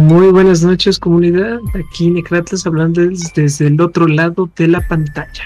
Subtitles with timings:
[0.00, 1.58] Muy buenas noches, comunidad.
[1.74, 3.02] Aquí Necratlas hablando
[3.34, 5.44] desde el otro lado de la pantalla.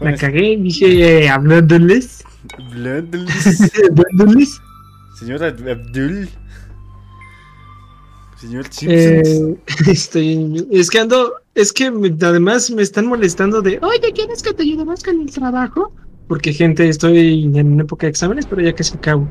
[0.00, 2.24] La cagué, dije eh, hablándoles.
[2.58, 3.72] Hablándoles.
[3.90, 4.60] hablándoles.
[5.18, 6.30] Señor Abdul.
[8.38, 11.92] Señor eh, estoy, es que ando, es que
[12.22, 15.92] además me están molestando de, oye, ¿quieres que te ayude más con el trabajo?
[16.26, 19.28] Porque gente, estoy en época de exámenes, pero ya que se acabó.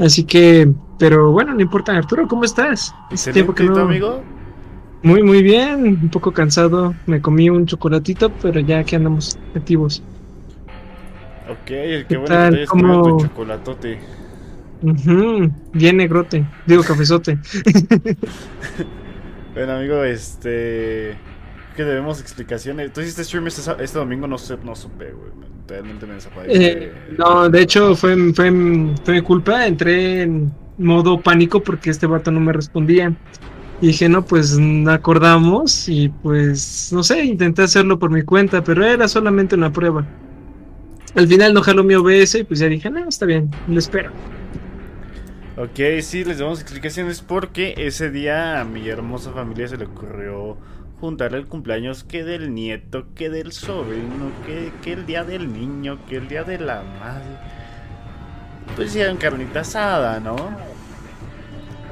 [0.00, 1.96] Así que, pero bueno, no importa.
[1.96, 2.94] Arturo, ¿cómo estás?
[3.32, 3.74] tiempo que no...
[3.78, 4.22] amigo?
[5.02, 5.98] Muy, muy bien.
[6.02, 6.94] Un poco cansado.
[7.06, 10.02] Me comí un chocolatito, pero ya que andamos activos.
[11.48, 12.54] Ok, qué, bueno tal?
[12.54, 13.18] que ¿Cómo...
[13.18, 13.98] chocolatote.
[15.72, 16.46] Bien negrote.
[16.66, 17.38] Digo, cafezote.
[19.54, 21.16] bueno, amigo, este...
[21.76, 22.92] Que debemos explicaciones.
[22.92, 26.18] Tú hiciste stream este, este domingo, no, sé, no supe, güey realmente me
[26.48, 28.50] eh, no, de hecho fue, fue,
[29.04, 29.68] fue mi culpa.
[29.68, 33.14] Entré en modo pánico porque este vato no me respondía.
[33.80, 38.84] Y dije, no, pues acordamos y pues, no sé, intenté hacerlo por mi cuenta, pero
[38.84, 40.06] era solamente una prueba.
[41.14, 44.10] Al final no jaló mi OBS y pues ya dije, no, está bien, lo espero.
[45.56, 50.56] Ok, sí, les damos explicaciones porque ese día a mi hermosa familia se le ocurrió
[51.00, 55.98] juntar el cumpleaños que del nieto, que del sobrino, que, que el día del niño,
[56.06, 57.59] que el día de la madre.
[58.76, 60.36] Pues hicieron carnita asada, ¿no?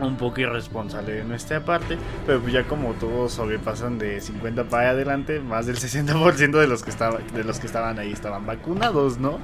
[0.01, 4.91] Un poco irresponsable de nuestra parte, pero pues ya como todos sobrepasan de 50 para
[4.91, 9.19] adelante, más del 60% de los que estaban de los que estaban ahí estaban vacunados,
[9.19, 9.41] ¿no?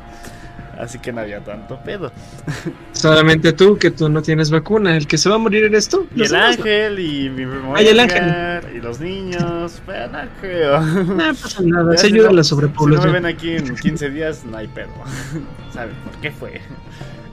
[0.79, 2.13] Así que no había tanto pedo.
[2.93, 4.97] Solamente tú, que tú no tienes vacuna.
[4.97, 6.07] El que se va a morir eres tú.
[6.15, 7.45] Y el ángel, y mi
[7.75, 8.77] Ay, el ángel.
[8.77, 9.81] Y los niños.
[9.87, 10.81] Pero no creo.
[10.81, 11.97] No pasa nada.
[11.97, 13.03] Se ayuda a la sobrepoblación.
[13.03, 14.91] Si no me ven aquí en 15 días, no hay pedo.
[15.73, 16.61] ¿Saben por qué fue?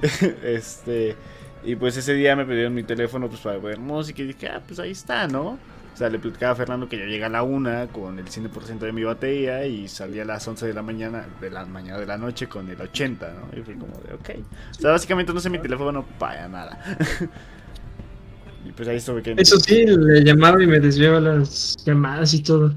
[0.43, 1.15] este.
[1.63, 4.61] Y pues ese día me pidieron mi teléfono pues para ver música y dije, ah,
[4.65, 5.59] pues ahí está, ¿no?
[5.93, 8.79] O sea, le platicaba a Fernando que ya llega a la una con el 100%
[8.79, 12.05] de mi batería y salía a las 11 de la mañana, de la mañana de
[12.05, 13.59] la noche con el 80, ¿no?
[13.59, 14.43] Y fui como de, ok.
[14.71, 16.79] O sea, básicamente no sé mi teléfono para nada.
[18.65, 19.35] y pues ahí estuve que...
[19.37, 22.73] Eso sí, le llamaba y me desviaba las llamadas y todo.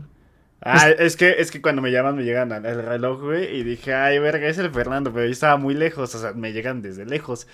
[0.64, 3.92] Ah, es que, es que cuando me llaman me llegan al reloj, güey, y dije,
[3.92, 7.04] ay, verga, es el Fernando, pero yo estaba muy lejos, o sea, me llegan desde
[7.04, 7.47] lejos.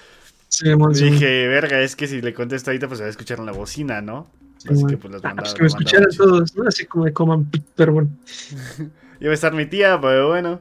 [0.49, 3.47] Sí, dije, verga, es que si le contesto ahorita, pues se va a escuchar en
[3.47, 4.31] la bocina, ¿no?
[4.69, 6.69] Así que pues las ah, pues que me escucharan todos, ¿no?
[6.69, 8.11] Así como me coman, pero bueno.
[9.21, 10.61] Iba a estar mi tía, pero bueno.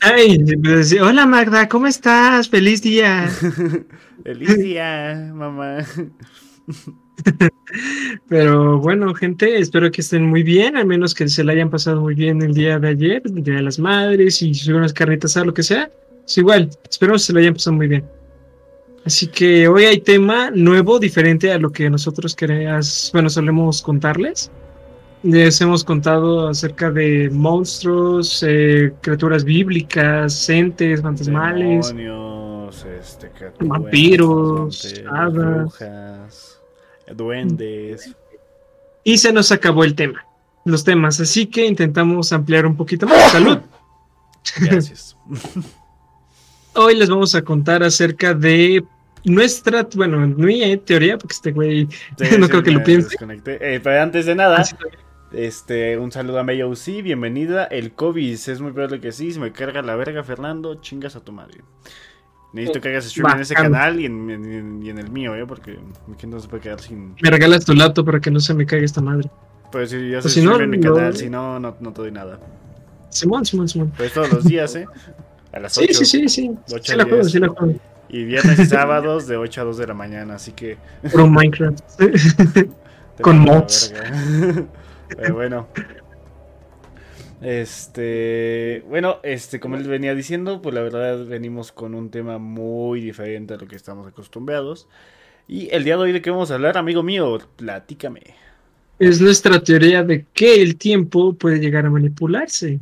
[0.00, 2.48] Ay, pues, hola Magda, ¿cómo estás?
[2.48, 3.28] Feliz día.
[4.24, 5.78] Feliz día, mamá.
[8.28, 12.00] Pero bueno, gente, espero que estén muy bien, al menos que se la hayan pasado
[12.00, 15.44] muy bien el día de ayer, el día de las madres y unas carnitas a
[15.44, 15.90] lo que sea.
[16.24, 18.04] Es igual, espero que se la hayan pasado muy bien.
[19.04, 24.50] Así que hoy hay tema nuevo, diferente a lo que nosotros queremos, bueno, solemos contarles.
[25.24, 36.51] Les hemos contado acerca de monstruos, eh, criaturas bíblicas, entes, fantasmales, demonios, este, vampiros, hadas,
[37.14, 38.14] duendes.
[39.04, 40.24] Y se nos acabó el tema,
[40.64, 43.32] los temas, así que intentamos ampliar un poquito más.
[43.32, 43.58] Salud.
[44.60, 45.16] Gracias.
[46.74, 48.82] Hoy les vamos a contar acerca de
[49.24, 51.88] nuestra, bueno, mi teoría, porque este güey
[52.38, 53.16] no creo que lo piense.
[53.46, 54.64] Eh, pero antes de nada,
[55.32, 57.64] este, un saludo a sí, bienvenida.
[57.64, 61.20] El COVID es muy probable que sí, si me carga la verga, Fernando, chingas a
[61.20, 61.60] tu madre.
[62.52, 65.46] Necesito que hagas stream en ese canal y en, y en, el mío, ¿eh?
[65.46, 65.78] Porque
[66.26, 67.14] no se puede quedar sin.
[67.22, 69.30] Me regalas tu lato para que no se me caiga esta madre.
[69.70, 72.38] Pues si ya se no, en mi canal, si no, no, no te doy nada.
[73.08, 73.92] Simón, Simón, Simón.
[73.96, 74.86] Pues todos los días, ¿eh?
[75.52, 75.86] A las 8.
[75.88, 76.50] Sí, sí, sí, sí.
[76.82, 77.74] sí la juego, sí la juego.
[78.10, 80.76] Y viernes y sábados de 8 a 2 de la mañana, así que.
[81.10, 81.80] Pro Minecraft.
[83.22, 83.94] Con mods.
[85.08, 85.68] Pero bueno.
[87.42, 93.00] Este, bueno, este, como les venía diciendo, pues la verdad venimos con un tema muy
[93.00, 94.86] diferente a lo que estamos acostumbrados.
[95.48, 98.22] Y el día de hoy de qué vamos a hablar, amigo mío, platícame.
[98.98, 102.78] Es nuestra teoría de que el tiempo puede llegar a manipularse.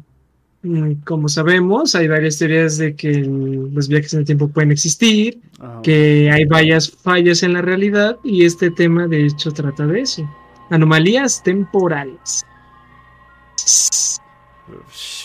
[0.63, 5.41] Mm, como sabemos, hay varias teorías de que los viajes en el tiempo pueden existir,
[5.59, 10.01] ah, que hay varias fallas en la realidad y este tema de hecho trata de
[10.01, 10.29] eso.
[10.69, 12.45] Anomalías temporales.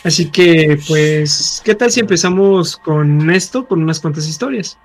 [0.03, 4.77] Así que, pues, ¿qué tal si empezamos con esto, con unas cuantas historias?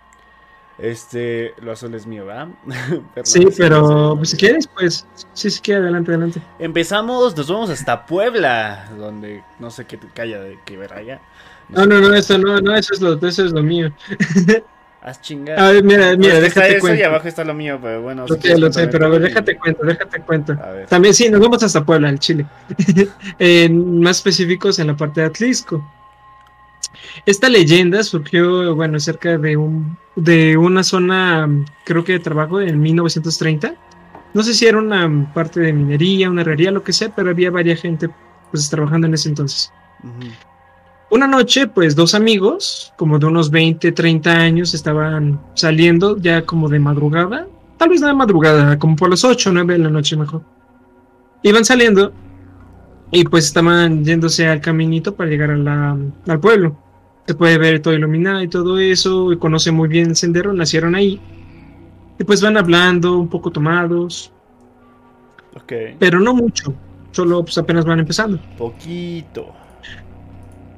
[0.79, 2.49] Este, lo azul es mío, ¿verdad?
[3.25, 6.43] sí, pero pues, si quieres, pues sí, sí, adelante, adelante.
[6.59, 11.21] Empezamos, nos vamos hasta Puebla, donde no sé qué te calla de que ver allá.
[11.69, 13.93] No, no, no, eso no, no, eso es lo, eso es lo mío.
[15.03, 15.59] Haz chingar.
[15.59, 17.07] A ver, mira, mira, está déjate eso y cuento.
[17.07, 18.27] abajo está lo mío, pero bueno.
[18.29, 20.53] Lo sé, lo sé, pero a ver, y- déjate cuento, déjate cuento.
[20.63, 20.87] A ver.
[20.89, 22.45] También sí, nos vamos hasta Puebla, el Chile.
[23.39, 25.83] En- más específicos en la parte de Atlisco.
[27.25, 31.49] Esta leyenda surgió, bueno, cerca de un de una zona,
[31.85, 33.75] creo que de trabajo en 1930.
[34.35, 37.51] No sé si era una parte de minería, una herrería, lo que sea, pero había
[37.51, 38.11] varias gente
[38.51, 39.73] pues trabajando en ese entonces.
[40.03, 40.31] Ujú.
[41.11, 46.69] Una noche, pues dos amigos, como de unos 20, 30 años, estaban saliendo ya como
[46.69, 47.49] de madrugada,
[47.79, 50.43] tal vez no de madrugada, como por las 8 o 9 de la noche mejor.
[51.43, 52.13] Iban saliendo
[53.11, 55.97] y pues estaban yéndose al caminito para llegar a la-
[56.29, 56.77] al pueblo.
[57.27, 60.95] Se puede ver todo iluminado y todo eso, y conocen muy bien el sendero, nacieron
[60.95, 61.21] ahí.
[62.21, 64.33] Y pues van hablando, un poco tomados,
[65.57, 65.73] Ok.
[65.99, 66.73] pero no mucho,
[67.11, 68.39] solo pues apenas van empezando.
[68.59, 69.47] Poquito.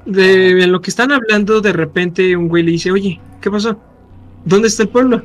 [0.07, 3.79] De lo que están hablando, de repente un güey le dice, oye, ¿qué pasó?
[4.45, 5.23] ¿Dónde está el pueblo?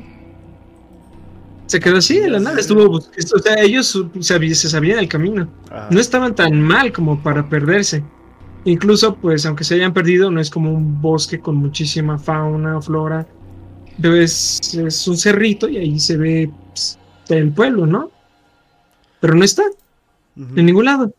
[1.66, 5.88] Se quedó así de la nada, estuvo, o sea, ellos se sabían el camino, Ajá.
[5.90, 8.02] no estaban tan mal como para perderse.
[8.64, 12.82] Incluso, pues, aunque se hayan perdido, no es como un bosque con muchísima fauna o
[12.82, 13.26] flora,
[14.02, 18.10] es, es un cerrito y ahí se ve pues, el pueblo, ¿no?
[19.20, 19.64] Pero no está
[20.36, 21.12] en ningún lado.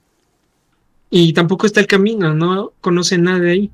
[1.09, 3.71] Y tampoco está el camino, no conocen nada de ahí.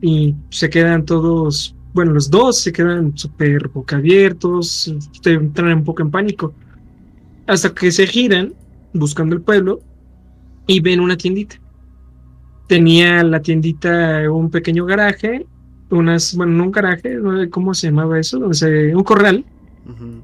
[0.00, 4.92] Y se quedan todos, bueno, los dos se quedan súper boca abiertos,
[5.22, 6.54] te entran un poco en pánico.
[7.46, 8.54] Hasta que se giran
[8.94, 9.80] buscando el pueblo
[10.66, 11.56] y ven una tiendita.
[12.68, 15.44] Tenía la tiendita un pequeño garaje,
[15.90, 17.18] unas, bueno, no un garaje.
[17.50, 18.38] ¿cómo se llamaba eso?
[18.38, 19.44] Un corral
[19.86, 20.22] Ujú.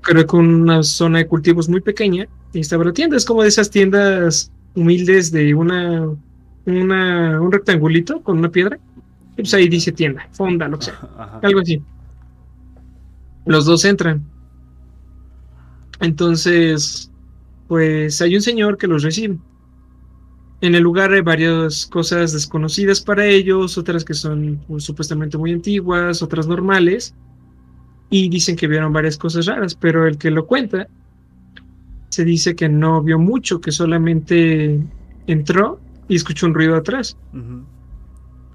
[0.00, 3.16] creo que una zona de cultivos muy pequeña y estaba la tienda.
[3.16, 6.08] Es como de esas tiendas humildes de una,
[6.66, 8.78] una un rectangulito con una piedra.
[9.32, 11.40] Y pues ahí dice tienda, fonda, lo que sea, Ajá.
[11.42, 11.82] algo así.
[13.46, 14.22] Los dos entran.
[16.00, 17.10] Entonces,
[17.68, 19.38] pues hay un señor que los recibe.
[20.60, 25.52] En el lugar hay varias cosas desconocidas para ellos, otras que son pues, supuestamente muy
[25.52, 27.14] antiguas, otras normales
[28.10, 30.86] y dicen que vieron varias cosas raras, pero el que lo cuenta
[32.14, 34.80] se dice que no vio mucho, que solamente
[35.26, 37.16] entró y escuchó un ruido atrás.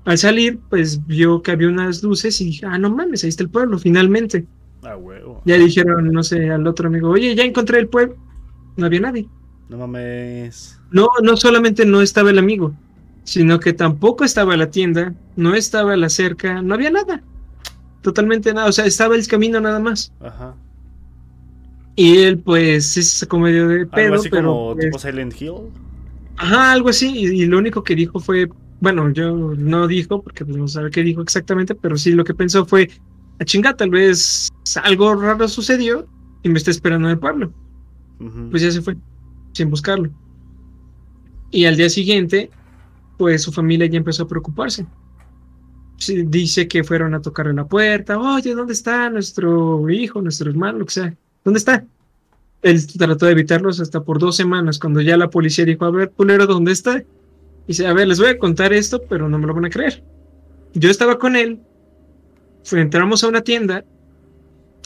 [0.06, 3.44] Al salir, pues vio que había unas luces y dije, ah, no mames, ahí está
[3.44, 4.46] el pueblo, finalmente.
[4.82, 5.42] Ah, huevo.
[5.44, 8.16] Ya dijeron, no sé, al otro amigo, oye, ya encontré el pueblo.
[8.78, 9.28] No había nadie.
[9.68, 10.80] No mames.
[10.90, 12.74] No, no solamente no estaba el amigo,
[13.26, 17.22] sino que tampoco estaba la tienda, no estaba la cerca, no había nada.
[18.02, 20.14] Totalmente nada, o sea, estaba el camino nada más.
[20.22, 20.56] Aja.
[22.00, 24.48] Y él, pues, sacó medio de Algo pedo, así pero.
[24.54, 25.54] como pues, tipo Silent Hill.
[26.38, 27.12] Ajá, algo así.
[27.14, 28.48] Y, y lo único que dijo fue.
[28.80, 32.34] Bueno, yo no dijo, porque pues, no sabe qué dijo exactamente, pero sí lo que
[32.34, 32.90] pensó fue:
[33.38, 34.48] a chinga, tal vez
[34.82, 36.08] algo raro sucedió
[36.42, 37.52] y me está esperando en el pueblo.
[38.50, 38.96] Pues ya se fue,
[39.52, 40.10] sin buscarlo.
[41.52, 42.50] Y al día siguiente,
[43.18, 44.86] pues su familia ya empezó a preocuparse.
[45.98, 48.18] Dice que fueron a tocarle la puerta.
[48.18, 51.18] Oye, ¿dónde está nuestro hijo, nuestro hermano, lo que sea?
[51.44, 51.86] ¿Dónde está?
[52.62, 56.12] Él trató de evitarlos hasta por dos semanas, cuando ya la policía dijo, a ver,
[56.12, 57.04] pulero, ¿dónde está?
[57.68, 60.04] Dice, a ver, les voy a contar esto, pero no me lo van a creer.
[60.74, 61.60] Yo estaba con él,
[62.72, 63.86] entramos a una tienda,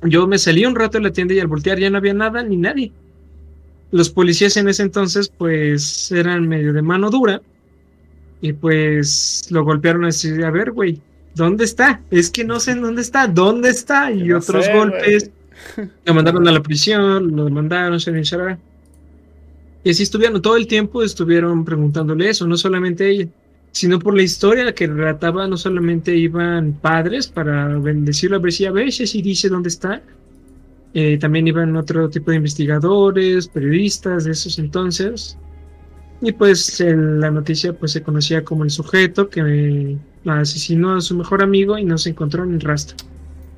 [0.04, 2.44] yo me salí un rato de la tienda y al voltear ya no había nada
[2.44, 2.92] ni nadie.
[3.92, 7.42] Los policías en ese entonces pues eran medio de mano dura
[8.42, 11.00] y pues lo golpearon así, a ver, güey,
[11.36, 12.02] ¿dónde está?
[12.12, 14.12] Es que no sé en dónde está, ¿dónde está?
[14.12, 15.32] Y No otros sé, golpes.
[16.06, 18.60] Lo mandaron a la prisión, lo mandaron, shalala.
[19.84, 23.28] Y así estuvieron, todo el tiempo estuvieron preguntándole eso, no solamente ella,
[23.72, 28.66] sino por la historia que relataba, no solamente iban padres para bendecirlo a ver si
[28.66, 30.02] a veces si dice dónde está,
[30.94, 35.38] eh, también iban otro tipo de investigadores, periodistas de esos entonces.
[36.22, 41.44] Y pues la noticia pues se conocía como el sujeto que asesinó a su mejor
[41.44, 42.96] amigo y no se encontró en el rastro.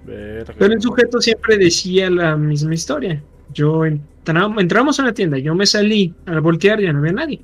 [0.05, 0.53] Verga.
[0.57, 3.21] Pero el sujeto siempre decía la misma historia.
[3.53, 7.41] Yo entra- entramos a una tienda, yo me salí al voltear, ya no había nadie.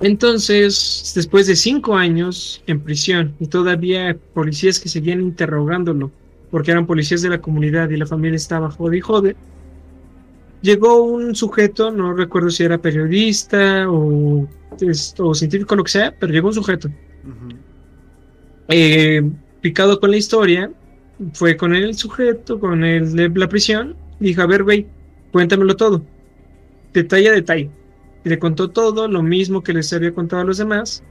[0.00, 6.10] Entonces, después de cinco años en prisión y todavía policías que seguían interrogándolo,
[6.50, 9.36] porque eran policías de la comunidad y la familia estaba jode y jode,
[10.62, 14.48] llegó un sujeto, no recuerdo si era periodista o,
[15.18, 17.56] o científico, lo que sea, pero llegó un sujeto Ujú.
[18.68, 19.22] eh,
[19.60, 20.70] picado con la historia,
[21.34, 24.86] fue con el sujeto, con el de la prisión, dijo, a ver, güey,
[25.32, 26.02] cuéntamelo todo,
[26.92, 27.70] detalle a detalle.
[28.24, 31.02] Y le contó todo, lo mismo que les había contado a los demás,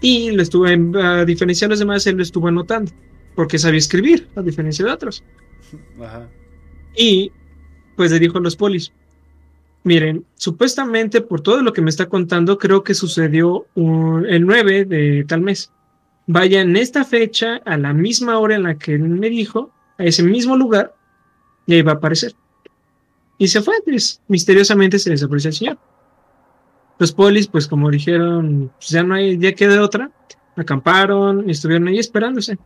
[0.00, 2.92] y lo estuvo, en- a diferencia de los demás, él lo estuvo anotando.
[3.34, 5.24] porque sabía escribir, a diferencia de otros.
[6.00, 6.28] Ajá.
[6.96, 7.32] Y
[7.96, 8.92] pues le dijo a los polis,
[9.82, 14.84] miren, supuestamente por todo lo que me está contando, creo que sucedió un- el 9
[14.84, 15.72] de tal mes.
[16.26, 20.04] Vaya en esta fecha, a la misma hora en la que él me dijo, a
[20.04, 20.94] ese mismo lugar,
[21.66, 22.34] y ahí va a aparecer.
[23.36, 25.78] Y se fue, pues, misteriosamente se desapareció el señor.
[26.98, 30.10] Los polis, pues como dijeron, pues, ya no hay, ya queda otra,
[30.56, 32.56] acamparon y estuvieron ahí esperándose.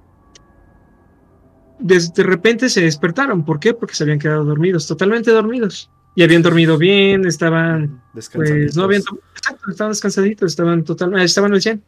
[1.79, 3.73] Des- de repente se despertaron, ¿por qué?
[3.73, 5.91] Porque se habían quedado dormidos, totalmente dormidos.
[6.15, 9.03] Y habían dormido bien, estaban, pues no habían,
[9.37, 11.83] exacto, estaban descansaditos, estaban totalmente, estaban al 100.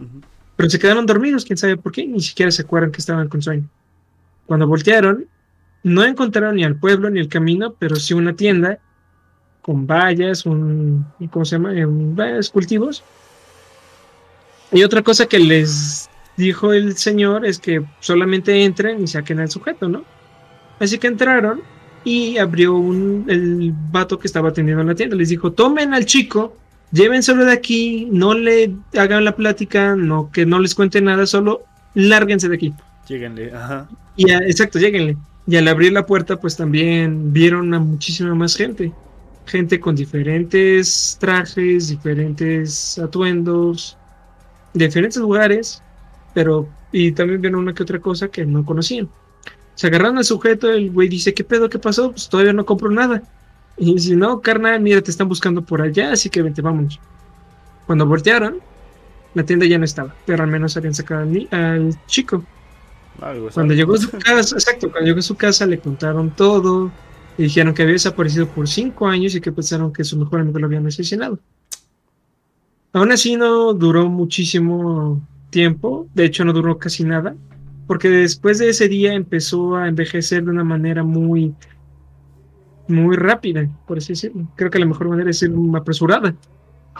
[0.00, 0.20] Ujú.
[0.56, 3.42] Pero se quedaron dormidos, quién sabe por qué, ni siquiera se acuerdan que estaban con
[3.42, 3.68] sueño.
[4.46, 5.26] Cuando voltearon,
[5.82, 8.78] no encontraron ni al pueblo ni el camino, pero sí una tienda
[9.62, 11.74] con vallas, un, ¿cómo se llama?
[11.74, 13.02] Eh, vallas, cultivos.
[14.72, 19.50] Y otra cosa que les dijo el señor es que solamente entren y saquen al
[19.50, 20.04] sujeto, ¿no?
[20.80, 21.62] Así que entraron
[22.04, 22.76] y abrió
[23.28, 25.16] el vato que estaba atendiendo en la tienda.
[25.16, 26.56] Les dijo, tomen al chico,
[26.94, 31.62] llévenselo de aquí, no le hagan la plática, no, que no les cuente nada, solo
[31.94, 32.74] lárguense de aquí.
[33.08, 33.88] Lléguenle, ajá.
[34.16, 35.16] Y a- exacto, lléguenle.
[35.46, 38.92] Y al abrir la puerta, pues también vieron a muchísima más gente.
[39.46, 43.98] Gente con diferentes trajes, diferentes atuendos,
[44.72, 45.82] diferentes lugares,
[46.34, 49.08] pero y también vieron una que otra cosa que no conocían.
[49.74, 51.68] Se agarraron al sujeto, el güey dice, ¿qué pedo?
[51.68, 52.12] ¿Qué pasó?
[52.12, 53.22] Pues todavía no compro nada.
[53.76, 57.00] Y dice, no, carnal, mira, te están buscando por allá, así que vente, vámonos.
[57.86, 58.60] Cuando voltearon,
[59.34, 62.44] la tienda ya no estaba, pero al menos habían sacado al, chico.
[63.20, 63.48] Algo.
[63.52, 66.90] Cuando llegó a su casa, exacto, cuando llegó a su casa le contaron todo,
[67.36, 70.58] y dijeron que había desaparecido por cinco años y que pensaron que su mejor amigo
[70.58, 71.38] lo habían asesinado.
[72.92, 77.34] Aún así no duró muchísimo tiempo, de hecho no duró casi nada,
[77.88, 81.54] porque después de ese día empezó a envejecer de una manera muy,
[82.88, 84.46] muy rápida, por así decirlo.
[84.56, 86.34] Creo que la mejor manera es ser apresurada.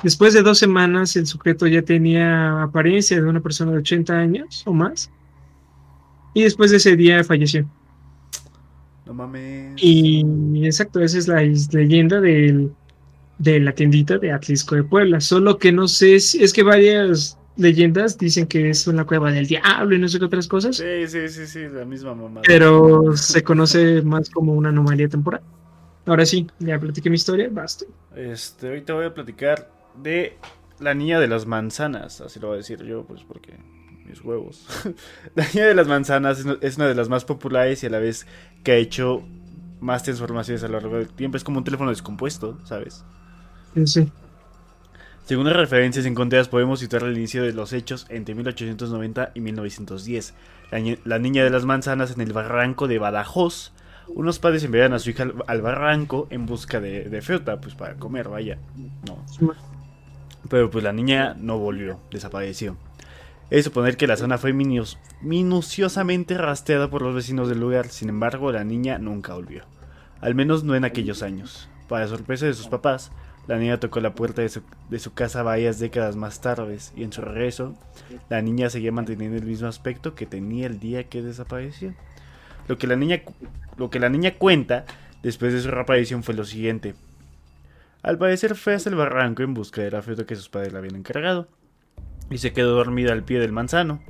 [0.03, 4.63] Después de dos semanas el sujeto ya tenía apariencia de una persona de 80 años
[4.67, 5.11] o más.
[6.35, 7.69] Y después de ese día falleció.
[9.07, 9.75] No mames.
[9.77, 12.73] Y exacto, esa es la leyenda del,
[13.39, 15.21] de la tiendita de Atlisco de Puebla.
[15.21, 19.47] Solo que no sé si es que varias leyendas dicen que es una cueva del
[19.47, 20.77] diablo y no sé qué otras cosas.
[20.77, 22.41] Sí, sí, sí, sí, la misma mamá.
[22.45, 25.43] Pero se conoce más como una anomalía temporal.
[26.07, 27.85] Ahora sí, ya platiqué mi historia, basta.
[28.15, 29.71] Este, hoy te voy a platicar
[30.03, 30.37] de
[30.81, 33.57] la niña de las manzanas, así lo voy a decir yo, pues porque
[34.07, 34.67] mis huevos.
[35.35, 38.27] la niña de las manzanas es una- de las más populares y a la vez
[38.63, 39.23] que ha hecho
[39.81, 41.37] más transformaciones a lo largo del tiempo.
[41.37, 43.05] Es como un teléfono descompuesto, ¿sabes?
[43.75, 44.13] Sí, sí.
[45.25, 50.35] Según las referencias encontradas, podemos situar el inicio de los hechos entre 1890 y 1910.
[50.71, 53.73] La, ni- la niña de las manzanas en el barranco de Badajoz.
[54.09, 57.75] Unos padres enviaron a su hija al, al barranco en busca de, de fruta, pues
[57.75, 58.59] para comer, vaya.
[59.07, 59.19] No.
[60.49, 62.77] Pero pues la niña no volvió, desapareció.
[63.51, 64.53] Es suponer que la zona fue
[65.23, 69.65] minuciosamente rastreada por los vecinos del lugar, sin embargo la niña nunca volvió.
[70.21, 71.69] Al menos no en aquellos años.
[71.89, 73.13] Para sorpresa de sus papás,
[73.47, 77.05] la niña tocó la puerta de su, de su casa varias décadas más tarde y
[77.05, 77.75] en su regreso,
[78.31, 81.95] la niña seguía manteniendo el mismo aspecto que tenía el día que desapareció.
[82.67, 83.21] Lo que la niña,
[83.77, 84.85] lo que la niña cuenta
[85.23, 86.95] después de su reaparición fue lo siguiente.
[88.03, 90.79] Al parecer fue hasta el barranco en busca de la fruta que sus padres le
[90.79, 91.49] habían encargado
[92.31, 94.03] y se quedó dormida al pie del manzano,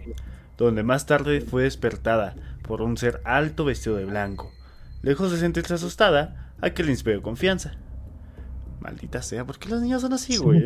[0.57, 4.53] donde más tarde fue despertada por un ser alto vestido de blanco.
[5.03, 7.75] Lejos de sentirse asustada, aquel le inspiró confianza.
[8.81, 10.65] Maldita sea, ¿por qué los niños son así, güey?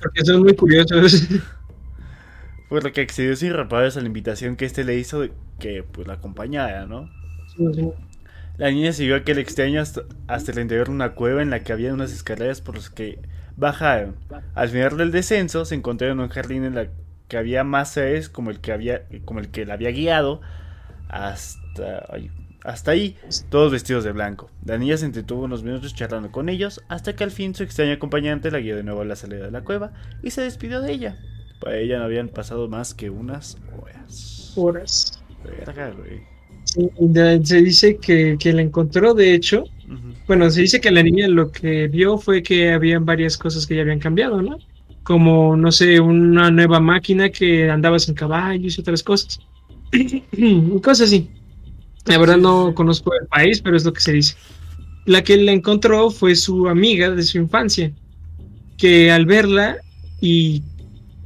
[0.00, 1.28] Porque son muy curiosos.
[2.68, 5.84] Por lo que accedió sin reparos a la invitación que este le hizo de que
[5.84, 7.08] pues la acompañara, ¿no?
[8.58, 11.72] La niña siguió aquel extraño hasta, hasta el interior de una cueva en la que
[11.72, 13.18] había unas escaleras por las que
[13.56, 14.16] bajaron.
[14.54, 16.88] Al final del descenso se encontraron un jardín en la
[17.28, 20.40] que había más seres como el que había como el que la había guiado
[21.08, 22.06] hasta
[22.64, 23.16] hasta ahí,
[23.48, 24.50] todos vestidos de blanco.
[24.64, 27.92] La niña se entretuvo unos minutos charlando con ellos hasta que al fin su extraño
[27.92, 29.92] acompañante la guió de nuevo a la salida de la cueva
[30.22, 31.16] y se despidió de ella.
[31.60, 34.52] Para ella no habían pasado más que unas horas.
[34.56, 35.22] Horas.
[35.44, 36.35] Verga, güey.
[36.66, 36.90] Sí,
[37.44, 39.64] se dice que, que la encontró, de hecho.
[40.26, 43.76] Bueno, se dice que la niña lo que vio fue que habían varias cosas que
[43.76, 44.58] ya habían cambiado, ¿no?
[45.04, 49.38] Como, no sé, una nueva máquina que andaba sin caballos y otras cosas.
[50.82, 51.30] cosas así.
[52.06, 54.34] La verdad no conozco el país, pero es lo que se dice.
[55.04, 57.92] La que la encontró fue su amiga de su infancia,
[58.76, 59.76] que al verla
[60.20, 60.62] y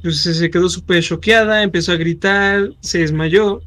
[0.03, 3.61] pues, se se quedó súper choqueada, empezó a gritar, se desmayó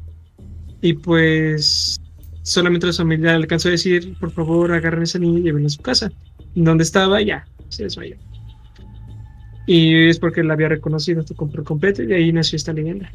[0.85, 1.99] Y pues
[2.43, 5.65] solamente la familia le alcanzó a decir, por favor, agarren a esa niña y llévenla
[5.65, 6.11] a su casa.
[6.53, 8.17] Donde estaba, ya, se desmayó.
[9.65, 13.11] Y es porque la había reconocido por completo y de ahí nació esta leyenda.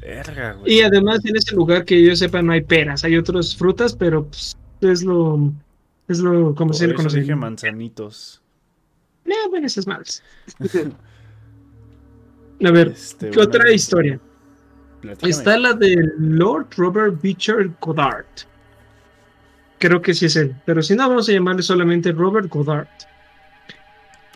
[0.00, 0.72] Verga, güey.
[0.72, 4.24] Y además en ese lugar que yo sepa no hay peras, hay otras frutas, pero
[4.24, 5.52] pues, es lo
[6.08, 7.20] es lo como se le conoce.
[7.20, 8.40] dije manzanitos.
[9.26, 10.22] No, bueno, esas madres.
[12.64, 14.18] a ver, este, ¿qué otra historia?
[15.22, 18.26] Está la de Lord Robert Beecher Goddard.
[19.78, 22.88] Creo que sí es él, pero si no, vamos a llamarle solamente Robert Goddard.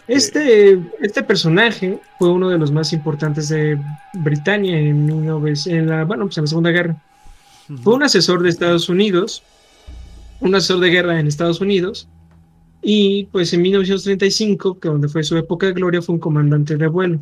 [0.07, 3.79] Este, este personaje fue uno de los más importantes de
[4.15, 6.97] Britania en, en, la, bueno, pues en la Segunda Guerra.
[7.83, 9.43] Fue un asesor de Estados Unidos,
[10.41, 12.09] un asesor de guerra en Estados Unidos,
[12.83, 16.87] y pues en 1935, que donde fue su época de gloria, fue un comandante de
[16.87, 17.21] vuelo.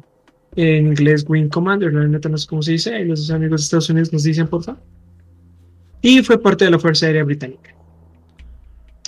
[0.54, 3.64] En inglés, Wing Commander, la neta no sé cómo se dice, y los amigos de
[3.64, 4.82] Estados Unidos nos dicen, por favor.
[6.02, 7.74] Y fue parte de la Fuerza Aérea Británica.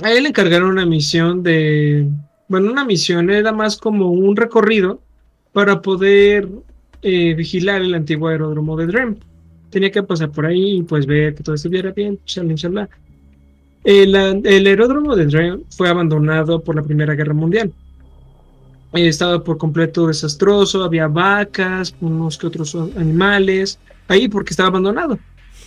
[0.03, 2.09] A él le encargaron una misión de
[2.49, 5.01] bueno, una misión era más como un recorrido
[5.53, 6.49] para poder
[7.03, 9.17] eh, vigilar el antiguo aeródromo de Drem.
[9.71, 12.19] Tenía que pasar por ahí y pues ver que todo estuviera bien,
[13.85, 17.73] El, el aeródromo de Drem fue abandonado por la Primera Guerra Mundial.
[19.03, 23.79] Estaba por completo desastroso, había vacas, unos que otros animales,
[24.09, 25.19] ahí porque estaba abandonado.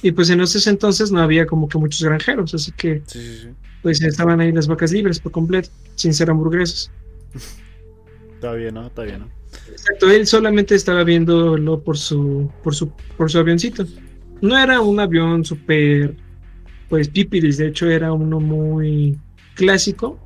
[0.01, 3.01] Y pues en ese entonces no había como que muchos granjeros, así que
[3.81, 6.91] pues estaban ahí las vacas libres por completo, sin ser hamburguesas.
[8.35, 8.85] Está bien, ¿no?
[8.85, 9.37] Está bien, ¿no?
[9.71, 13.85] Exacto, él solamente estaba viéndolo por su, por su, por su avioncito.
[14.41, 16.15] No era un avión súper,
[16.89, 19.17] pues pipiris, de hecho era uno muy
[19.55, 20.19] clásico.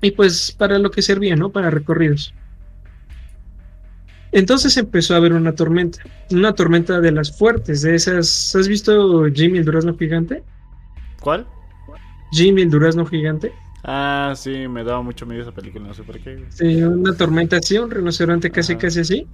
[0.00, 1.50] Y pues para lo que servía, ¿no?
[1.50, 2.34] Para recorridos.
[4.30, 8.54] Entonces empezó a haber una tormenta, una tormenta de las fuertes, de esas.
[8.54, 10.42] ¿Has visto Jimmy el durazno gigante?
[11.20, 11.46] ¿Cuál?
[12.30, 13.52] Jimmy el durazno gigante.
[13.84, 16.44] Ah, sí, me daba mucho miedo esa película, no sé por qué.
[16.50, 19.26] Sí, una tormenta así, un rinoceronte casi casi así.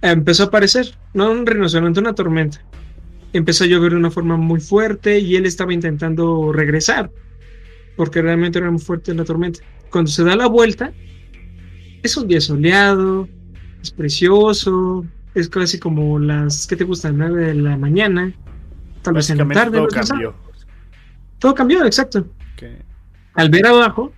[0.00, 2.62] Empezó a aparecer, no un rinoceronte, una tormenta.
[3.32, 7.10] Empezó a llover de una forma muy fuerte y él estaba intentando regresar,
[7.96, 9.60] porque realmente era muy fuerte la tormenta.
[9.94, 10.92] Cuando se da la vuelta,
[12.02, 13.28] es un día soleado,
[13.80, 17.12] es precioso, es casi como las, ¿qué te gusta?
[17.12, 18.32] 9 de la mañana,
[19.02, 19.78] tal vez en la tarde.
[19.78, 20.34] Todo cambió.
[21.38, 22.26] Todo cambió, exacto.
[23.34, 24.12] Al ver abajo,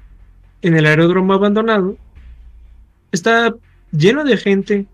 [0.63, 1.99] en el aeródromo abandonado,
[3.13, 3.55] está
[3.93, 4.87] lleno de gente.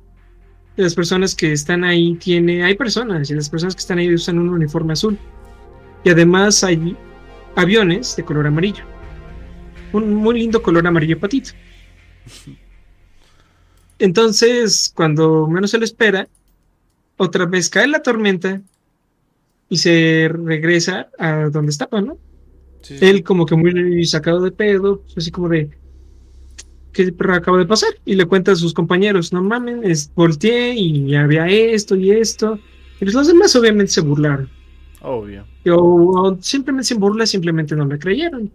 [0.74, 4.36] Las personas que están ahí tiene, hay personas y las personas que están ahí usan
[4.36, 5.16] un uniforme azul.
[6.02, 6.96] Y además hay
[7.54, 8.91] aviones de color amarillo.
[9.92, 11.50] Un muy lindo color amarillo patito.
[13.98, 16.28] Entonces, cuando menos se lo espera,
[17.16, 18.60] otra vez cae la tormenta
[19.68, 22.18] y se regresa a donde estaba, ¿no?
[23.00, 25.70] Él como que muy sacado de pedo, así como de,
[26.92, 27.90] ¿qué acaba de pasar?
[28.04, 32.58] Y le cuenta a sus compañeros, no mamen, es, volteé y había esto y esto.
[33.00, 34.48] Y los demás obviamente se burlaron.
[35.00, 35.44] Obvio.
[35.66, 38.50] O, simplemente se burla, simplemente no le creyeron.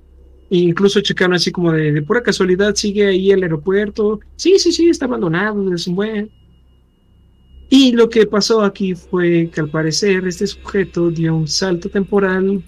[0.49, 4.19] Incluso checaron así como de, pura casualidad, sigue ahí el aeropuerto.
[4.36, 6.31] Sí, sí, sí, está abandonado, es un buen.
[7.69, 12.63] Y lo que pasó aquí fue que al parecer este sujeto dio un salto temporal.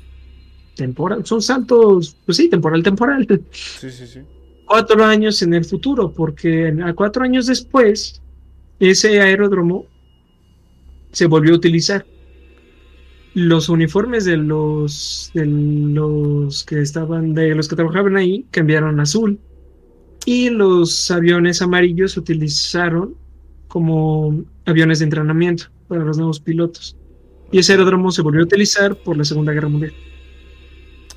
[0.76, 3.26] Temporal, son saltos, pues sí, temporal, temporal.
[3.52, 4.20] Sí, sí, sí.
[4.66, 8.22] Cuatro años en el futuro, porque a cuatro años después,
[8.80, 9.88] ese aeródromo
[11.12, 12.06] se volvió a utilizar
[13.34, 19.04] los uniformes de los de los que estaban de los que trabajaban ahí cambiaron a
[19.04, 19.40] azul
[20.26, 23.16] y los aviones amarillos se utilizaron
[23.68, 26.96] como aviones de entrenamiento para los nuevos pilotos
[27.52, 29.94] y ese aeródromo se volvió a utilizar por la Segunda Guerra Mundial.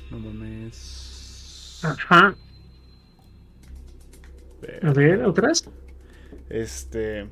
[0.09, 1.79] No mames.
[1.83, 2.35] Ajá.
[4.81, 5.69] A ver, otras.
[6.49, 7.27] Este,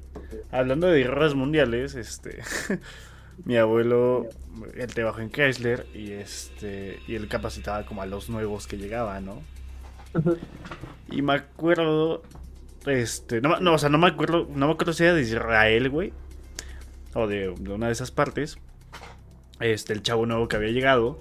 [0.51, 2.41] hablando de guerras mundiales, este
[3.45, 4.27] mi abuelo,
[4.75, 9.25] él trabajó en Chrysler y este y él capacitaba como a los nuevos que llegaban,
[9.25, 9.41] ¿no?
[11.09, 12.21] Y me acuerdo,
[12.85, 15.89] este, no, no, o sea, no me acuerdo, no me acuerdo si era de Israel,
[15.89, 16.13] güey,
[17.13, 18.57] o de, una de esas partes,
[19.59, 21.17] este, el chavo nuevo que había llegado,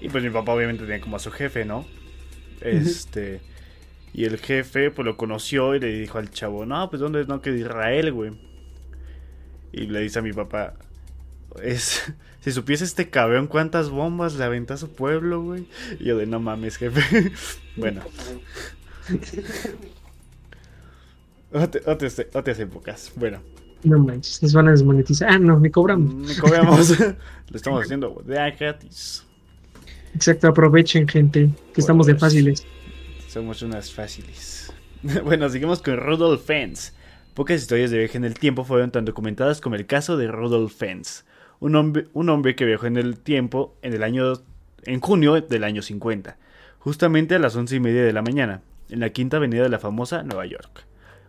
[0.00, 1.86] y pues mi papá obviamente tenía como a su jefe, ¿no?
[2.60, 3.40] Este,
[4.12, 7.28] y el jefe pues lo conoció y le dijo al chavo, no, pues ¿dónde es
[7.28, 8.32] no que de Israel, güey?
[9.72, 10.74] Y le dice a mi papá,
[11.62, 15.66] es, si supiese este cabrón cuántas bombas le aventó a su pueblo, güey.
[15.98, 17.32] Y yo de no mames, jefe.
[17.76, 18.02] bueno.
[21.52, 23.12] otras, otras épocas.
[23.16, 23.40] Bueno.
[23.84, 25.28] No manches, nos van a desmonetizar.
[25.28, 26.14] Ah, no, ni cobramos.
[26.14, 26.98] Ni cobramos.
[27.50, 29.24] Lo estamos haciendo de gratis.
[30.14, 32.64] Exacto, aprovechen, gente, que estamos de fáciles.
[33.28, 34.72] Somos unas fáciles.
[35.24, 36.92] bueno, seguimos con Rudolf Fens.
[37.34, 40.74] Pocas historias de viaje en el tiempo fueron tan documentadas como el caso de Rudolf
[40.74, 41.24] Fens,
[41.60, 44.34] un hombre, un hombre que viajó en el tiempo en el año
[44.84, 46.36] en junio del año 50,
[46.78, 49.78] justamente a las once y media de la mañana, en la quinta avenida de la
[49.78, 50.84] famosa Nueva York.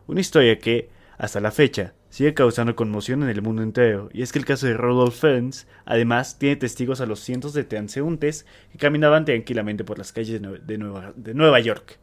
[0.06, 4.34] Una historia que, hasta la fecha, sigue causando conmoción en el mundo entero, y es
[4.34, 8.78] que el caso de Rudolf Fens, además, tiene testigos a los cientos de transeúntes que
[8.78, 12.00] caminaban tranquilamente por las calles de Nueva, de Nueva York.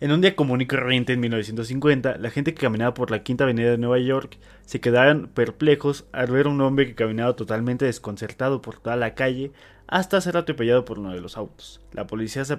[0.00, 3.42] En un día común y corriente en 1950, la gente que caminaba por la Quinta
[3.42, 7.84] Avenida de Nueva York se quedaron perplejos al ver a un hombre que caminaba totalmente
[7.84, 9.50] desconcertado por toda la calle
[9.88, 11.80] hasta ser atropellado por uno de los autos.
[11.90, 12.56] La policía se,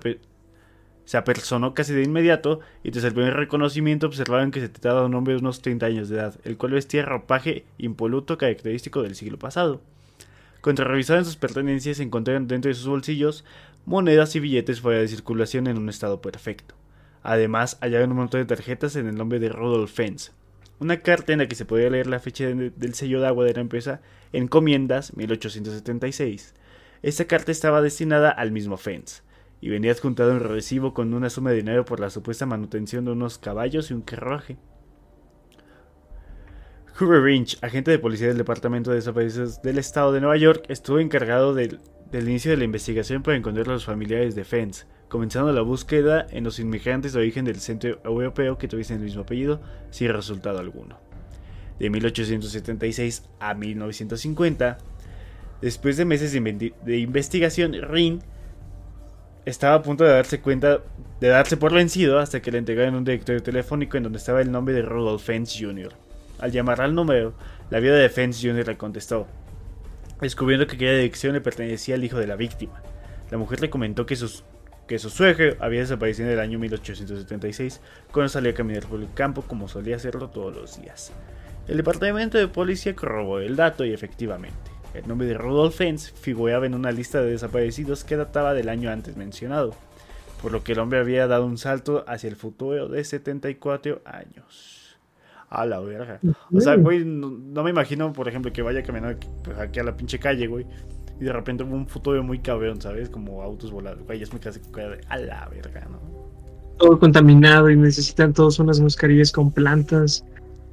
[1.05, 5.05] se apersonó casi de inmediato y tras el primer reconocimiento observaron que se trataba de
[5.05, 9.15] un hombre de unos 30 años de edad, el cual vestía ropaje impoluto característico del
[9.15, 9.79] siglo pasado.
[10.59, 13.45] Cuando revisaron sus pertenencias encontraron dentro de sus bolsillos
[13.85, 16.78] monedas y billetes fuera de circulación en un estado perfecto.
[17.23, 20.33] Además, hallaron un montón de tarjetas en el nombre de Rudolf Fens.
[20.79, 23.43] Una carta en la que se podía leer la fecha de- del sello de agua
[23.45, 24.01] de la empresa
[24.31, 26.53] Encomiendas 1876.
[27.01, 29.23] Esta carta estaba destinada al mismo Fens
[29.61, 33.11] y venía adjuntado un recibo con una suma de dinero por la supuesta manutención de
[33.11, 34.57] unos caballos y un carruaje.
[36.99, 40.99] Hoover Rinch, agente de policía del Departamento de Desaparecidos del Estado de Nueva York, estuvo
[40.99, 41.79] encargado del,
[42.11, 46.25] del inicio de la investigación para encontrar a los familiares de Fens, comenzando la búsqueda
[46.31, 50.59] en los inmigrantes de origen del centro europeo que tuviesen el mismo apellido, sin resultado
[50.59, 50.99] alguno.
[51.79, 54.77] De 1876 a 1950,
[55.61, 58.21] después de meses de, investigación, Ring
[59.45, 60.81] estaba a punto de darse cuenta
[61.19, 64.51] de darse por vencido hasta que le entregaron un directorio telefónico en donde estaba el
[64.51, 65.93] nombre de Rudolf Fens Jr.
[66.39, 67.33] Al llamar al número,
[67.69, 68.67] la viuda de Fens Jr.
[68.67, 69.27] le contestó,
[70.21, 72.81] descubriendo que aquella dirección le pertenecía al hijo de la víctima.
[73.31, 78.51] La mujer le comentó que, su suegro había desaparecido en el año 1876 cuando salía
[78.51, 81.11] a caminar por el campo como solía hacerlo todos los días.
[81.67, 86.65] El departamento de policía corroboró el dato y efectivamente, el nombre de Rudolf Fens figuraba
[86.65, 89.75] en una lista de desaparecidos que databa del año antes mencionado,
[90.41, 94.78] por lo que el hombre había dado un salto hacia el futuro de 74 años.
[95.49, 96.19] A la verga.
[96.53, 99.79] O sea, güey, no, no me imagino, por ejemplo, que vaya caminando aquí, pues, aquí
[99.79, 100.65] a la pinche calle, güey.
[101.19, 103.09] Y de repente un futuro muy cabrón, ¿sabes?
[103.09, 103.99] Como autos volados.
[104.05, 105.99] Güey, es muy clásico de a la verga, ¿no?
[106.77, 110.23] Todo contaminado y necesitan todos unas mascarillas con plantas.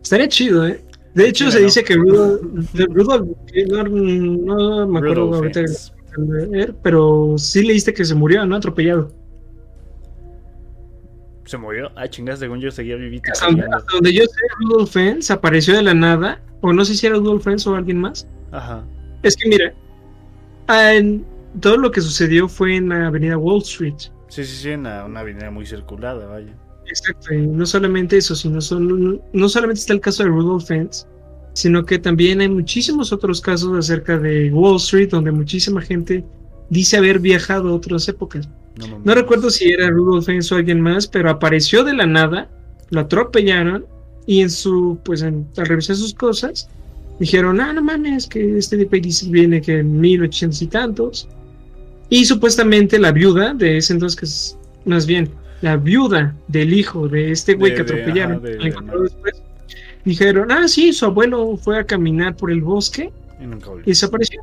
[0.02, 0.80] Estaría chido, ¿eh?
[1.14, 1.64] De hecho, Sí, se ¿no?
[1.64, 2.42] dice que Rudolf,
[3.66, 5.62] no, no me acuerdo Rudolf ahorita,
[6.82, 8.56] pero sí leíste que se murió, ¿no?
[8.56, 9.10] Atropellado.
[11.46, 11.90] Se murió.
[11.96, 13.30] Ah, chingas, según yo seguía vivito.
[13.32, 16.94] Hasta donde, hasta donde yo sé, Rudolf Fens apareció de la nada, o no sé
[16.94, 18.26] si era Rudolf Fens o alguien más.
[18.52, 18.84] Ajá.
[19.22, 19.72] Es que mira,
[20.68, 21.24] en-
[21.60, 23.94] todo lo que sucedió fue en la avenida Wall Street.
[24.28, 26.52] Sí, sí, sí, una, una avenida muy circulada, vaya.
[26.86, 31.06] Exacto, y no solamente eso, sino solo, no solamente está el caso de Rudolf Fens,
[31.54, 36.24] sino que también hay muchísimos otros casos acerca de Wall Street donde muchísima gente
[36.68, 38.48] dice haber viajado a otras épocas.
[39.04, 42.48] No, recuerdo si era Rudolf o alguien más, pero apareció de la nada,
[42.90, 43.86] lo atropellaron
[44.26, 46.68] y en su, pues en- al revisar sus cosas,
[47.18, 51.28] dijeron, ah, no mames, que este de país viene que en 1800 y tantos.
[52.10, 55.30] Y supuestamente la viuda de ese entonces, que es más bien
[55.62, 59.42] la viuda del hijo de este güey De- que de- atropellaron, ajá, de- después,
[60.04, 63.10] dijeron, ah, sí, su abuelo fue a caminar por el bosque
[63.40, 63.44] Y
[63.80, 64.42] y desapareció.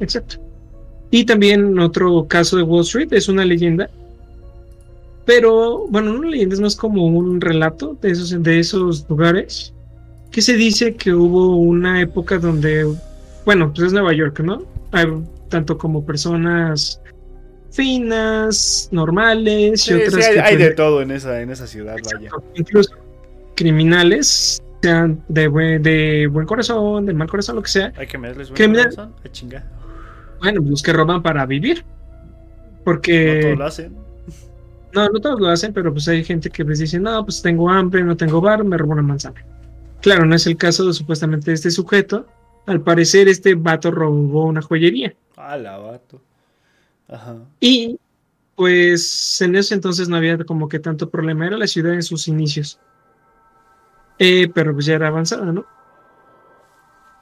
[0.00, 0.36] Exacto.
[1.10, 3.88] Y también otro caso de Wall Street, es una leyenda.
[5.24, 9.72] Pero, bueno, no una leyenda, es más como un relato de esos, de esos lugares.
[10.30, 12.84] Que se dice que hubo una época donde,
[13.46, 14.64] bueno, pues es Nueva York, ¿no?
[14.92, 15.06] Hay
[15.48, 17.00] tanto como personas
[17.70, 21.50] finas, normales Sí, y sí, otras hay, que hay pues, de todo en esa, en
[21.50, 22.30] esa ciudad, vaya.
[22.54, 22.92] Incluso
[23.56, 27.92] criminales, sean de buen, de buen corazón, de mal corazón, lo que sea.
[27.96, 29.64] Hay que meterles buen Criminal- corazón, a chinga.
[30.44, 31.86] Bueno, los que roban para vivir.
[31.86, 34.06] No Porque todos lo hacen.
[34.92, 37.70] no, no todos lo hacen, pero pues hay gente que les dice, no, pues tengo
[37.70, 39.44] hambre, no tengo bar, me robo una manzana.
[40.00, 42.32] Claro, no es el caso de supuestamente este sujeto.
[42.66, 45.16] Al parecer, este vato robó una joyería.
[45.36, 46.22] Ah, la vato.
[47.08, 47.36] Ajá.
[47.60, 47.98] Y
[48.56, 52.28] pues en ese entonces no había como que tanto problema, era la ciudad en sus
[52.28, 52.80] inicios.
[54.18, 55.66] Eh, pero pues ya era avanzada, ¿no?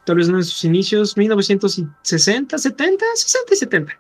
[0.05, 3.99] Tal vez no en sus inicios, 1960, 70, 60 y 70.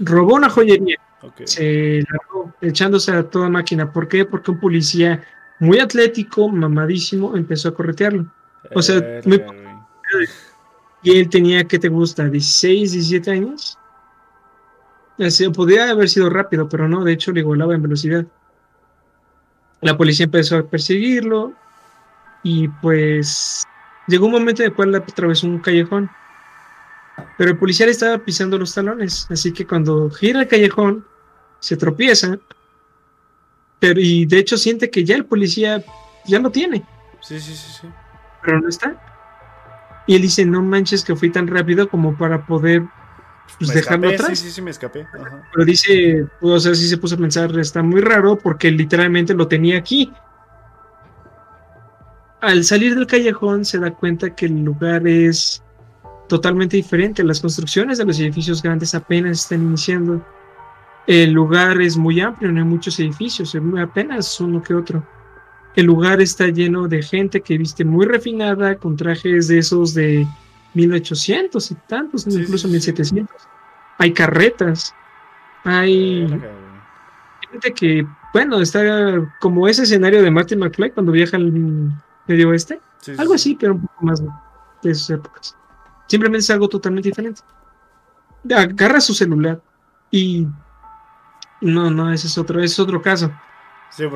[0.00, 1.42] Robó una joyería, Ok.
[1.44, 3.92] se largó echándose a toda máquina.
[3.92, 4.24] ¿Por qué?
[4.24, 5.24] Porque un policía
[5.60, 8.26] muy atlético, mamadísimo, empezó a corretearlo.
[8.74, 9.42] O sea, muy
[11.02, 12.24] y él tenía, ¿qué te gusta?
[12.24, 13.78] ¿16, 17 años?
[15.18, 18.26] Así, podría haber sido rápido, pero no, de hecho le igualaba en velocidad.
[19.82, 21.52] La policía empezó a perseguirlo
[22.42, 23.64] y pues
[24.06, 26.10] llegó un momento en el cual atravesó un callejón.
[27.38, 31.04] Pero el policía le estaba pisando los talones, así que cuando gira el callejón,
[31.60, 32.38] se tropieza.
[33.78, 35.84] Pero, y de hecho siente que ya el policía
[36.26, 36.84] ya lo tiene.
[37.20, 37.88] Sí, sí, sí, sí.
[38.42, 39.00] Pero no está.
[40.06, 42.82] Y él dice, no manches que fui tan rápido como para poder
[43.58, 44.38] pues, dejarlo atrás.
[44.38, 45.06] Sí, sí, sí, me escapé.
[45.52, 49.48] Pero dice, o sea, sí se puso a pensar, está muy raro porque literalmente lo
[49.48, 50.12] tenía aquí.
[52.44, 55.62] Al salir del callejón se da cuenta que el lugar es
[56.28, 57.24] totalmente diferente.
[57.24, 60.22] Las construcciones de los edificios grandes apenas están iniciando.
[61.06, 65.02] El lugar es muy amplio, no hay muchos edificios, apenas uno que otro.
[65.74, 70.26] El lugar está lleno de gente que viste muy refinada, con trajes de esos de
[70.74, 73.34] 1800 y tantos, incluso 1700.
[73.96, 74.94] Hay carretas,
[75.64, 76.28] hay
[77.50, 81.50] gente que, bueno, está como ese escenario de Martin McFly cuando viaja al
[82.26, 82.80] medio oeste.
[83.18, 85.56] algo así, pero un poco más de esas épocas.
[86.06, 87.40] Simplemente es algo totalmente diferente.
[88.54, 89.60] Agarra su celular
[90.10, 90.46] y
[91.60, 93.32] no, no, ese es otro, ese es otro caso.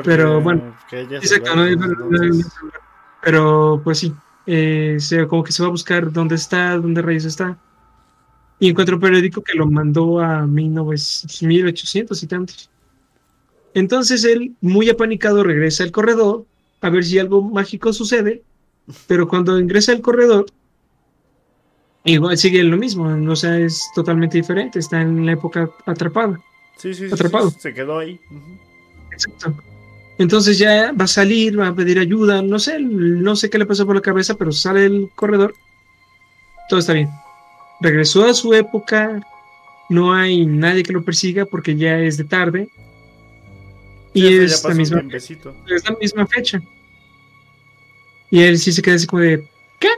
[0.05, 1.53] pero bueno, exacto,
[3.23, 4.14] pero pues sí,
[4.47, 7.59] eh, como que se va a buscar dónde está, dónde rayos está.
[8.61, 12.71] Y encuentra un periódico que lo mandó a 1800 y tantos.
[13.75, 16.44] Entonces él, muy apanicado, regresa al corredor
[16.81, 18.43] a ver si algo mágico sucede,
[19.07, 20.47] pero cuando ingresa al corredor,
[22.05, 26.41] igual sigue lo mismo, o sea, es totalmente diferente, está en la época atrapada.
[26.77, 27.51] Sí, sí, atrapado.
[27.51, 28.21] se quedó ahí.
[29.12, 29.55] Exacto.
[30.19, 33.67] Entonces ya va a salir, va a pedir ayuda, no sé, no sé qué le
[33.67, 35.55] pasó por la cabeza, pero sale del corredor.
[36.69, 37.09] Todo está bien.
[37.81, 39.21] Regresó a su época,
[39.88, 42.69] no hay nadie que lo persiga porque ya es de tarde.
[44.14, 46.61] Y es, la misma, es la misma fecha.
[48.31, 49.44] Y él sí se queda así como de,
[49.79, 49.88] ¿qué?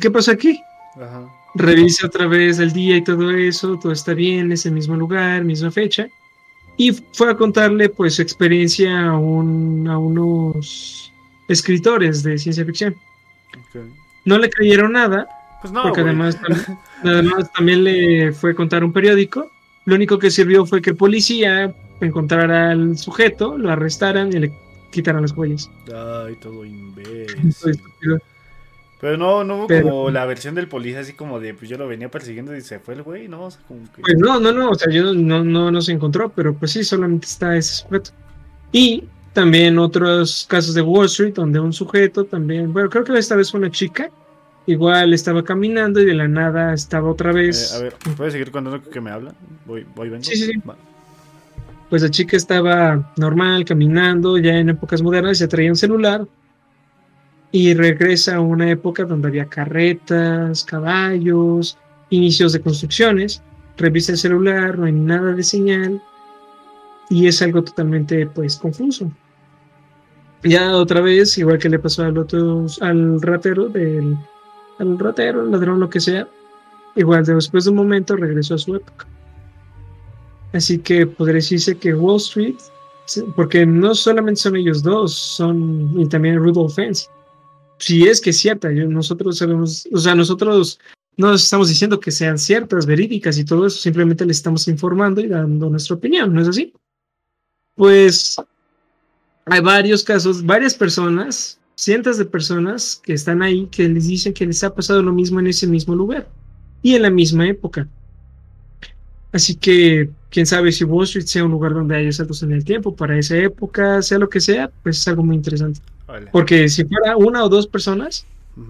[0.00, 0.60] ¿Qué pasó aquí?
[0.94, 4.96] Ajá revisa otra vez el día y todo eso, todo está bien, es el mismo
[4.96, 6.08] lugar, misma fecha.
[6.76, 11.12] Y fue a contarle pues su experiencia a, unos
[11.48, 12.94] escritores de ciencia ficción.
[14.24, 15.26] No le creyeron nada,
[15.60, 16.38] pues porque además,
[17.02, 19.50] además también le fue a contar un periódico.
[19.84, 21.74] Lo único que sirvió fue que el policía
[22.06, 24.52] encontrara al sujeto, lo arrestaran y le
[24.90, 25.70] quitaran las huellas.
[25.86, 27.80] Ay, todo imbécil.
[29.00, 31.86] Pero no, no hubo como la versión del policía así como de, pues yo lo
[31.86, 33.48] venía persiguiendo y se fue el güey, ¿no?
[34.00, 36.82] Pues no, no, no, o sea, yo no, no, no se encontró, pero pues sí,
[36.82, 38.10] solamente está ese sujeto.
[38.72, 43.36] Y también otros casos de Wall Street, donde un sujeto también, bueno, creo que esta
[43.36, 44.10] vez fue una chica,
[44.66, 47.72] igual estaba caminando y de la nada estaba otra vez.
[47.72, 49.32] Eh, a ver, ¿puedes seguir contando que me habla?
[49.64, 50.24] Voy, voy, vengo.
[50.24, 50.60] Sí, sí, sí.
[51.90, 56.26] Pues la chica estaba normal, caminando, ya en épocas modernas, ya traía un celular,
[57.50, 61.78] y regresa a una época donde había carretas, caballos,
[62.10, 63.42] inicios de construcciones,
[63.76, 66.02] revisa el celular, no hay nada de señal
[67.08, 69.10] y es algo totalmente pues confuso.
[70.42, 74.16] Ya otra vez, igual que le pasó al otro, al ratero, del,
[74.78, 76.28] al ratero, ladrón, lo que sea,
[76.94, 79.06] igual después de un momento regresó a su época.
[80.52, 82.56] Así que podría decirse que Wall Street,
[83.36, 87.08] porque no solamente son ellos dos, son y también Rudolph Fence
[87.78, 90.78] si es que es cierta, nosotros sabemos, o sea, nosotros
[91.16, 95.28] no estamos diciendo que sean ciertas, verídicas y todo eso, simplemente le estamos informando y
[95.28, 96.72] dando nuestra opinión, ¿no es así?
[97.74, 98.36] Pues
[99.46, 104.46] hay varios casos, varias personas, cientos de personas que están ahí que les dicen que
[104.46, 106.28] les ha pasado lo mismo en ese mismo lugar
[106.82, 107.88] y en la misma época.
[109.32, 112.64] Así que, quién sabe si Wall Street sea un lugar donde haya saltos en el
[112.64, 115.80] tiempo para esa época, sea lo que sea, pues es algo muy interesante.
[116.32, 118.24] Porque si fuera una o dos personas,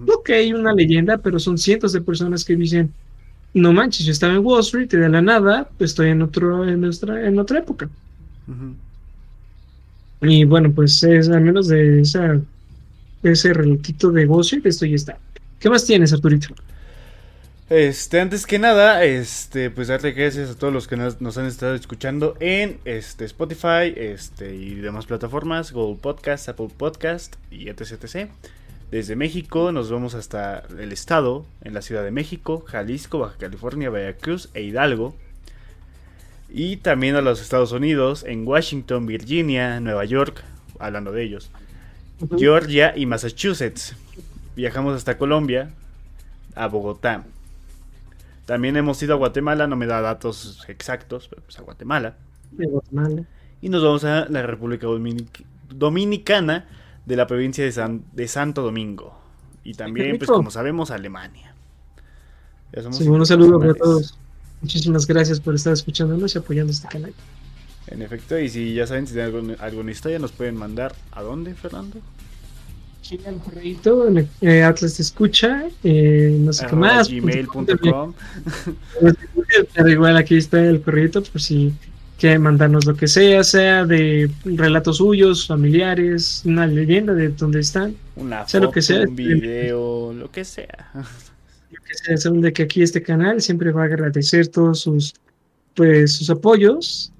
[0.07, 2.93] ok, una leyenda, pero son cientos de personas que dicen,
[3.53, 6.67] no manches, yo estaba en Wall Street y de la nada pues, estoy en otro
[6.67, 7.89] en nuestra en otra época.
[10.21, 12.39] Y bueno, pues es al menos de esa
[13.23, 15.17] ese relatito de Wall Street, esto ya está.
[15.59, 16.53] ¿Qué más tienes, Arturito?
[17.69, 21.75] Este, antes que nada, este, pues darle gracias a todos los que nos, han estado
[21.75, 28.27] escuchando en este, Spotify este, y demás plataformas, Google Podcast, Apple Podcast y etc,
[28.89, 33.91] Desde México nos vamos hasta el estado, en la Ciudad de México, Jalisco, Baja California,
[33.91, 35.13] Veracruz e Hidalgo.
[36.49, 40.43] Y también a los Estados Unidos, en Washington, Virginia, Nueva York,
[40.79, 41.51] hablando de ellos.
[42.35, 43.95] Georgia y Massachusetts.
[44.55, 45.69] Viajamos hasta Colombia,
[46.55, 47.25] a Bogotá.
[48.49, 52.15] También hemos ido a Guatemala, no me da datos exactos, pero pues a Guatemala.
[53.61, 54.87] Y nos vamos a la República
[55.69, 56.67] Dominicana
[57.05, 59.15] de la provincia de, de Santo Domingo.
[59.63, 61.53] Y también, pues como sabemos, Alemania.
[62.89, 64.17] Sí, un saludo para todos.
[64.61, 67.13] Muchísimas gracias por estar escuchándonos y apoyando este canal.
[67.85, 71.53] En efecto, y si ya saben si tienen alguna, historia, nos pueden mandar a dónde,
[71.53, 71.99] Fernando.
[72.99, 77.09] Aquí al correo, eh, Atlas te escucha, eh, no sé qué más.
[77.09, 78.13] Gmail.com.
[79.73, 81.73] Pero igual aquí está el correo por si
[82.19, 87.95] quieren mandarnos lo que sea, sea de relatos suyos, familiares, una leyenda de dónde están.
[88.17, 90.89] Una foto, lo que sea, un video, lo que sea.
[91.71, 95.13] Lo que sea, saben de que aquí este canal siempre va a agradecer todos sus,
[95.75, 97.13] pues, sus apoyos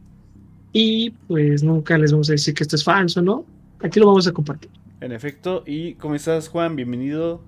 [0.74, 3.46] y pues nunca les vamos a decir que esto es falso, ¿no?
[3.82, 4.70] Aquí lo vamos a compartir.
[5.02, 6.76] En efecto, y ¿cómo estás Juan?
[6.76, 7.42] Bienvenido.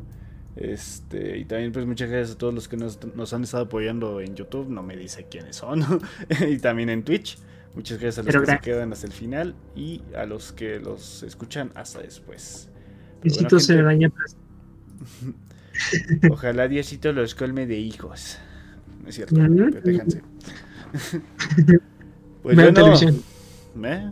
[0.56, 4.36] Este, y también pues muchas gracias a todos los que nos, han estado apoyando en
[4.36, 5.82] YouTube, no me dice quiénes son,
[6.50, 7.38] y también en Twitch.
[7.76, 11.24] Muchas gracias a los que se quedan hasta el final y a los que los
[11.24, 12.70] escuchan hasta después.
[13.22, 14.12] Diosito se daña.
[16.32, 18.38] Ojalá Diosito los colme de hijos.
[19.04, 19.36] No es cierto,
[19.84, 20.22] déjense.
[22.42, 23.22] Pues ve televisión.
[23.84, 24.12] ¿Eh?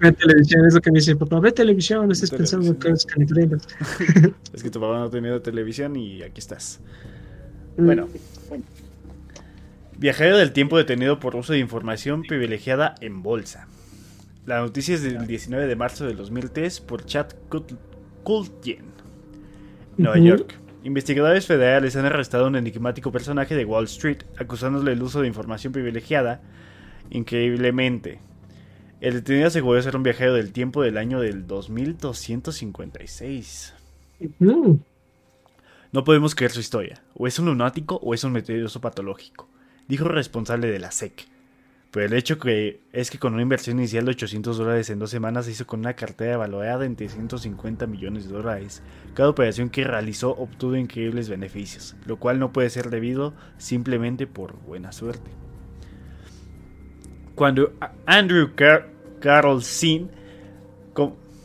[0.00, 1.40] Ve televisión, es lo que me dice papá.
[1.40, 3.66] Ve televisión, no estés pensando en cosas calenturientas.
[4.52, 6.80] es que tu papá no ha tenido televisión y aquí estás.
[7.76, 7.84] Mm.
[7.86, 8.08] Bueno.
[9.98, 13.66] Viajero del tiempo detenido por uso de información privilegiada en bolsa.
[14.44, 17.34] La noticia es del 19 de marzo del 2003 por Chat
[18.22, 18.84] Kultien,
[19.96, 20.54] Nueva York.
[20.84, 25.26] Investigadores federales han arrestado a un enigmático personaje de Wall Street acusándole del uso de
[25.26, 26.42] información privilegiada
[27.10, 28.18] Increíblemente,
[29.06, 33.72] el detenido aseguró ser un viajero del tiempo del año del 2256.
[35.92, 37.00] No podemos creer su historia.
[37.14, 39.48] O es un lunático o es un mentiroso patológico,
[39.86, 41.24] dijo el responsable de la SEC.
[41.92, 45.10] Pero el hecho que es que con una inversión inicial de 800 dólares en dos
[45.10, 48.82] semanas se hizo con una cartera valorada en 350 millones de dólares.
[49.14, 54.56] Cada operación que realizó obtuvo increíbles beneficios, lo cual no puede ser debido simplemente por
[54.62, 55.30] buena suerte
[57.36, 57.74] cuando
[58.06, 58.54] Andrew
[59.26, 60.08] Carroll Sin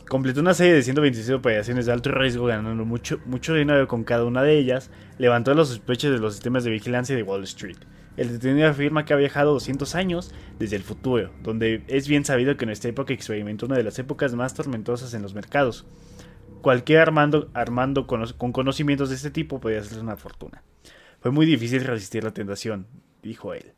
[0.08, 4.24] completó una serie de 126 operaciones de alto riesgo, ganando mucho, mucho dinero con cada
[4.24, 7.78] una de ellas, levantó los sospechas de los sistemas de vigilancia de Wall Street.
[8.16, 12.56] El detenido afirma que ha viajado 200 años desde el futuro, donde es bien sabido
[12.56, 15.84] que nuestra época experimentó una de las épocas más tormentosas en los mercados.
[16.60, 20.62] Cualquier armando, armando con, con conocimientos de este tipo podía hacerse una fortuna.
[21.20, 22.86] Fue muy difícil resistir la tentación,
[23.22, 23.72] dijo él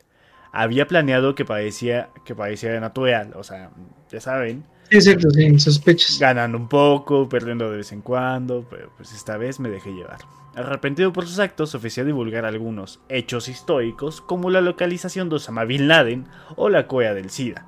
[0.55, 3.71] había planeado que parecía que parecía natural, o sea,
[4.11, 4.65] ya saben.
[4.89, 6.19] Sí, cierto, sí, sospechas.
[6.21, 10.19] Ganando un poco, perdiendo de vez en cuando, pero pues esta vez me dejé llevar.
[10.55, 15.89] Arrepentido por sus actos, ofreció divulgar algunos hechos históricos como la localización de Osama Bin
[15.89, 17.67] Laden o la cueva del SIDA.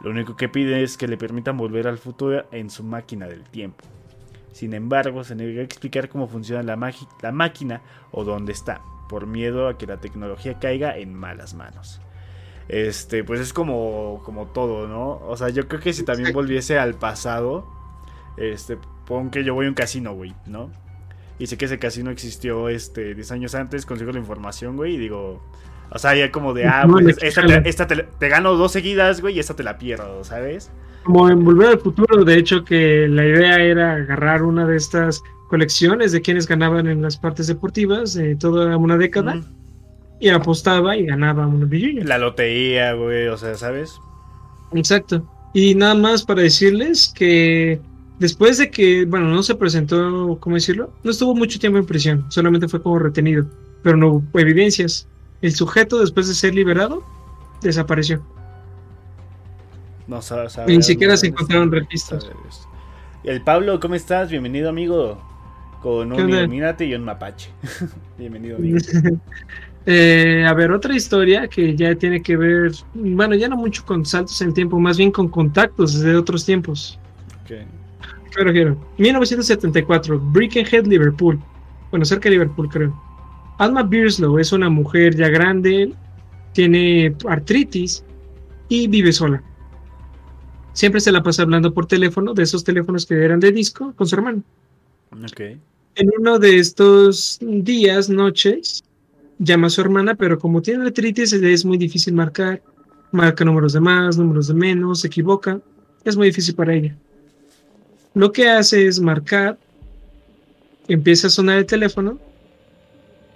[0.00, 3.42] Lo único que pide es que le permitan volver al futuro en su máquina del
[3.42, 3.84] tiempo.
[4.52, 6.92] Sin embargo, se negó a explicar cómo funciona la,
[7.22, 12.00] la máquina o dónde está, por miedo a que la tecnología caiga en malas manos
[12.72, 15.20] este, pues es como, como todo, ¿no?
[15.28, 17.66] O sea, yo creo que si también volviese al pasado,
[18.38, 20.70] este, pon que yo voy a un casino, güey, ¿no?
[21.38, 24.98] Y sé que ese casino existió, este, 10 años antes, consigo la información, güey, y
[24.98, 25.42] digo,
[25.90, 29.54] o sea, ya como de, ah, pues esta, te, gano dos seguidas, güey, y esta
[29.54, 30.70] te la pierdo, ¿sabes?
[31.02, 35.22] Como en Volver al Futuro, de hecho, que la idea era agarrar una de estas
[35.50, 39.42] colecciones de quienes ganaban en las partes deportivas de toda una década
[40.22, 42.04] y apostaba y ganaba una billilla.
[42.04, 44.00] La lotería, güey, o sea, ¿sabes?
[44.72, 45.26] Exacto.
[45.52, 47.80] Y nada más para decirles que
[48.20, 50.92] después de que, bueno, no se presentó, ¿cómo decirlo?
[51.02, 53.46] No estuvo mucho tiempo en prisión, solamente fue como retenido,
[53.82, 55.08] pero no hubo evidencias.
[55.40, 57.02] El sujeto, después de ser liberado,
[57.60, 58.24] desapareció.
[60.06, 60.56] No sabes.
[60.68, 62.30] Ni siquiera se encontraron registros.
[63.24, 64.30] El Pablo, ¿cómo estás?
[64.30, 65.20] Bienvenido, amigo.
[65.82, 67.50] Con un Illuminati y un mapache.
[68.18, 68.78] Bienvenido, amigo.
[69.84, 74.06] Eh, a ver, otra historia que ya tiene que ver, bueno, ya no mucho con
[74.06, 76.98] saltos en el tiempo, más bien con contactos de otros tiempos.
[77.44, 77.66] Okay.
[78.30, 78.76] Claro, quiero.
[78.98, 81.38] 1974, Brickenhead, Liverpool.
[81.90, 83.02] Bueno, cerca de Liverpool, creo.
[83.58, 85.92] Alma Beerslow es una mujer ya grande,
[86.52, 88.04] tiene artritis
[88.68, 89.42] y vive sola.
[90.72, 94.06] Siempre se la pasa hablando por teléfono, de esos teléfonos que eran de disco, con
[94.06, 94.42] su hermano.
[95.30, 95.60] Okay.
[95.96, 98.82] En uno de estos días, noches,
[99.42, 102.62] llama a su hermana, pero como tiene artritis es muy difícil marcar.
[103.10, 105.60] Marca números de más, números de menos, se equivoca.
[106.04, 106.96] Es muy difícil para ella.
[108.14, 109.58] lo que hace es marcar,
[110.86, 112.18] empieza a sonar el teléfono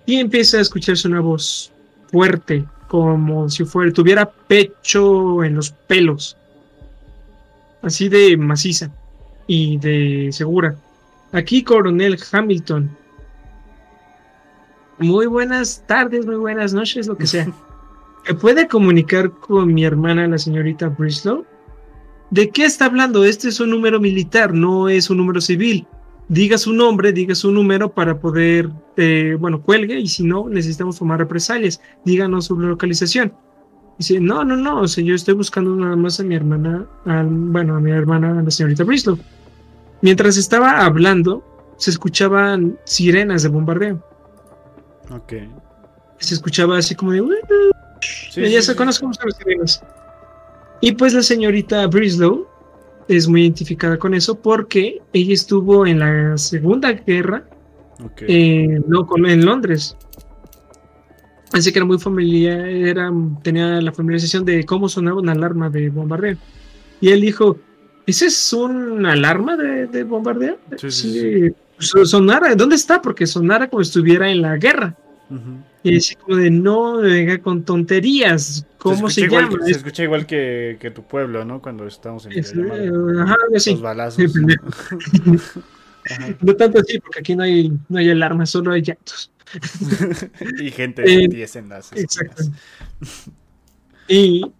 [0.04, 1.72] y empieza a escucharse una voz
[2.10, 6.36] fuerte, como si fuera, tuviera pecho en los pelos,
[7.82, 8.92] así de maciza
[9.46, 10.76] y de segura.
[11.32, 12.90] Aquí, coronel Hamilton.
[14.98, 17.46] Muy buenas tardes, muy buenas noches, lo que sea.
[18.28, 21.44] ¿Me puede comunicar con mi hermana, la señorita Brislow?
[22.30, 23.24] ¿De qué está hablando?
[23.24, 25.86] Este es un número militar, no es un número civil.
[26.28, 30.98] Diga su nombre, diga su número para poder, eh, bueno, cuelgue y si no, necesitamos
[30.98, 31.80] tomar represalias.
[32.04, 33.32] Díganos su localización.
[33.98, 37.76] Dice, no, no, no, o sea, yo estoy buscando nada más a mi hermana, bueno,
[37.76, 39.18] a mi hermana, la señorita Brislow.
[40.02, 41.44] Mientras estaba hablando,
[41.76, 44.02] se escuchaban sirenas de bombardeo.
[45.10, 45.34] Ok.
[46.18, 47.22] Se escuchaba así como de...
[48.34, 49.82] ya se conocen cómo son las sirenas.
[50.80, 52.46] Y pues la señorita Brislow
[53.08, 57.44] es muy identificada con eso porque ella estuvo en la Segunda Guerra,
[58.20, 59.96] eh, no, en Londres.
[61.52, 65.88] Así que era muy familiar, era, tenía la familiarización de cómo sonaba una alarma de
[65.90, 66.36] bombardeo.
[67.00, 67.58] Y él dijo,
[68.06, 70.58] ¿ese es una alarma de, bombardeo?
[70.76, 73.02] Sí, Sonara, ¿dónde está?
[73.02, 74.96] Porque sonara como si estuviera en la guerra.
[75.82, 78.66] Y así como de no venga con tonterías.
[78.78, 79.50] ¿Cómo se, llama?
[79.64, 81.60] se escucha igual que, que, tu pueblo, ¿no?
[81.60, 84.32] Cuando estamos en el Ajá, Los balazos.
[86.40, 89.32] No tanto así, porque aquí no hay, no hay alarmas, solo hay llantos.
[90.60, 92.44] y gente de eh, 10 en las Exacto.
[94.08, 94.52] Y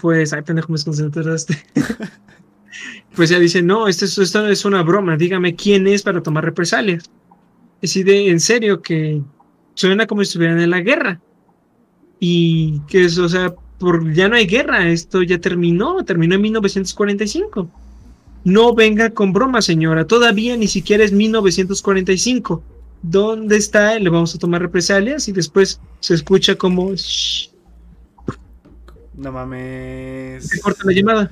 [0.00, 1.56] pues, ay, pendejo, me desconcentraste.
[3.14, 7.10] pues ya dice, no, esto, esto es una broma, dígame quién es para tomar represalias.
[7.80, 9.22] Es de, en serio, que
[9.74, 11.20] suena como si estuvieran en la guerra.
[12.20, 16.42] Y que es, o sea, por, ya no hay guerra, esto ya terminó, terminó en
[16.42, 17.70] 1945.
[18.44, 22.62] No venga con broma, señora, todavía ni siquiera es 1945.
[23.02, 23.98] ¿Dónde está?
[23.98, 26.92] Le vamos a tomar represalias y después se escucha como...
[29.14, 30.48] No mames.
[30.48, 31.30] Se corta la llamada.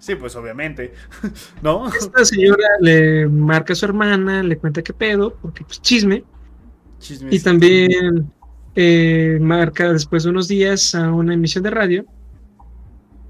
[0.00, 0.94] Sí, pues obviamente.
[1.62, 1.86] ¿No?
[1.88, 6.24] Esta señora le marca a su hermana, le cuenta qué pedo, porque pues chisme
[7.30, 8.30] y también
[8.74, 12.04] eh, marca después de unos días a una emisión de radio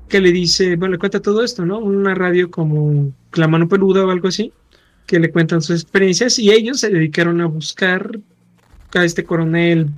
[0.09, 1.79] que le dice, bueno, le cuenta todo esto, ¿no?
[1.79, 4.53] Una radio como La Mano Peluda o algo así,
[5.07, 8.18] que le cuentan sus experiencias y ellos se dedicaron a buscar
[8.95, 9.89] a este coronel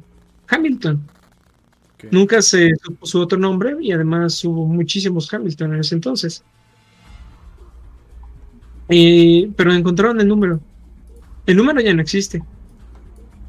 [0.49, 1.09] Hamilton.
[2.11, 6.45] Nunca se supo su otro nombre y además hubo muchísimos Hamilton en ese entonces.
[9.57, 10.61] Pero encontraron el número.
[11.47, 12.43] El número ya no existe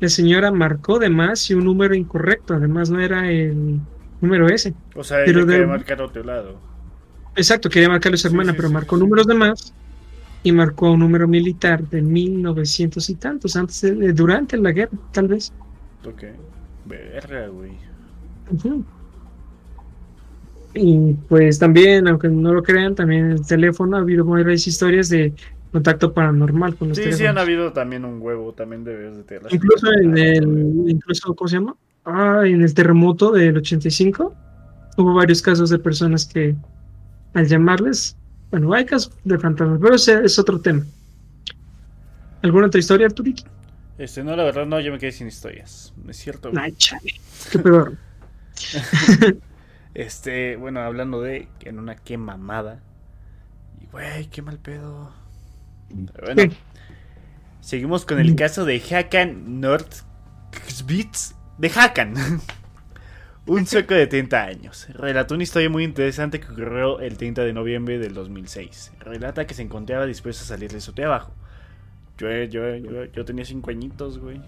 [0.04, 3.80] la señora marcó de más y un número incorrecto, además no era el
[4.20, 4.74] número ese.
[4.96, 6.60] O sea, quería marcar otro lado.
[7.38, 9.74] Exacto, quería marcarle a su hermana, pero marcó números de más
[10.44, 15.30] y marcó un número militar de 1900 y tantos, antes de, durante la guerra, tal
[15.30, 15.54] vez.
[16.06, 16.24] Ok,
[16.86, 17.72] verga, güey.
[20.76, 25.34] Y pues también, aunque no lo crean, también el teléfono ha habido varias historias de
[25.72, 29.54] contacto paranormal con los Sí, sí han habido también un huevo, también de tener.
[29.54, 31.76] Incluso en el, incluso, ¿cómo se llama?
[32.06, 34.36] Ah, en el terremoto del 85
[34.98, 36.56] hubo varios casos de personas que
[37.34, 38.16] al llamarles,
[38.52, 40.84] bueno, hay casos de fantasmas, pero ese es otro tema.
[42.42, 43.44] ¿Alguna otra historia, Arturito?
[43.98, 45.94] Este, no, la verdad no, yo me quedé sin historias.
[46.08, 46.52] Es cierto.
[46.56, 47.14] Ay, chale.
[47.52, 47.94] Qué peor.
[49.94, 52.82] este, bueno, hablando de en una qué mamada.
[53.82, 55.12] Y güey, qué mal pedo.
[55.90, 56.54] Bueno,
[57.62, 62.16] seguimos con el caso de Hakan Nordkvist de Hakan.
[63.46, 64.88] Un sueco de 30 años.
[64.94, 68.94] Relató una historia muy interesante que ocurrió el 30 de noviembre del 2006.
[69.02, 71.34] Relata que se encontraba dispuesto a salir de su trabajo.
[72.18, 74.42] Yo, yo, yo, yo tenía 5 añitos, güey.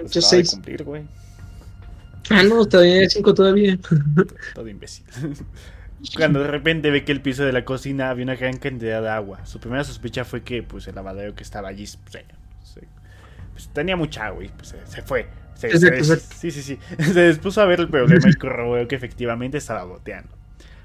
[0.10, 0.50] Yo 6.
[0.50, 1.06] cumplir, güey.
[2.30, 3.78] Ah, no, todavía 5 todavía.
[4.54, 5.04] Todo imbécil.
[6.16, 9.08] Cuando de repente ve que el piso de la cocina había una gran cantidad de
[9.08, 9.44] agua.
[9.46, 12.24] Su primera sospecha fue que pues el lavadero que estaba allí pues,
[13.52, 15.26] pues, tenía mucha agua y pues, se, fue.
[15.54, 16.78] Sí, sí, sí.
[16.98, 20.30] Se dispuso a ver el problema y corroboró que efectivamente estaba goteando.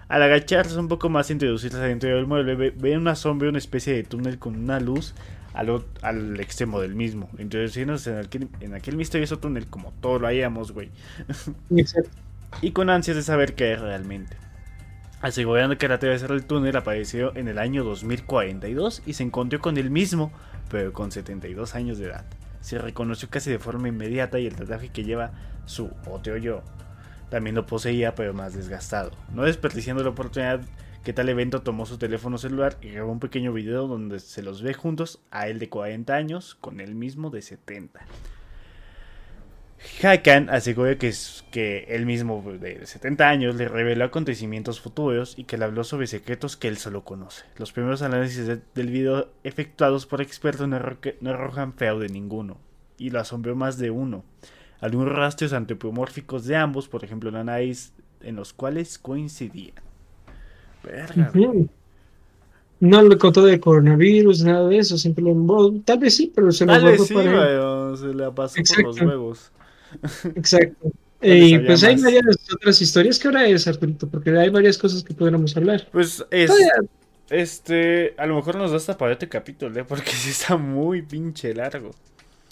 [0.08, 3.94] Al agacharse un poco más e introducirse adentro del mueble, ve, una sombra, una especie
[3.94, 5.14] de túnel con una luz
[5.54, 7.30] al, al extremo del mismo.
[7.38, 10.92] Introduciéndose en aquel, en aquel misterioso túnel como todos lo hayamos, güey.
[12.62, 14.36] y con ansias de saber qué es realmente.
[15.22, 19.78] Asegurando que la travesía del túnel apareció en el año 2042 y se encontró con
[19.78, 20.32] el mismo,
[20.70, 22.26] pero con 72 años de edad.
[22.62, 25.32] Se reconoció casi de forma inmediata y el tatuaje que lleva
[25.66, 26.64] su otro yo
[27.32, 30.60] también lo poseía, pero más desgastado, no desperdiciando la oportunidad
[31.04, 34.62] que tal evento tomó su teléfono celular y grabó un pequeño video donde se los
[34.62, 38.02] ve juntos a él de 40 años con él mismo de 70.
[40.04, 41.12] Hakan asegura que,
[41.52, 46.06] que él mismo de 70 años le reveló acontecimientos futuros y que le habló sobre
[46.06, 47.46] secretos que él solo conoce.
[47.58, 50.78] Los primeros análisis del video efectuados por expertos no,
[51.30, 52.58] arrojan feo de ninguno,
[52.98, 54.24] y lo asombró más de uno.
[54.80, 57.92] Algunos rastros antropomórficos de ambos, por ejemplo la nariz,
[58.22, 59.91] en los cuales coincidían.
[60.84, 61.32] Verga,
[62.80, 66.66] No le contó de coronavirus, nada de eso, siempre lo Tal vez sí, pero se
[66.66, 69.52] lo vez sí, se le pasó por los huevos.
[70.36, 70.92] Exacto.
[71.22, 75.14] y pues hay varias otras historias que ahora es, Arturito, porque hay varias cosas que
[75.14, 75.88] podríamos hablar.
[75.92, 76.52] Pues es.
[77.32, 79.86] Este, a lo mejor nos da hasta para este capítulo, ¿eh?
[79.88, 81.92] porque sí está muy pinche largo.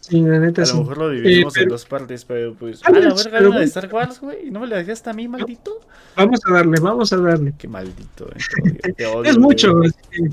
[0.10, 2.82] Sí, la neta A lo mejor lo dividimos en dos partes, pero pues.
[2.84, 4.50] Ah, la verga la de Star Wars, güey.
[4.50, 5.80] ¿No me la dejaste a mí, maldito?
[6.16, 7.54] Vamos a darle, vamos a darle.
[7.58, 8.94] Qué maldito, eh.
[9.26, 9.82] es mucho,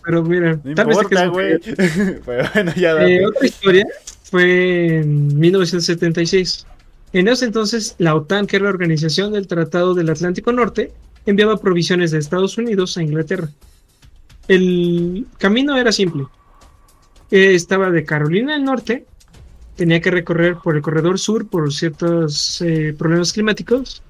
[0.04, 0.58] pero mira.
[0.64, 1.58] No tal importa, güey.
[2.26, 3.16] pero bueno, ya dale.
[3.16, 3.86] Eh, otra historia
[4.22, 6.66] fue en 1976.
[7.12, 10.92] En ese entonces, la OTAN, que era la organización del Tratado del Atlántico Norte,
[11.26, 13.50] enviaba provisiones de Estados Unidos a Inglaterra.
[14.48, 16.24] El camino era simple.
[17.30, 19.06] Eh, estaba de Carolina del Norte,
[19.76, 24.02] tenía que recorrer por el corredor sur por ciertos eh, problemas climáticos,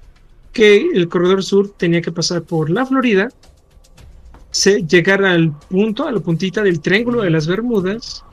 [0.53, 3.29] que el corredor sur tenía que pasar por la Florida,
[4.87, 8.23] llegar al punto, a la puntita del Triángulo de las Bermudas,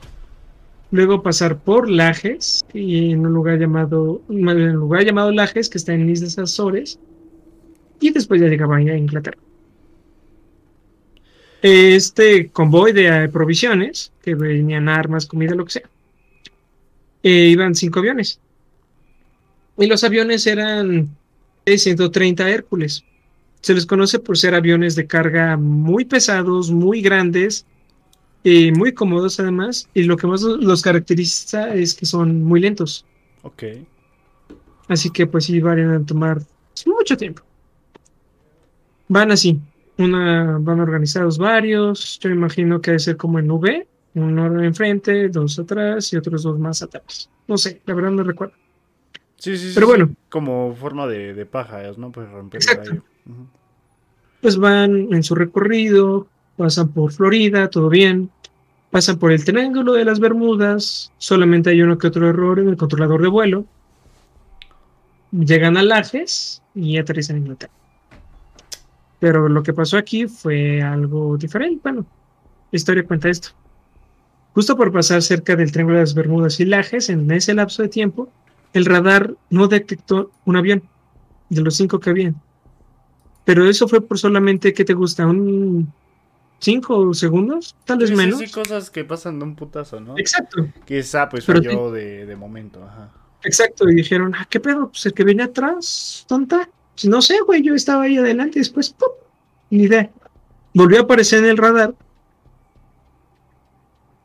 [0.91, 5.77] luego pasar por Lajes, y en un lugar llamado, en un lugar llamado Lajes, que
[5.77, 6.99] está en Islas Azores,
[7.99, 9.37] y después ya llegaba a Inglaterra.
[11.61, 15.89] Este convoy de provisiones, que venían armas, comida, lo que sea,
[17.25, 18.39] eh, iban cinco aviones.
[19.77, 21.09] Y los aviones eran
[21.65, 23.03] de 130 Hércules.
[23.61, 27.65] Se les conoce por ser aviones de carga muy pesados, muy grandes,
[28.43, 33.03] y muy cómodos además, y lo que más los caracteriza es que son muy lentos.
[33.41, 33.63] Ok.
[34.87, 36.43] Así que pues sí, van a tomar
[36.85, 37.41] mucho tiempo.
[39.07, 39.59] Van así,
[39.97, 45.59] una, van organizados varios, yo imagino que debe ser como en V, uno enfrente, dos
[45.59, 47.29] atrás y otros dos más atrás.
[47.47, 48.55] No sé, la verdad no recuerdo.
[49.37, 49.71] Sí, sí, sí.
[49.75, 50.15] Pero bueno.
[50.29, 52.11] Como forma de, de pajas, ¿no?
[52.11, 53.01] Pues romper el
[54.41, 58.31] Pues van en su recorrido, pasan por Florida, todo bien,
[58.89, 62.77] pasan por el Triángulo de las Bermudas, solamente hay uno que otro error en el
[62.77, 63.65] controlador de vuelo,
[65.31, 67.73] llegan a Lajes y aterrizan en Inglaterra.
[69.19, 71.79] Pero lo que pasó aquí fue algo diferente.
[71.83, 72.05] Bueno,
[72.71, 73.49] la historia cuenta esto.
[74.55, 77.89] Justo por pasar cerca del Triángulo de las Bermudas y Lajes, en ese lapso de
[77.89, 78.29] tiempo,
[78.71, 80.81] el radar no detectó un avión
[81.49, 82.41] de los cinco que habían.
[83.43, 85.27] Pero eso fue por solamente, ¿qué te gusta?
[85.27, 85.91] Un
[86.59, 88.39] cinco segundos, tal vez menos.
[88.39, 90.17] Sí, cosas que pasan de un putazo, ¿no?
[90.17, 90.65] Exacto.
[90.85, 93.11] Quizá pues falló de, de, momento, ajá.
[93.43, 94.87] Exacto, y dijeron, ah, ¿qué pedo?
[94.87, 96.69] Pues el que venía atrás, tonta.
[96.93, 99.09] Pues, no sé, güey, yo estaba ahí adelante y después, ¡pum!
[99.69, 100.09] Ni idea.
[100.73, 101.93] Volvió a aparecer en el radar,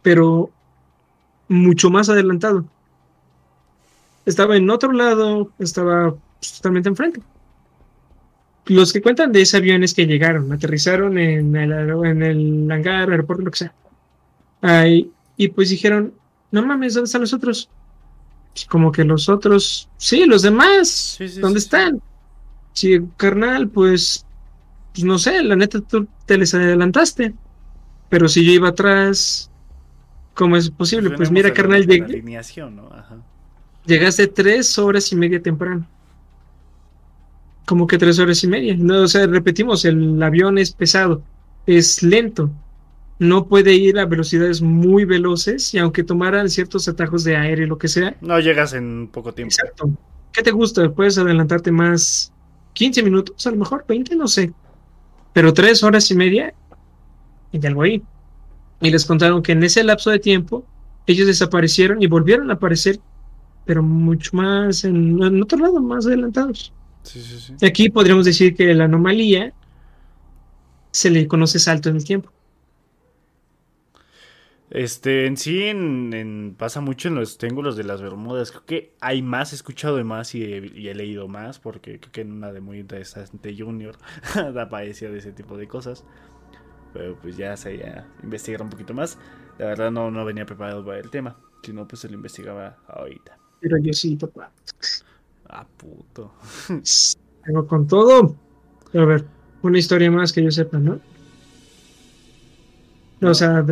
[0.03, 0.51] pero
[1.49, 2.65] mucho más adelantado.
[4.27, 7.21] Estaba en otro lado, estaba pues, totalmente enfrente
[8.71, 13.11] los que cuentan de ese avión es que llegaron, aterrizaron en el, en el hangar,
[13.11, 13.75] aeropuerto, lo que sea.
[14.63, 16.15] Ahí, y pues dijeron,
[16.53, 17.69] no mames, ¿dónde están los otros?
[18.69, 22.03] como que los otros, sí, los demás, ¿dónde están?
[22.73, 24.27] Sí, carnal, pues,
[24.93, 27.35] pues, no sé, la neta tú te les adelantaste.
[28.09, 29.50] Pero si yo iba atrás,
[30.35, 31.09] ¿cómo es posible?
[31.09, 32.23] Pues, pues mira, carnal, llegué,
[33.87, 35.87] llegaste tres horas y media temprano
[37.71, 38.75] como que tres horas y media.
[38.77, 41.23] No, o sea, repetimos, el avión es pesado,
[41.67, 42.51] es lento,
[43.21, 47.79] no puede ir a velocidades muy veloces y aunque tomaran ciertos atajos de aire, lo
[47.79, 48.17] que sea.
[48.23, 49.53] No llegas en poco tiempo.
[49.53, 49.89] Exacto.
[50.33, 50.91] ¿Qué te gusta?
[50.91, 52.33] Puedes adelantarte más
[52.73, 54.53] 15 minutos, a lo mejor 20, no sé.
[55.33, 56.53] Pero tres horas y media
[57.53, 58.03] y algo ahí.
[58.81, 60.65] Y les contaron que en ese lapso de tiempo
[61.07, 62.99] ellos desaparecieron y volvieron a aparecer,
[63.67, 66.73] pero mucho más en, en otro lado, más adelantados.
[67.63, 69.53] Aquí podríamos decir que la anomalía
[70.91, 72.31] se le conoce salto en el tiempo.
[74.71, 78.53] Este, en sí, en, pasa mucho en los triángulos de las Bermudas.
[78.53, 82.21] Creo que hay más, he escuchado de más y he, leído más, porque creo que
[82.21, 83.97] en una de muy interesante Junior
[84.61, 86.05] aparecía de ese tipo de cosas.
[86.93, 89.19] Pero pues ya se a investigar un poquito más.
[89.59, 92.79] La verdad no, no venía preparado para el tema, si no, pues se lo investigaba
[92.89, 93.39] ahorita.
[93.61, 94.51] Pero yo sí, papá.
[95.49, 96.33] Ah, puto.
[97.45, 98.35] Tengo con todo.
[98.95, 99.25] A ver,
[99.63, 101.01] una historia más que yo sepa, ¿no?
[103.23, 103.65] O sea,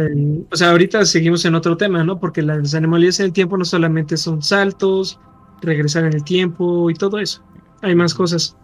[0.51, 2.21] o sea, ahorita seguimos en otro tema, ¿no?
[2.21, 5.19] Porque las anomalías en el tiempo no solamente son saltos,
[5.63, 7.43] regresar en el tiempo y todo eso.
[7.81, 8.57] Hay más cosas.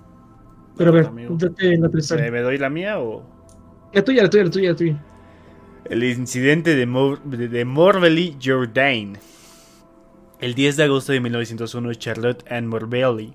[0.77, 2.31] Pero a ver, date la historia.
[2.31, 3.34] ¿Me doy la mía o...?
[3.95, 5.05] La tuya, la tuya, la tuya, la tuya.
[5.84, 9.18] El incidente de, Mor de Morbelly Jourdain.
[10.40, 13.34] El 10 de agosto de 1901, Charlotte Ann Morbelly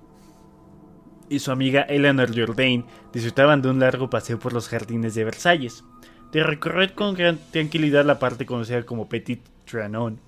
[1.30, 5.84] y su amiga Eleanor Jourdain disfrutaban de un largo paseo por los jardines de Versalles,
[6.32, 10.18] de recorrer con gran tranquilidad la parte conocida como Petit Trianon.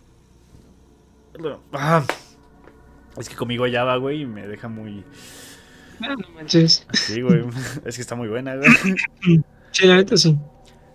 [1.72, 2.04] Ah,
[3.18, 5.04] es que conmigo ya va, güey, y me deja muy...
[6.00, 6.86] No, no manches.
[6.92, 7.44] Sí, güey,
[7.84, 8.70] es que está muy buena, güey.
[9.72, 10.38] Sí, la neta sí.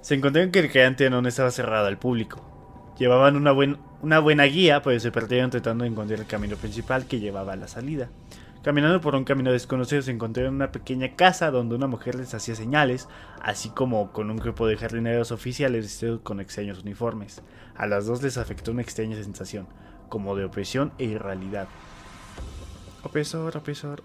[0.01, 2.41] Se encontraron que el gigante no estaba cerrado al público.
[2.97, 3.53] Llevaban una,
[4.01, 7.57] una buena guía, pero se perdieron tratando de encontrar el camino principal que llevaba a
[7.57, 8.09] la salida.
[8.63, 12.55] Caminando por un camino desconocido se encontraron una pequeña casa donde una mujer les hacía
[12.55, 13.07] señales,
[13.41, 17.41] así como con un grupo de jardineros oficiales vestidos con extraños uniformes.
[17.75, 19.67] A las dos les afectó una extraña sensación,
[20.09, 21.67] como de opresión e irrealidad.
[23.03, 24.03] Opresor, opresor.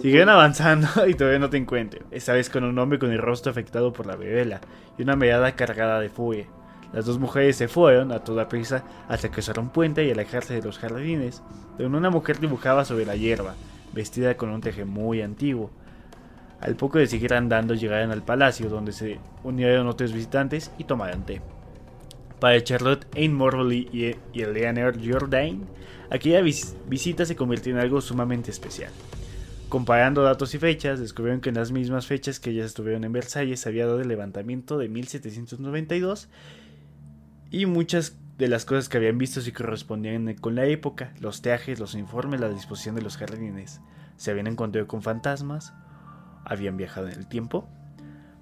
[0.00, 2.04] Siguen avanzando y todavía no te encuentro.
[2.10, 4.60] Esta vez con un hombre con el rostro afectado por la vela
[4.98, 6.46] y una mirada cargada de furia.
[6.92, 10.62] Las dos mujeres se fueron a toda prisa hasta que un puente y alejarse de
[10.62, 11.42] los jardines,
[11.78, 13.54] donde una mujer dibujaba sobre la hierba,
[13.94, 15.70] vestida con un traje muy antiguo.
[16.60, 21.24] Al poco de seguir andando llegaron al palacio, donde se unieron otros visitantes y tomaron
[21.24, 21.40] té.
[22.40, 25.64] Para Charlotte Ain Morley y, Eleanor Jordain,
[26.10, 28.92] aquella visita se convirtió en algo sumamente especial.
[29.72, 33.66] Comparando datos y fechas, descubrieron que en las mismas fechas que ellas estuvieron en Versalles
[33.66, 36.28] había dado el levantamiento de 1792
[37.50, 41.80] y muchas de las cosas que habían visto sí correspondían con la época, los teajes,
[41.80, 43.80] los informes, la disposición de los jardines.
[44.18, 45.72] Se habían encontrado con fantasmas,
[46.44, 47.66] habían viajado en el tiempo.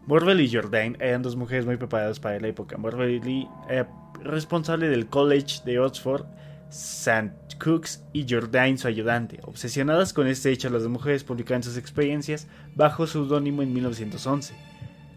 [0.09, 2.77] Morvel y Jordain eran dos mujeres muy preparadas para la época.
[2.77, 3.89] Morvel era
[4.25, 6.27] responsable del College de Oxford,
[6.71, 7.33] St.
[7.63, 9.41] Cooks y Jordain su ayudante.
[9.43, 14.55] Obsesionadas con este hecho, las dos mujeres publicaron sus experiencias bajo seudónimo en 1911.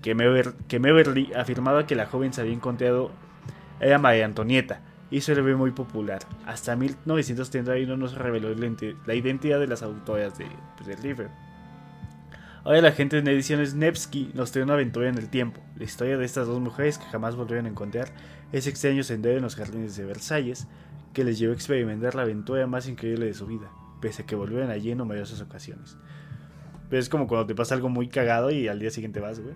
[0.02, 3.12] Que, Meverly afirmaba que la joven se había encontrado
[3.80, 4.82] era María Antonieta
[5.12, 6.20] y se le ve muy popular.
[6.46, 8.50] Hasta 1931 no se reveló
[9.06, 11.30] la identidad de las autoras de, pues, del libro.
[12.66, 15.62] Ahora la gente en ediciones Nevsky nos trae una aventura en el tiempo.
[15.76, 18.08] La historia de estas dos mujeres que jamás volvieron a encontrar
[18.54, 20.68] ese extraño sendero en los jardines de Versalles
[21.14, 24.36] que les llevó a experimentar la aventura más increíble de su vida, pese a que
[24.36, 25.98] volvieron allí en numerosas ocasiones.
[26.90, 29.56] Pero es como cuando te pasa algo muy cagado y al día siguiente vas, güey.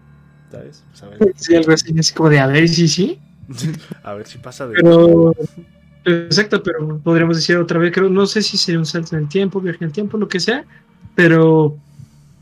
[0.50, 0.86] ¿Sabes?
[1.18, 3.20] Pues sí, algo así, es como de a ver, sí, sí.
[4.04, 4.76] a ver si pasa de.
[4.76, 5.36] Pero,
[6.06, 9.30] exacto, pero podríamos decir otra vez, creo, no sé si sería un salto en el
[9.30, 10.66] tiempo, viaje en el tiempo, lo que sea,
[11.16, 11.78] pero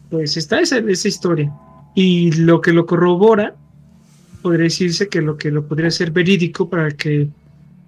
[0.09, 1.51] pues está esa, esa historia.
[1.95, 3.55] Y lo que lo corrobora,
[4.41, 7.29] podría decirse que lo que lo podría ser verídico para que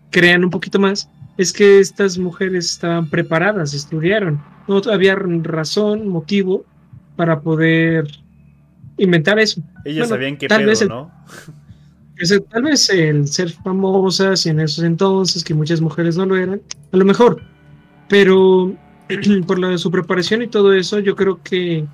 [0.10, 4.42] crean un poquito más, es que estas mujeres estaban preparadas, estudiaron.
[4.68, 6.66] No había razón, motivo
[7.16, 8.08] para poder
[8.98, 9.62] inventar eso.
[9.86, 11.12] Ellas sabían qué pedo, ¿no?
[12.50, 16.62] tal vez el ser famosas y en esos entonces, que muchas mujeres no lo eran,
[16.92, 17.42] a lo mejor,
[18.10, 18.74] pero
[19.48, 21.86] por la, su preparación y todo eso, yo creo que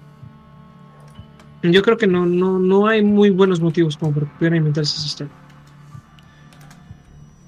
[1.61, 4.95] yo creo que no, no, no hay muy buenos motivos como para que pudieran inventarse
[4.95, 5.31] ese sistema.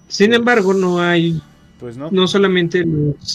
[0.07, 1.41] Sin pues embargo, no hay,
[1.79, 2.09] pues no.
[2.11, 2.85] no solamente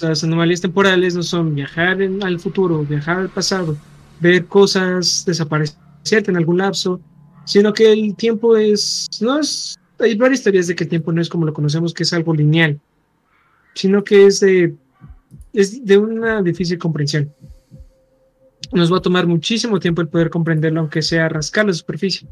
[0.02, 3.76] las anomalías temporales, no son viajar al futuro, viajar al pasado,
[4.20, 5.78] ver cosas desaparecer
[6.26, 7.00] en algún lapso,
[7.44, 11.20] sino que el tiempo es, no es, hay varias teorías de que el tiempo no
[11.20, 12.80] es como lo conocemos, que es algo lineal,
[13.74, 14.74] sino que es de,
[15.52, 17.32] es de una difícil comprensión.
[18.72, 22.28] Nos va a tomar muchísimo tiempo el poder comprenderlo, aunque sea rascar la superficie.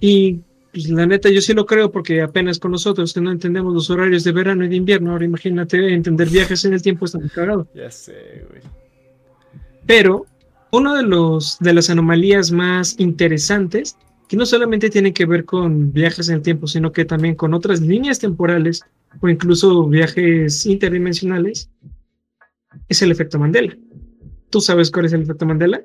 [0.00, 0.40] Y
[0.72, 3.90] pues, la neta, yo sí lo creo porque apenas con nosotros que no entendemos los
[3.90, 7.28] horarios de verano y de invierno, ahora imagínate entender viajes en el tiempo, está muy
[7.28, 7.68] cagado.
[7.74, 8.62] Ya sé, güey.
[9.86, 10.26] Pero
[10.70, 13.96] uno de los de las anomalías más interesantes,
[14.28, 17.52] que no solamente tienen que ver con viajes en el tiempo, sino que también con
[17.52, 18.82] otras líneas temporales
[19.20, 21.68] o incluso viajes interdimensionales,
[22.88, 23.76] es el efecto Mandela.
[24.48, 25.82] ¿Tú sabes cuál es el efecto Mandela?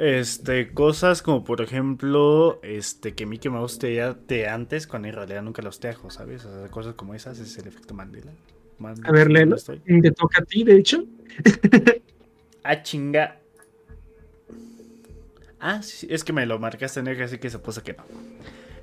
[0.00, 5.42] Este, cosas como por ejemplo, este, que Mickey Mouse te de antes, cuando en realidad
[5.42, 6.42] nunca los tejo, ¿sabes?
[6.46, 8.32] O sea, cosas como esas es el efecto Mandela.
[9.04, 9.56] a ver, léelo.
[9.58, 11.04] Te toca a ti, de hecho.
[12.64, 13.40] ah, chinga.
[15.58, 18.04] Ah, sí, es que me lo marcaste negro, así que supuso que no.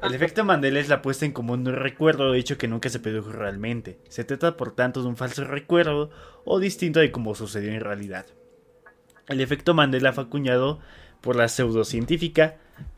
[0.03, 2.89] El efecto Mandela es la puesta en común de un recuerdo de hecho que nunca
[2.89, 3.97] se produjo realmente.
[4.07, 6.11] Se trata por tanto de un falso recuerdo
[6.45, 8.27] o distinto de cómo sucedió en realidad.
[9.27, 10.79] El efecto Mandela fue acuñado
[11.21, 12.55] por la pseudocientífica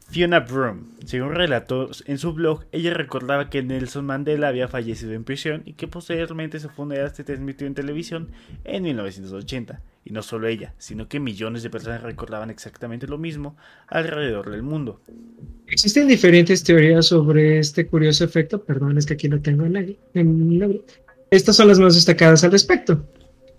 [0.10, 5.24] Fiona Broom, según relató en su blog, ella recordaba que Nelson Mandela había fallecido en
[5.24, 8.30] prisión y que posteriormente su funeral se transmitió en televisión
[8.64, 9.82] en 1980.
[10.06, 13.56] Y no solo ella, sino que millones de personas recordaban exactamente lo mismo
[13.88, 15.00] alrededor del mundo.
[15.68, 19.98] Existen diferentes teorías sobre este curioso efecto, perdón, es que aquí no tengo en,
[21.30, 23.06] Estas son las más destacadas al respecto.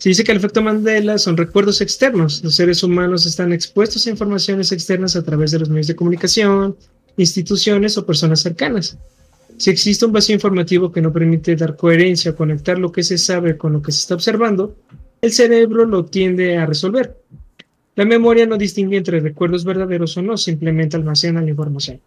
[0.01, 2.43] Se dice que el efecto Mandela son recuerdos externos.
[2.43, 6.75] Los seres humanos están expuestos a informaciones externas a través de los medios de comunicación,
[7.19, 8.97] instituciones o personas cercanas.
[9.59, 13.19] Si existe un vacío informativo que no permite dar coherencia o conectar lo que se
[13.19, 14.75] sabe con lo que se está observando,
[15.21, 17.19] el cerebro lo tiende a resolver.
[17.95, 22.01] La memoria no distingue entre recuerdos verdaderos o no, simplemente almacena la información.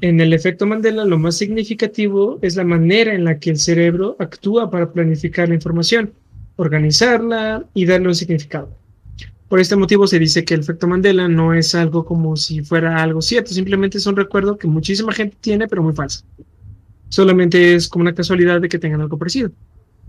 [0.00, 4.14] En el efecto Mandela, lo más significativo es la manera en la que el cerebro
[4.20, 6.12] actúa para planificar la información
[6.56, 8.70] organizarla y darle un significado.
[9.48, 13.02] Por este motivo se dice que el efecto Mandela no es algo como si fuera
[13.02, 16.24] algo cierto, simplemente es un recuerdo que muchísima gente tiene, pero muy falso.
[17.08, 19.50] Solamente es como una casualidad de que tengan algo parecido.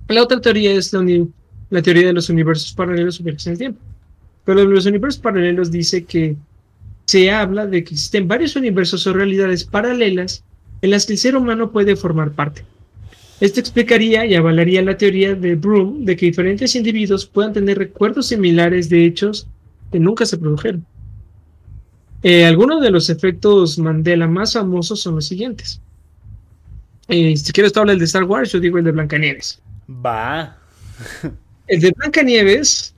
[0.08, 3.80] La otra teoría es la, teoría de los universos paralelos en el tiempo.
[4.46, 6.36] Pero los universos paralelos dice que
[7.06, 10.44] se habla de que existen varios universos o realidades paralelas
[10.82, 12.64] en las que el ser humano puede formar parte.
[13.40, 18.28] Esto explicaría y avalaría la teoría de Broom de que diferentes individuos puedan tener recuerdos
[18.28, 19.48] similares de hechos
[19.92, 20.86] que nunca se produjeron.
[22.24, 25.82] Eh, algunos de los efectos Mandela más famosos son los siguientes.
[27.08, 29.62] Eh, si quieres, tú hablas el de Star Wars, yo digo el de Blancanieves.
[29.90, 30.58] Va.
[31.68, 32.96] el de Blancanieves,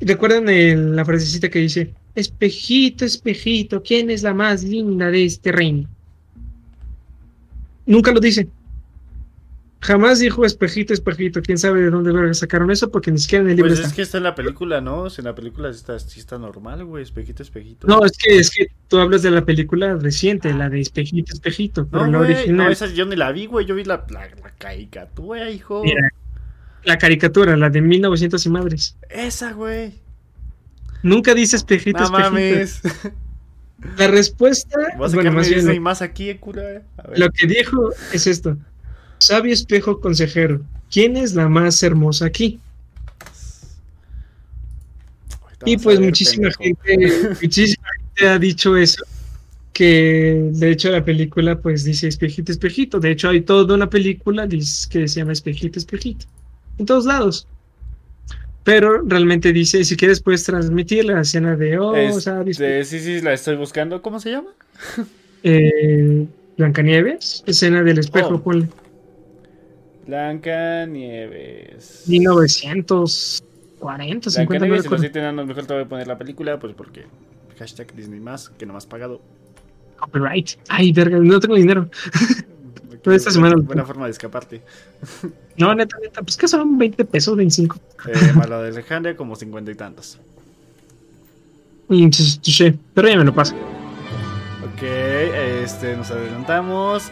[0.00, 5.88] recuerdan la frasecita que dice: Espejito, espejito, ¿quién es la más linda de este reino?
[7.86, 8.48] Nunca lo dice.
[9.80, 11.40] Jamás dijo espejito, espejito.
[11.40, 13.72] Quién sabe de dónde sacaron eso, porque ni siquiera en el libro.
[13.72, 15.08] Pues es que está en la película, ¿no?
[15.08, 17.04] Si en la película está, sí está normal, güey.
[17.04, 17.86] Espejito, espejito.
[17.86, 21.88] No, es que, es que tú hablas de la película reciente, la de espejito, espejito.
[21.92, 22.56] No, la original.
[22.56, 23.66] No, esa yo ni la vi, güey.
[23.66, 25.84] Yo vi la, la, caricatura, hijo.
[26.82, 28.96] la caricatura, la de 1900 y madres.
[29.08, 29.92] Esa, güey.
[31.04, 32.30] Nunca dice espejito, no, espejito.
[32.30, 32.82] Mames.
[33.96, 34.76] La respuesta.
[34.96, 36.82] bueno, más bien, más aquí, eh, cura.
[37.14, 38.56] Lo que dijo es esto.
[39.18, 40.60] Sabio espejo consejero,
[40.90, 42.60] ¿quién es la más hermosa aquí?
[45.64, 49.04] Y pues muchísima gente, muchísima gente ha dicho eso,
[49.72, 53.00] que de hecho la película pues dice espejito, espejito.
[53.00, 56.26] De hecho hay toda una película que se llama espejito, espejito.
[56.78, 57.46] En todos lados.
[58.64, 63.32] Pero realmente dice, si quieres puedes transmitir la escena de, oh, este, sí, sí, la
[63.32, 64.02] estoy buscando.
[64.02, 64.50] ¿Cómo se llama?
[65.42, 68.42] Eh, Blancanieves, escena del espejo, oh.
[68.42, 68.68] ponle.
[70.08, 72.04] Blanca Nieves.
[72.06, 77.04] 1940, 50 Nieves los enanos, mejor te voy a poner la película, pues porque
[77.58, 79.20] hashtag Disney más, que no me has pagado.
[79.98, 80.52] Copyright.
[80.70, 81.90] Ay, verga, no tengo dinero.
[83.02, 83.56] Toda esta semana.
[83.56, 84.62] Buena forma de escaparte.
[85.58, 87.78] no, neta, neta, pues que son 20 pesos, 25.
[88.06, 90.18] Eh, más la de Alejandra, como 50 y tantos.
[92.42, 93.54] Sí, pero ya me lo paso.
[94.72, 97.10] Ok, este, nos adelantamos.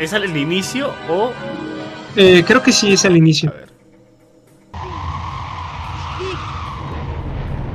[0.00, 1.30] ¿Es al inicio o
[2.16, 3.50] eh, creo que sí es al inicio.
[3.50, 3.72] A ver.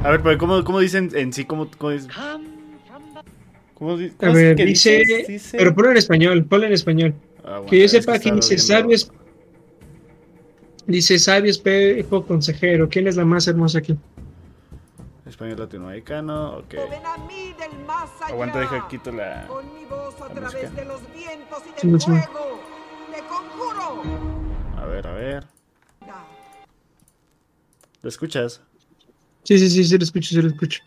[0.04, 1.44] A ver, pero ¿cómo, cómo dicen en sí?
[1.44, 2.08] ¿Cómo, cómo, es?
[3.74, 5.04] ¿Cómo, a ver, dice,
[5.52, 7.14] Pero ponlo en español, ponlo en español.
[7.44, 8.98] Ah, que yo sepa que dice sabio
[10.86, 12.88] Dice sabio espejo consejero.
[12.88, 13.98] ¿Quién es la más hermosa aquí?
[15.26, 16.76] Español latinoamericano, ok.
[18.22, 19.46] Aguanta, deja quito la.
[19.48, 22.62] Con mi voz a través de los vientos y del fuego.
[23.14, 24.16] ¡Te conjuro!
[24.88, 25.44] A ver, a ver.
[28.02, 28.62] ¿Lo escuchas?
[29.44, 30.82] Sí, sí, sí, sí lo escucho, sí lo escucho.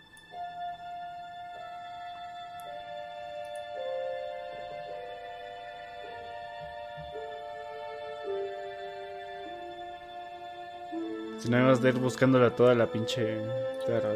[11.38, 13.42] Si no vas de ir buscándola toda la pinche
[13.84, 14.14] tierra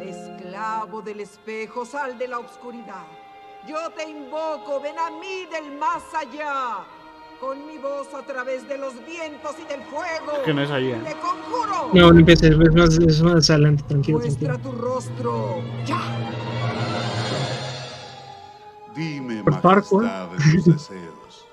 [0.00, 3.06] Esclavo del espejo, sal de la oscuridad.
[3.66, 6.86] Yo te invoco, ven a mí del más allá.
[7.40, 10.42] Con mi voz a través de los vientos y del fuego.
[10.44, 11.02] Que no es allá.
[11.04, 11.90] Te conjuro.
[11.92, 14.18] No, no empieces, es más, es más adelante, tranquilo.
[14.18, 15.62] Muestra tu rostro.
[15.84, 16.00] Ya.
[18.94, 21.46] Dime, Por majestad de tus deseos.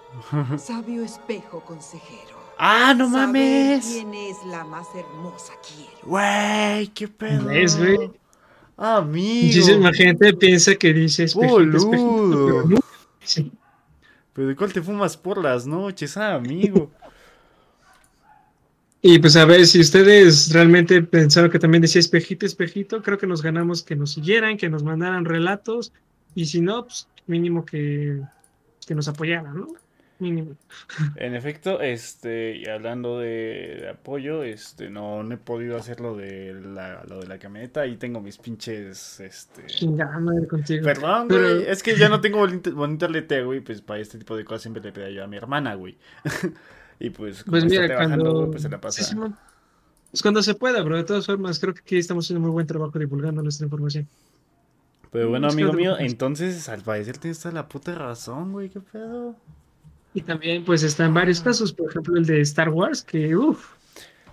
[0.58, 2.38] Sabio espejo consejero.
[2.58, 3.86] ¡Ah, no mames!
[3.86, 6.08] ¿Quién es la más hermosa quiero?
[6.08, 7.50] Güey, qué pedo.
[7.52, 8.12] Es, güey.
[8.78, 9.46] Amigo.
[9.48, 13.63] Muchísima gente piensa que dice espejito, espejito, pero
[14.34, 16.92] Pero de cuál te fumas por las noches, ah, amigo.
[19.06, 23.28] Y pues a ver, si ustedes realmente pensaron que también decía espejito, espejito, creo que
[23.28, 25.92] nos ganamos que nos siguieran, que nos mandaran relatos,
[26.36, 28.22] y si no, pues mínimo que,
[28.88, 29.68] que nos apoyaran, ¿no?
[31.16, 36.54] En efecto, este, y hablando de, apoyo, este, no, no, he podido hacer lo de
[36.54, 39.66] la, lo de la camioneta, ahí tengo mis pinches, este...
[39.68, 40.84] Chingada madre contigo.
[40.84, 43.08] Perdón, güey, es que ya no tengo bonito, bonito
[43.46, 45.98] güey, pues para este tipo de cosas siempre le pedía yo a mi hermana, güey.
[47.00, 48.50] Y pues, pues mira, cuando...
[48.50, 49.16] pues se la pasa.
[50.10, 50.96] pues cuando se pueda, bro.
[50.96, 54.08] De todas formas, creo que aquí estamos haciendo muy buen trabajo divulgando nuestra información.
[55.12, 59.36] Pero bueno, amigo mío, entonces al parecer tienes toda la puta razón, güey, qué pedo.
[60.14, 63.74] Y también, pues están varios casos, por ejemplo, el de Star Wars, que uff.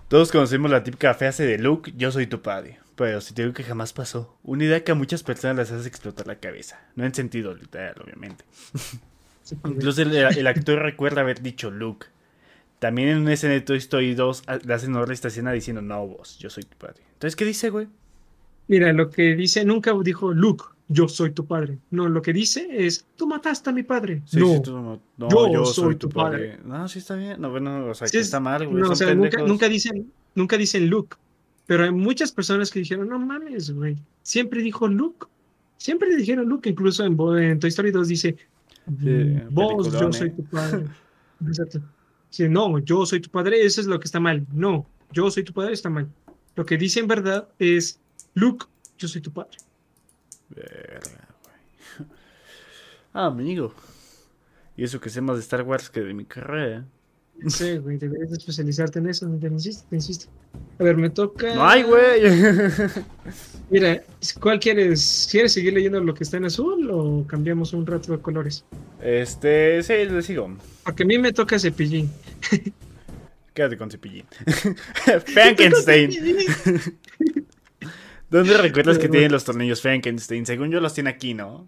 [0.07, 2.79] Todos conocemos la típica frase de Luke, yo soy tu padre.
[2.95, 4.37] Pero si te digo que jamás pasó.
[4.43, 6.79] Una idea que a muchas personas les hace explotar la cabeza.
[6.95, 8.43] No en sentido literal, obviamente.
[9.65, 12.07] Incluso el actor recuerda haber dicho Luke.
[12.79, 15.81] También en un escena de Toy Story 2 le hacen honor a esta escena diciendo,
[15.81, 17.01] no, vos, yo soy tu padre.
[17.13, 17.87] Entonces, ¿qué dice, güey?
[18.67, 21.79] Mira, lo que dice, nunca dijo Luke, yo soy tu padre.
[21.89, 24.21] No, lo que dice es, tú mataste a mi padre.
[24.33, 24.99] no, sí, tú, no
[25.51, 26.59] yo, soy, tu padre.
[26.65, 27.39] No, sí está bien.
[27.39, 28.83] No, bueno, o sea, que está mal, güey.
[28.83, 31.15] No, o sea, nunca, nunca, dicen, nunca dicen Luke.
[31.65, 33.95] Pero hay muchas personas que dijeron, no mames, güey.
[34.23, 35.27] Siempre dijo Luke.
[35.77, 36.69] Siempre le dijeron Luke.
[36.69, 38.35] Incluso en, en Toy Story 2 dice,
[39.49, 40.85] vos, yo soy tu padre.
[41.47, 41.81] Exacto.
[42.29, 44.45] Si no, yo soy tu padre, eso es lo que está mal.
[44.53, 46.09] No, yo soy tu padre está mal.
[46.55, 47.99] Lo que dice en verdad es,
[48.33, 48.65] Luke,
[48.97, 49.57] yo soy tu padre.
[50.55, 52.09] Verga, güey.
[53.13, 53.73] Ah, amigo.
[54.77, 56.85] Y eso que sé más de Star Wars que de mi carrera.
[57.47, 60.27] Sí, güey, deberías especializarte en eso, te insisto, te insisto.
[60.79, 61.55] A ver, me toca.
[61.55, 62.21] No hay, güey.
[63.69, 64.03] Mira,
[64.39, 65.27] ¿cuál quieres?
[65.31, 68.63] ¿Quieres seguir leyendo lo que está en azul o cambiamos un rato de colores?
[69.01, 70.55] Este, sí, le sigo.
[70.83, 72.11] Porque a mí me toca cepillín.
[73.53, 74.25] Quédate con cepillín.
[75.25, 76.11] Frankenstein.
[78.31, 80.45] ¿Dónde recuerdas que tienen los tornillos Frankenstein?
[80.45, 81.67] Según yo los tiene aquí, ¿no?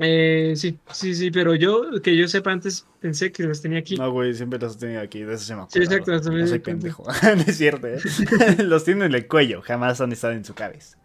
[0.00, 3.96] Eh, sí, sí, sí, pero yo, que yo sepa antes, pensé que los tenía aquí.
[3.96, 5.72] No, güey, siempre los tenía aquí, de eso se me acuerdo.
[5.72, 6.30] Sí, exacto.
[6.30, 7.98] No soy pendejo, no es cierto, ¿eh?
[8.62, 10.96] los tiene en el cuello, jamás han estado en su cabeza.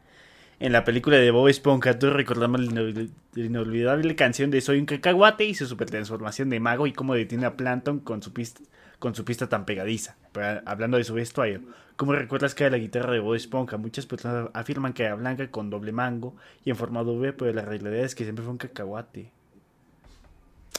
[0.60, 5.44] En la película de Bob Esponja, tú recordamos la inolvidable canción de Soy un cacahuate
[5.44, 8.62] y su super transformación de mago y cómo detiene a Planton con su pista,
[9.04, 10.16] con su pista tan pegadiza.
[10.32, 11.60] Pero, hablando de su vestuario,
[11.98, 13.76] ¿cómo recuerdas que era la guitarra de Bob Esponja?
[13.76, 17.64] Muchas personas afirman que era blanca con doble mango y en forma V, pero la
[17.64, 19.30] realidad es que siempre fue un cacahuate.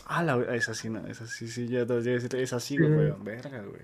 [0.06, 3.62] Ah, la, es así, no, es así, sí, ya te decir, es así, güey, verga,
[3.62, 3.82] güey.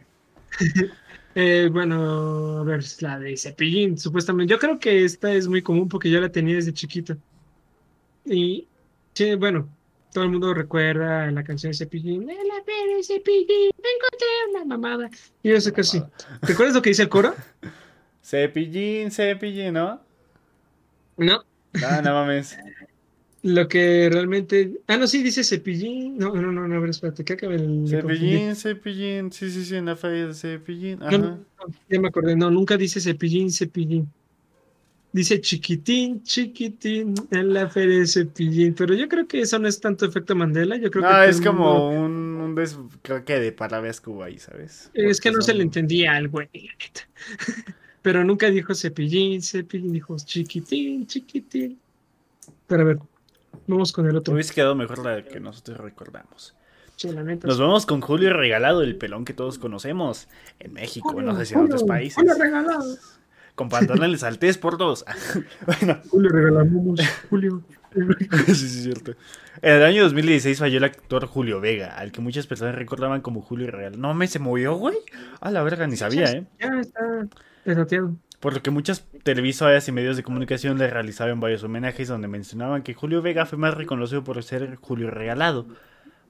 [1.36, 4.50] Eh, bueno, a ver, la de Cepillín, supuestamente.
[4.50, 7.16] Yo creo que esta es muy común porque yo la tenía desde chiquita.
[8.24, 8.66] Y,
[9.14, 9.68] sí, bueno,
[10.12, 12.26] todo el mundo recuerda la canción de Cepillín.
[12.26, 15.10] la de Cepillín, encontré una mamada.
[15.42, 16.02] Y yo sé que sí.
[16.42, 17.34] ¿Recuerdas lo que dice el coro?
[18.24, 20.00] Cepillín, Cepillín, ¿no?
[21.16, 21.44] No.
[21.84, 22.58] Ah, no mames.
[23.42, 24.80] Lo que realmente.
[24.86, 26.18] Ah, no, sí, dice cepillín.
[26.18, 27.86] No, no, no, no, a ver, espérate, ¿qué acaba el.
[27.88, 29.32] Cepillín, cepillín.
[29.32, 31.02] Sí, sí, sí, en la falla de cepillín.
[31.02, 31.16] Ajá.
[31.16, 31.38] No,
[31.88, 34.06] ya me acordé, no, nunca dice cepillín, cepillín.
[35.12, 38.74] Dice chiquitín, chiquitín, en la feria de cepillín.
[38.74, 40.76] Pero yo creo que eso no es tanto efecto Mandela.
[40.76, 42.78] Yo creo no, es como un, un des...
[43.02, 44.90] creo que de palabras que ahí, ¿sabes?
[44.94, 46.48] es que no se le entendía al güey,
[48.02, 51.78] Pero nunca dijo cepillín, cepillín, dijo chiquitín, chiquitín.
[52.66, 52.98] Pero a ver,
[53.66, 54.34] Vamos con el otro.
[54.34, 56.54] Hubiese quedado mejor la que nosotros recordamos.
[57.44, 61.54] Nos vamos con Julio Regalado, el pelón que todos conocemos en México, no sé si
[61.54, 62.16] en otros países.
[62.16, 62.84] Julio Regalado.
[63.54, 65.04] Con pantalones altés por dos.
[65.66, 66.00] bueno.
[66.08, 66.66] Julio Regalado.
[67.28, 67.62] Julio.
[68.46, 69.12] sí, sí, cierto.
[69.62, 73.42] En el año 2016 falló el actor Julio Vega, al que muchas personas recordaban como
[73.42, 74.00] Julio Regalado.
[74.00, 74.96] No me se movió, güey.
[75.40, 76.46] A la verga, ni sabía, ¿eh?
[76.58, 77.00] Ya está
[77.64, 82.26] desateado por lo que muchas televisoras y medios de comunicación le realizaban varios homenajes donde
[82.26, 85.66] mencionaban que Julio Vega fue más reconocido por ser Julio Regalado.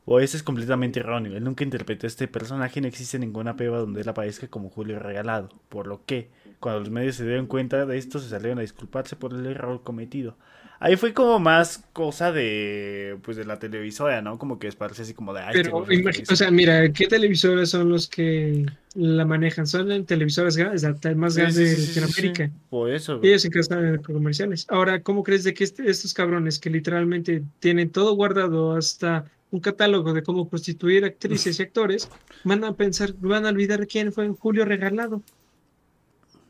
[0.07, 3.55] O ese es completamente erróneo, él nunca interpretó a este personaje y no existe ninguna
[3.55, 6.31] prueba donde él aparezca como Julio Regalado, por lo que,
[6.61, 9.83] cuando los medios se dieron cuenta de esto, se salieron a disculparse por el error
[9.83, 10.37] cometido.
[10.83, 14.39] Ahí fue como más cosa de pues de la televisora, ¿no?
[14.39, 18.65] Como que parece así como de Pero o sea, mira, ¿qué televisoras son los que
[18.95, 19.67] la manejan?
[19.67, 20.83] Son televisoras grandes,
[21.17, 22.51] más grandes de Latinoamérica.
[22.71, 23.21] Por eso.
[23.23, 24.65] Ellos se encargan de comerciales.
[24.71, 29.61] Ahora, ¿cómo crees de que este, estos cabrones que literalmente tienen todo guardado hasta un
[29.61, 32.09] catálogo de cómo prostituir actrices y actores,
[32.45, 35.23] van a pensar, van a olvidar quién fue Julio Regalado?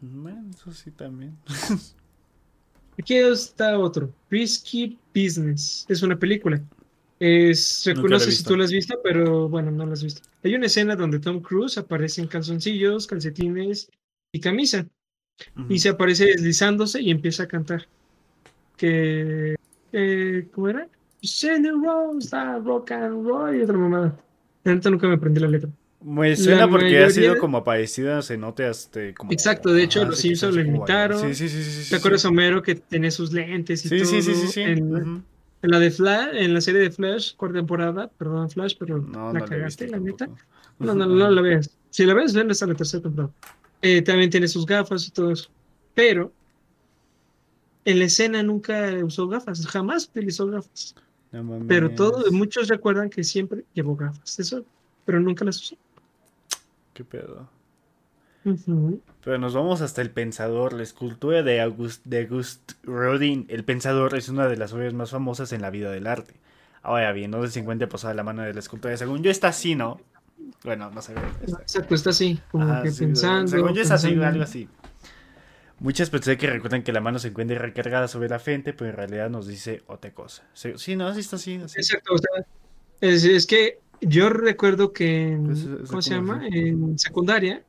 [0.00, 1.36] Bueno, eso sí también.
[2.98, 4.12] Aquí está otro.
[4.30, 5.86] Risky Business.
[5.88, 6.60] Es una película.
[7.18, 10.22] Es, no sé si tú lo has visto, pero bueno, no lo has visto.
[10.42, 13.90] Hay una escena donde Tom Cruise aparece en calzoncillos, calcetines
[14.32, 14.86] y camisa.
[15.68, 17.86] Y se aparece deslizándose y empieza a cantar.
[18.76, 19.56] Que.
[20.52, 20.88] ¿Cómo era?
[21.82, 24.18] Rose, rock and roll y otra mamada.
[24.64, 25.70] nunca me aprendí la letra.
[26.02, 29.32] Me suena porque ha sido como aparecida se note hasta como...
[29.32, 31.20] Exacto, de hecho los Simpsons lo imitaron.
[31.20, 34.04] Sí, sí, sí, sí, ¿Te acuerdas Homero que tenía sus lentes y todo?
[34.06, 34.62] Sí, sí, sí, sí.
[34.62, 35.22] En,
[35.62, 39.88] la de Flash, en la serie de Flash, cuarta temporada, perdón Flash, pero la cagaste,
[39.88, 40.30] la neta.
[40.78, 41.70] No, no, no, la veas.
[41.90, 43.34] Si la ves, ven hasta la tercera temporada.
[43.82, 45.50] Eh, también tiene sus gafas y todo eso.
[45.94, 46.32] Pero
[47.84, 50.94] en la escena nunca usó gafas, jamás utilizó gafas.
[51.68, 54.64] pero todos, muchos recuerdan que siempre llevó gafas, eso,
[55.04, 55.76] pero nunca las usó.
[57.00, 57.48] ¿Qué pedo?
[59.24, 63.46] Pero nos vamos hasta el pensador, la escultura de August, de August Rodin.
[63.48, 66.34] El pensador es una de las obras más famosas en la vida del arte.
[66.82, 68.94] Ahora bien, no se encuentra posada la mano de la escultura.
[68.98, 69.98] Según yo está así, ¿no?
[70.62, 71.14] Bueno, no sé.
[71.40, 73.48] Exacto, está así, como que pensando.
[73.48, 74.68] Según yo es así, algo así.
[75.78, 78.96] Muchas personas que recuerdan que la mano se encuentra recargada sobre la frente, pero en
[78.96, 80.46] realidad nos dice otra cosa.
[80.52, 81.54] Sí, no, así está así.
[81.54, 82.44] Exacto, o sea,
[83.00, 86.46] es que yo recuerdo que, pues, ¿cómo se llama?
[86.46, 87.62] En secundaria,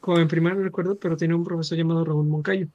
[0.00, 2.68] como en primaria no recuerdo, pero tenía un profesor llamado Raúl Moncayo.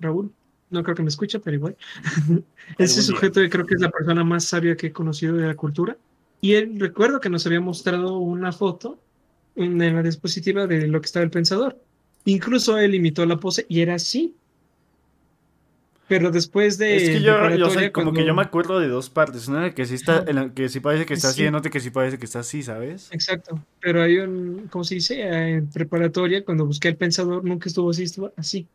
[0.00, 0.32] Raúl,
[0.70, 1.76] no creo que me escuche, pero igual.
[2.78, 5.96] Ese sujeto creo que es la persona más sabia que he conocido de la cultura.
[6.40, 8.98] Y él recuerdo que nos había mostrado una foto
[9.56, 11.80] en la dispositiva de lo que estaba el pensador.
[12.24, 14.34] Incluso él imitó la pose y era así.
[16.06, 16.96] Pero después de.
[16.96, 19.48] Es que yo, sé, como que yo me acuerdo de dos partes.
[19.48, 21.80] Una que sí está, en la que sí parece que está así, y otra que
[21.80, 23.08] sí parece que está así, ¿sabes?
[23.10, 23.64] Exacto.
[23.80, 25.22] Pero hay un, ¿cómo se dice?
[25.22, 28.66] En preparatoria, cuando busqué el pensador, nunca estuvo así, estuvo así.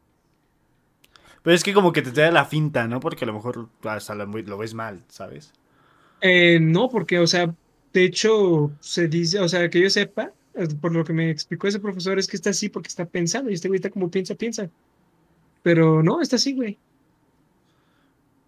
[1.44, 3.00] Pero es que como que te da la finta, ¿no?
[3.00, 5.54] Porque a lo mejor hasta lo, lo ves mal, ¿sabes?
[6.22, 7.54] Eh, no, porque, o sea,
[7.94, 11.68] de hecho, se dice, o sea, que yo sepa, eh, por lo que me explicó
[11.68, 14.36] ese profesor, es que está así porque está pensando, y este güey está como piensa,
[14.36, 14.70] piensa.
[15.64, 16.78] Pero no, está así, güey.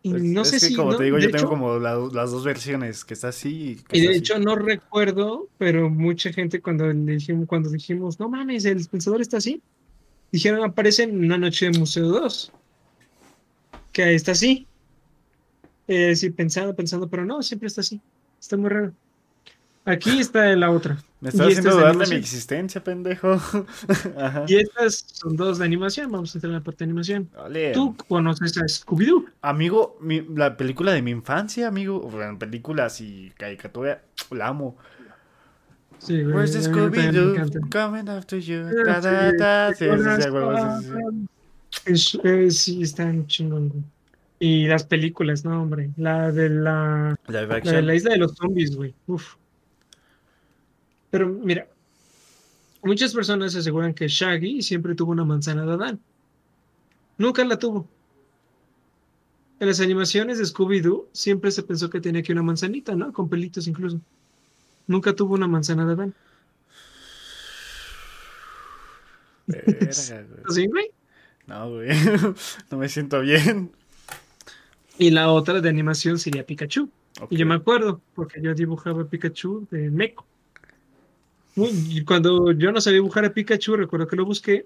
[0.03, 0.73] Y pues, no sé si.
[0.73, 3.79] Como te digo, yo tengo como las dos versiones, que está así.
[3.91, 8.85] Y, de hecho, no recuerdo, pero mucha gente cuando dijimos, cuando dijimos, no mames, el
[8.87, 9.61] pensador está así,
[10.31, 12.51] dijeron, aparece en una noche de Museo 2.
[13.91, 14.65] Que está así.
[15.87, 18.01] Eh, sí, pensando, pensando, pero no, siempre está así.
[18.39, 18.93] Está muy raro.
[19.85, 20.97] Aquí está la otra.
[21.21, 23.37] Me estás haciendo dudar de mi existencia, pendejo.
[24.47, 26.11] Y estas son dos de animación.
[26.11, 27.29] Vamos a entrar en la parte de animación.
[27.73, 29.25] ¿Tú conoces a Scooby-Doo?
[29.41, 29.99] Amigo,
[30.35, 31.99] la película de mi infancia, amigo.
[31.99, 34.77] Bueno, películas y caricatura, la amo.
[35.99, 36.35] Sí, güey.
[36.35, 37.69] Where's Scooby-Doo?
[37.71, 38.67] Coming after you.
[42.49, 43.85] Sí, está chingón,
[44.39, 45.91] Y las películas, no, hombre.
[45.97, 47.15] La de la.
[47.27, 48.93] La de la isla de los zombies, güey.
[49.07, 49.35] Uf.
[51.11, 51.67] Pero mira,
[52.81, 55.99] muchas personas aseguran que Shaggy siempre tuvo una manzana de Adán.
[57.17, 57.87] Nunca la tuvo.
[59.59, 63.13] En las animaciones de Scooby-Doo siempre se pensó que tenía que una manzanita, ¿no?
[63.13, 64.01] Con pelitos incluso.
[64.87, 66.15] Nunca tuvo una manzana de Adán.
[70.49, 70.91] ¿Sí, güey?
[71.45, 71.89] No, güey.
[72.71, 73.71] no me siento bien.
[74.97, 76.89] Y la otra de animación sería Pikachu.
[77.29, 80.25] Y yo me acuerdo, porque yo dibujaba Pikachu de Meco.
[82.05, 84.65] Cuando yo no sabía dibujar a Pikachu, recuerdo que lo busqué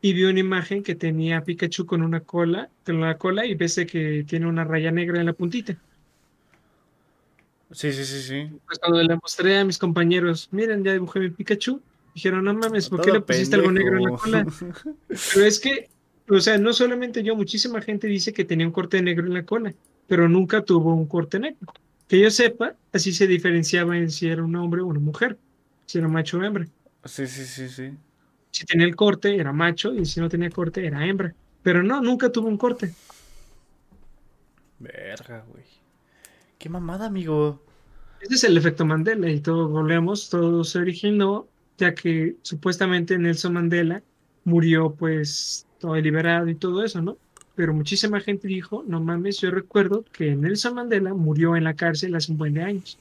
[0.00, 3.54] y vi una imagen que tenía a Pikachu con una cola, con la cola y
[3.54, 5.76] ves que tiene una raya negra en la puntita.
[7.72, 8.48] Sí, sí, sí, sí.
[8.66, 11.82] Pues cuando le mostré a mis compañeros, miren, ya dibujé mi Pikachu,
[12.14, 14.46] dijeron, no mames, ¿por qué le pusiste algo negro en la cola?
[15.34, 15.88] pero es que,
[16.28, 19.44] o sea, no solamente yo, muchísima gente dice que tenía un corte negro en la
[19.44, 19.74] cola,
[20.06, 21.74] pero nunca tuvo un corte negro.
[22.08, 25.36] Que yo sepa, así se diferenciaba en si era un hombre o una mujer
[25.86, 26.66] si era macho o hembra.
[27.04, 27.92] Sí, sí, sí, sí.
[28.50, 31.34] Si tenía el corte, era macho, y si no tenía corte, era hembra.
[31.62, 32.92] Pero no, nunca tuvo un corte.
[34.78, 35.64] Verga, güey.
[36.58, 37.62] Qué mamada, amigo.
[38.20, 41.46] Ese es el efecto Mandela, y todo volvemos, todo se originó,
[41.78, 44.02] ya que supuestamente Nelson Mandela
[44.44, 47.18] murió, pues, todo liberado y todo eso, ¿no?
[47.54, 52.14] Pero muchísima gente dijo, no mames, yo recuerdo que Nelson Mandela murió en la cárcel
[52.14, 52.98] hace un buen de años.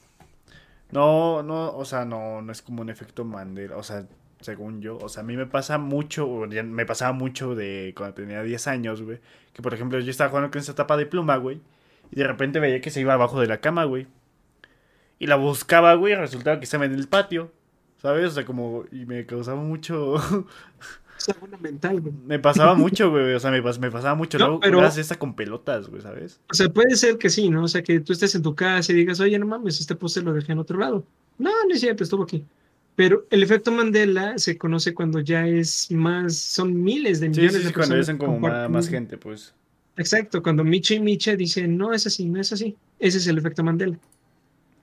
[0.92, 4.06] No, no, o sea, no, no es como un efecto Mandela, o sea,
[4.40, 8.44] según yo, o sea, a mí me pasa mucho, me pasaba mucho de cuando tenía
[8.44, 9.20] 10 años, güey,
[9.54, 11.62] que por ejemplo yo estaba jugando con esa tapa de pluma, güey,
[12.12, 14.08] y de repente veía que se iba abajo de la cama, güey.
[15.18, 17.52] Y la buscaba, güey, y resultaba que estaba en el patio,
[17.98, 18.28] ¿sabes?
[18.28, 20.16] O sea, como, y me causaba mucho...
[21.60, 22.14] mental, güey.
[22.26, 23.34] Me pasaba mucho, güey.
[23.34, 24.38] O sea, me, pasaba mucho.
[24.38, 24.86] No, Luego, pero...
[24.86, 26.40] esta con pelotas, güey, ¿sabes?
[26.52, 27.64] O sea, puede ser que sí, ¿no?
[27.64, 30.24] O sea, que tú estés en tu casa y digas, oye, no mames, este póster
[30.24, 31.06] lo dejé en otro lado.
[31.38, 32.44] No, no es cierto, estuvo aquí.
[32.96, 37.60] Pero el efecto Mandela se conoce cuando ya es más, son miles de millones sí,
[37.60, 39.54] sí, de cuando dicen como más, gente, pues.
[39.98, 42.76] Exacto, cuando Micha y Micha dicen, no es así, no es así.
[43.00, 43.98] Ese es el efecto Mandela.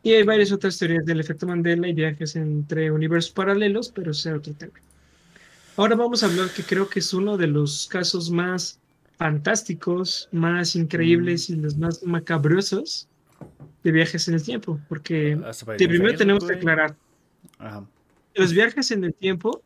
[0.02, 4.30] Y hay varias otras teorías del efecto Mandela y viajes entre universos paralelos, pero ese
[4.30, 4.72] es otro tema.
[5.76, 8.78] Ahora vamos a hablar que creo que es uno de los casos más
[9.16, 11.52] fantásticos, más increíbles mm.
[11.52, 13.08] y los más macabrosos
[13.82, 15.38] de viajes en el tiempo, porque
[15.78, 16.94] primero tenemos que aclarar,
[18.34, 19.62] los viajes en el tiempo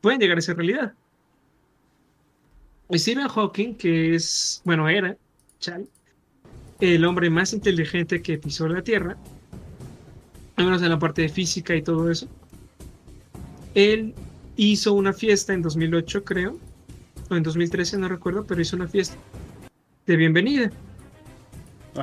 [0.00, 0.94] pueden llegar a ser realidad.
[2.94, 5.16] Stephen Hawking, que es, bueno, era,
[6.80, 9.16] el hombre más inteligente que pisó la Tierra,
[10.56, 12.28] al menos en la parte de física y todo eso,
[13.74, 14.14] él
[14.56, 16.58] hizo una fiesta en 2008, creo,
[17.30, 19.16] o en 2013, no recuerdo, pero hizo una fiesta
[20.06, 20.70] de bienvenida.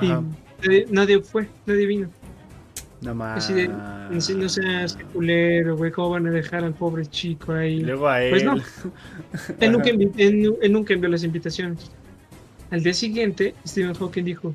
[0.01, 0.13] Y
[0.91, 2.09] nadie, fue, nadie vino.
[3.01, 3.49] No más.
[3.49, 7.79] no seas culero, güey, ¿cómo van a dejar al pobre chico ahí?
[7.79, 8.49] Luego a pues él.
[8.49, 8.85] Pues
[9.47, 9.55] no.
[9.59, 11.91] él, nunca, él, nunca envió las invitaciones.
[12.71, 14.53] Al día siguiente, Stephen Hawking dijo,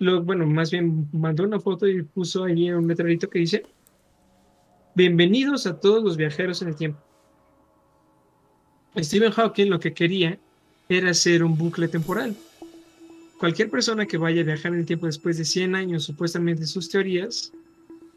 [0.00, 3.64] lo, bueno, más bien mandó una foto y puso ahí un letrerito que dice,
[4.94, 7.00] bienvenidos a todos los viajeros en el tiempo.
[8.98, 10.38] Stephen Hawking lo que quería
[10.88, 12.36] era hacer un bucle temporal.
[13.38, 16.88] Cualquier persona que vaya a viajar en el tiempo después de 100 años, supuestamente sus
[16.88, 17.52] teorías,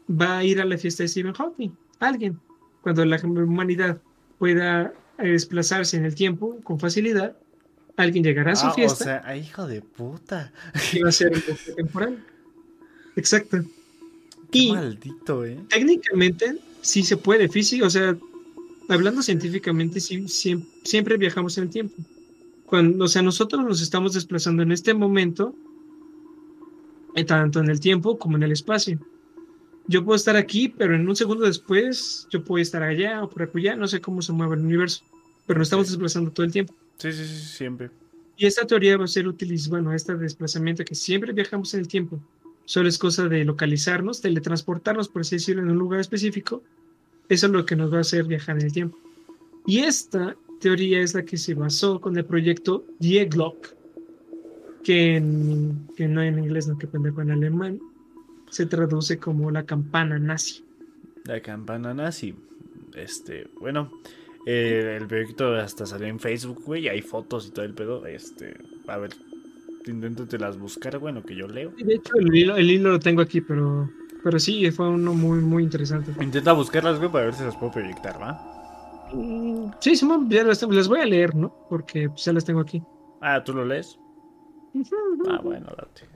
[0.08, 1.70] va a ir a la fiesta de Stephen Hawking.
[1.98, 2.38] Alguien.
[2.82, 4.00] Cuando la humanidad
[4.38, 7.36] pueda desplazarse en el tiempo con facilidad,
[7.96, 9.20] alguien llegará a su ah, fiesta.
[9.20, 10.52] O sea, hijo de puta.
[10.92, 12.24] Y va a ser un bucle temporal.
[13.16, 13.64] Exacto.
[14.50, 15.58] Qué maldito, eh.
[15.68, 18.16] Técnicamente, sí se puede, físico, o sea,
[18.88, 20.26] hablando científicamente, sí,
[20.84, 21.94] siempre, viajamos en el tiempo.
[22.66, 25.54] Cuando, o sea, nosotros nos estamos desplazando en este momento,
[27.14, 28.98] eh, tanto en el tiempo como en el espacio.
[29.88, 33.48] Yo puedo estar aquí, pero en un segundo después yo puedo estar allá o por
[33.54, 35.04] allá, no sé cómo se mueve el universo,
[35.46, 36.74] pero nos estamos desplazando todo el tiempo.
[36.98, 37.90] Sí, sí, sí, siempre.
[38.36, 41.88] Y esta teoría va a ser útil, bueno, este desplazamiento que siempre viajamos en el
[41.88, 42.20] tiempo,
[42.66, 46.62] solo es cosa de localizarnos, teletransportarnos, por así decirlo, en un lugar específico.
[47.28, 48.98] Eso es lo que nos va a hacer viajar en el tiempo.
[49.66, 53.68] Y esta teoría es la que se basó con el proyecto Die Glock,
[54.84, 55.22] que,
[55.96, 57.80] que no en inglés, no que pendejo en alemán,
[58.50, 60.64] se traduce como la campana nazi.
[61.24, 62.34] La campana nazi.
[62.94, 63.90] Este, bueno,
[64.46, 68.06] eh, el proyecto hasta salió en Facebook, güey, hay fotos y todo el pedo.
[68.06, 68.56] Este,
[68.86, 69.10] a ver,
[69.90, 71.72] inténtate las buscar, bueno, que yo leo.
[71.76, 73.88] De hecho, el hilo, el hilo lo tengo aquí, pero
[74.26, 76.12] pero sí, fue uno muy, muy interesante.
[76.20, 78.32] Intenta buscarlas, güey, para ver si las puedo proyectar, ¿va?
[79.12, 81.54] Mm, sí, Simón, ya las, las, voy a leer, ¿no?
[81.70, 82.82] Porque pues, ya las tengo aquí.
[83.20, 83.96] Ah, ¿tú lo lees?
[85.30, 86.08] Ah, bueno, date.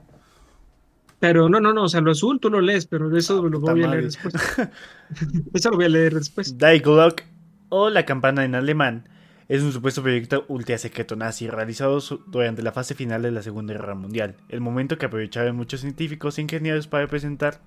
[1.19, 3.61] Pero no, no, no, o sea, lo azul tú lo lees, pero de eso lo
[3.61, 4.33] voy a leer después.
[5.53, 6.57] eso lo voy a leer después.
[6.57, 7.21] Die Glock,
[7.69, 9.07] o la campana en alemán,
[9.47, 13.73] es un supuesto proyecto ultra secreto nazi realizado durante la fase final de la Segunda
[13.73, 17.59] Guerra Mundial, el momento que aprovechaban muchos científicos e ingenieros para presentar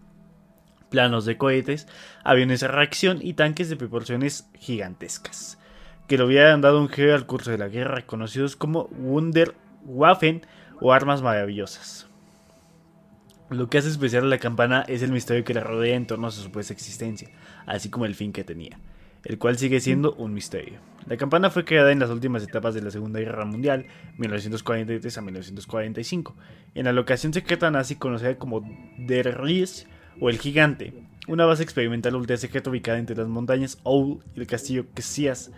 [0.91, 1.89] planos de cohetes,
[2.23, 5.59] aviones de reacción y tanques de proporciones gigantescas,
[6.07, 10.47] que lo hubieran dado un giro al curso de la guerra, conocidos como Wunderwaffen
[10.81, 12.07] o armas maravillosas.
[13.51, 16.29] Lo que hace especial a la campana es el misterio que la rodea en torno
[16.29, 17.31] a su supuesta existencia,
[17.67, 18.79] así como el fin que tenía
[19.25, 20.81] el cual sigue siendo un misterio.
[21.07, 23.87] La campana fue creada en las últimas etapas de la Segunda Guerra Mundial,
[24.19, 26.35] 1943 a 1945,
[26.75, 28.63] en la locación secreta nazi conocida como
[28.99, 29.87] Der Ries
[30.21, 30.93] o el Gigante,
[31.29, 35.51] una base experimental ultra secreta ubicada entre las montañas Oul y el castillo Kesias.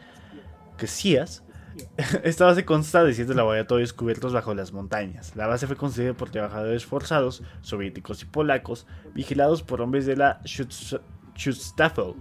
[0.78, 1.42] Kesias
[2.24, 5.34] esta base consta de siete laboratorios cubiertos bajo las montañas.
[5.36, 10.40] La base fue construida por trabajadores forzados, soviéticos y polacos, vigilados por hombres de la
[10.44, 12.14] Schutzstaffel,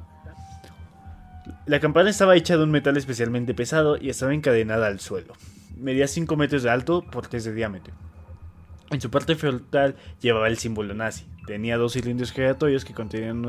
[1.65, 5.33] la campana estaba hecha de un metal especialmente pesado y estaba encadenada al suelo.
[5.75, 7.93] Medía 5 metros de alto por 3 de diámetro.
[8.91, 11.25] En su parte frontal llevaba el símbolo nazi.
[11.47, 13.39] Tenía dos cilindros giratorios que contenían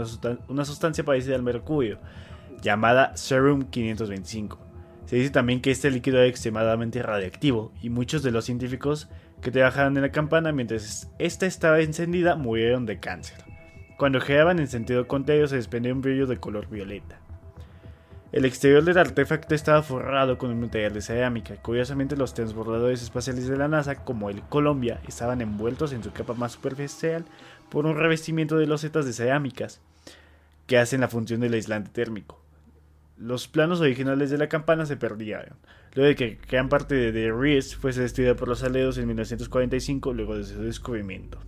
[0.48, 1.98] una, sustancia parecida al mercurio,
[2.62, 4.58] llamada Serum 525.
[5.04, 9.10] Se dice también que este líquido era extremadamente radiactivo y muchos de los científicos
[9.42, 13.44] que trabajaban en la campana mientras esta estaba encendida murieron de cáncer.
[13.98, 17.20] Cuando giraban en sentido contrario se desprendía un brillo de color violeta.
[18.36, 21.56] El exterior del artefacto estaba forrado con un material de cerámica.
[21.56, 26.34] Curiosamente, los transbordadores espaciales de la NASA, como el Columbia, estaban envueltos en su capa
[26.34, 27.24] más superficial
[27.70, 29.80] por un revestimiento de losetas de cerámicas
[30.66, 32.42] que hacen la función del aislante térmico.
[33.16, 35.56] los planos originales de la campana se perdieron.
[35.94, 40.12] Luego de que gran parte de, de Reese fuese destruida por los aledos en 1945,
[40.12, 41.38] luego de su descubrimiento.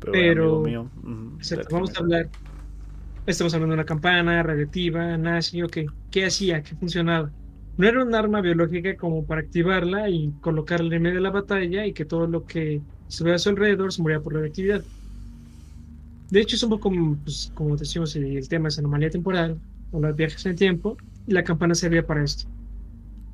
[0.00, 2.30] Pero, vamos a hablar.
[3.26, 5.78] Estamos hablando de una campana radioactiva, nazi, ok.
[6.10, 6.62] ¿Qué hacía?
[6.62, 7.30] ¿Qué funcionaba?
[7.78, 11.86] No era un arma biológica como para activarla y colocarla en medio de la batalla
[11.86, 12.82] y que todo lo que
[13.20, 14.84] ve a su alrededor se moría por la radioactividad.
[16.30, 16.92] De hecho, es un poco,
[17.24, 19.58] pues, como decimos, el tema es anomalía temporal
[19.90, 22.46] o los viajes en el tiempo, y la campana servía para esto.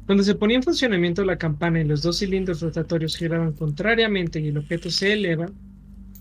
[0.07, 4.49] Cuando se ponía en funcionamiento la campana y los dos cilindros rotatorios giraban contrariamente y
[4.49, 5.47] el objeto se eleva,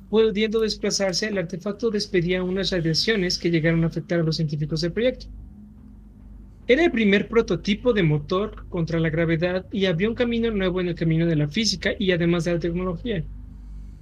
[0.10, 4.92] pudiendo desplazarse, el artefacto despedía unas radiaciones que llegaron a afectar a los científicos del
[4.92, 5.28] proyecto.
[6.68, 10.90] Era el primer prototipo de motor contra la gravedad y había un camino nuevo en
[10.90, 13.24] el camino de la física y además de la tecnología.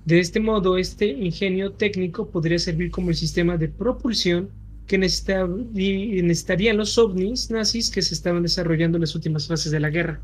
[0.06, 4.50] De este modo, este ingenio técnico podría servir como el sistema de propulsión
[4.86, 9.90] que necesitarían los ovnis nazis que se estaban desarrollando en las últimas fases de la
[9.90, 10.22] guerra.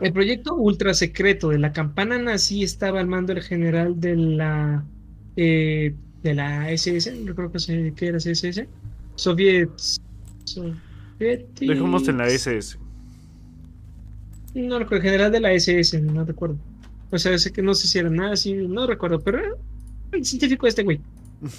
[0.00, 4.84] El proyecto ultra secreto de la campana nazi estaba al mando del general de la
[5.36, 8.68] eh, de la SS, no creo que, que era SS,
[9.16, 10.00] Soviets.
[11.60, 12.78] Dejamos en la SS.
[14.54, 16.58] No recuerdo, el general de la SS, no recuerdo.
[17.10, 19.48] O sea, sé que no sé si era nazi, no recuerdo, pero era
[20.12, 21.00] el científico este güey.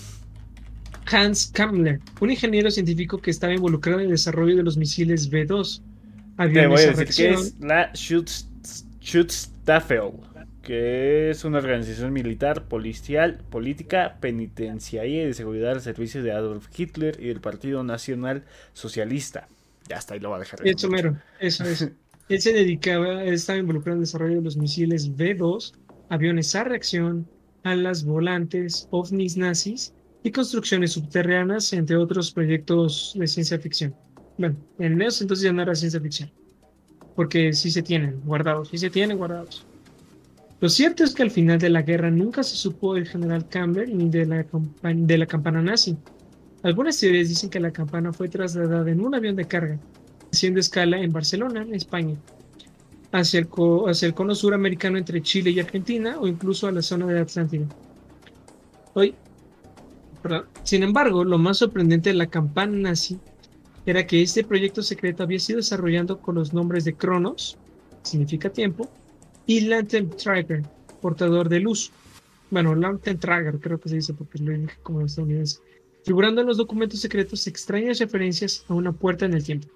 [1.11, 5.81] Hans Kammler, un ingeniero científico que estaba involucrado en el desarrollo de los misiles B-2.
[6.38, 10.11] Te voy a decir que es la Schutzstaffel,
[10.64, 16.68] que es una organización militar, policial, política, penitenciaria y de seguridad al servicio de Adolf
[16.76, 18.43] Hitler y del Partido Nacional
[18.73, 19.47] Socialista.
[19.88, 20.65] Ya está, ahí lo va a dejar.
[20.65, 21.91] Eso mero, eso es.
[22.30, 25.73] Él se dedicaba, estaba involucrado en el desarrollo de los misiles B-2,
[26.10, 27.27] aviones a reacción,
[27.64, 29.93] alas volantes, ovnis nazis
[30.23, 33.93] y construcciones subterráneas, entre otros proyectos de ciencia ficción.
[34.38, 36.31] Bueno, en eso entonces ya no era ciencia ficción,
[37.15, 39.65] porque sí se tienen guardados, sí se tienen guardados.
[40.60, 43.95] Lo cierto es que al final de la guerra nunca se supo del general Campbell
[43.95, 44.45] ni de la,
[44.84, 45.97] de la campana nazi.
[46.64, 49.77] Algunas teorías dicen que la campana fue trasladada en un avión de carga,
[50.31, 52.15] haciendo escala en Barcelona, España,
[53.11, 53.49] hacia el,
[53.88, 57.68] hacia el cono suramericano entre Chile y Argentina o incluso a la zona de Atlántida.
[58.93, 59.15] Hoy,
[60.64, 63.19] sin embargo, lo más sorprendente de la campana nazi
[63.85, 67.57] era que este proyecto secreto había sido desarrollando con los nombres de Cronos,
[68.03, 68.89] significa tiempo,
[69.45, 70.64] y Lantern Trager,
[71.01, 71.91] portador de luz.
[72.49, 75.60] Bueno, Lantern Trager creo que se dice porque lo dije como estadounidense.
[76.05, 79.68] Figurando en los documentos secretos extrañas referencias a una puerta en el tiempo.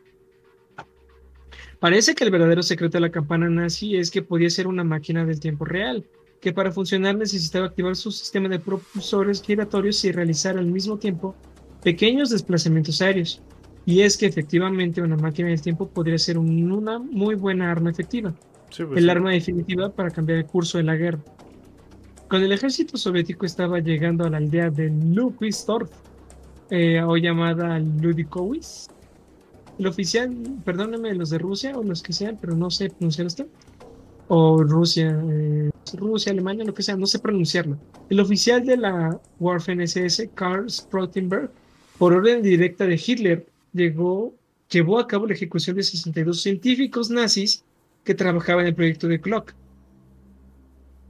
[1.79, 5.25] Parece que el verdadero secreto de la campana nazi es que podía ser una máquina
[5.25, 6.05] del tiempo real,
[6.41, 11.35] que para funcionar necesitaba activar su sistema de propulsores giratorios y realizar al mismo tiempo
[11.83, 13.41] pequeños desplazamientos aéreos.
[13.87, 18.33] Y es que efectivamente una máquina del tiempo podría ser una muy buena arma efectiva.
[18.67, 21.19] Pues el arma definitiva para cambiar el curso de la guerra.
[22.27, 25.89] Cuando el ejército soviético estaba llegando a la aldea de Ludwigsdorf,
[26.69, 28.87] eh, hoy llamada Ludikowicz,
[29.79, 30.35] el oficial,
[30.65, 33.47] perdónenme los de Rusia o los que sean, pero no sé pronunciar esto,
[34.27, 37.77] o Rusia, eh, Rusia, Alemania, lo que sea, no sé pronunciarlo.
[38.09, 41.49] El oficial de la Waffen-SS, Karl Sprotenberg,
[41.97, 44.35] por orden directa de Hitler, llegó,
[44.69, 47.63] llevó a cabo la ejecución de 62 científicos nazis
[48.03, 49.53] que trabajaban en el proyecto de Clock,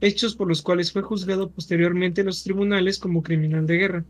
[0.00, 4.04] hechos por los cuales fue juzgado posteriormente en los tribunales como criminal de guerra.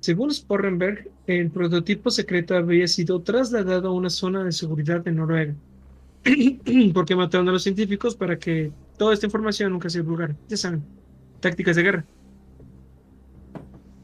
[0.00, 5.54] Según Sporrenberg, el prototipo secreto había sido trasladado a una zona de seguridad de Noruega,
[6.94, 10.36] porque mataron a los científicos para que toda esta información nunca se divulgara.
[10.48, 10.82] Ya saben,
[11.40, 12.04] tácticas de guerra.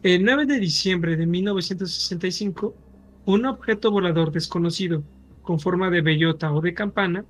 [0.04, 2.74] El 9 de diciembre de 1965,
[3.28, 5.02] un objeto volador desconocido,
[5.42, 7.26] con forma de bellota o de campana,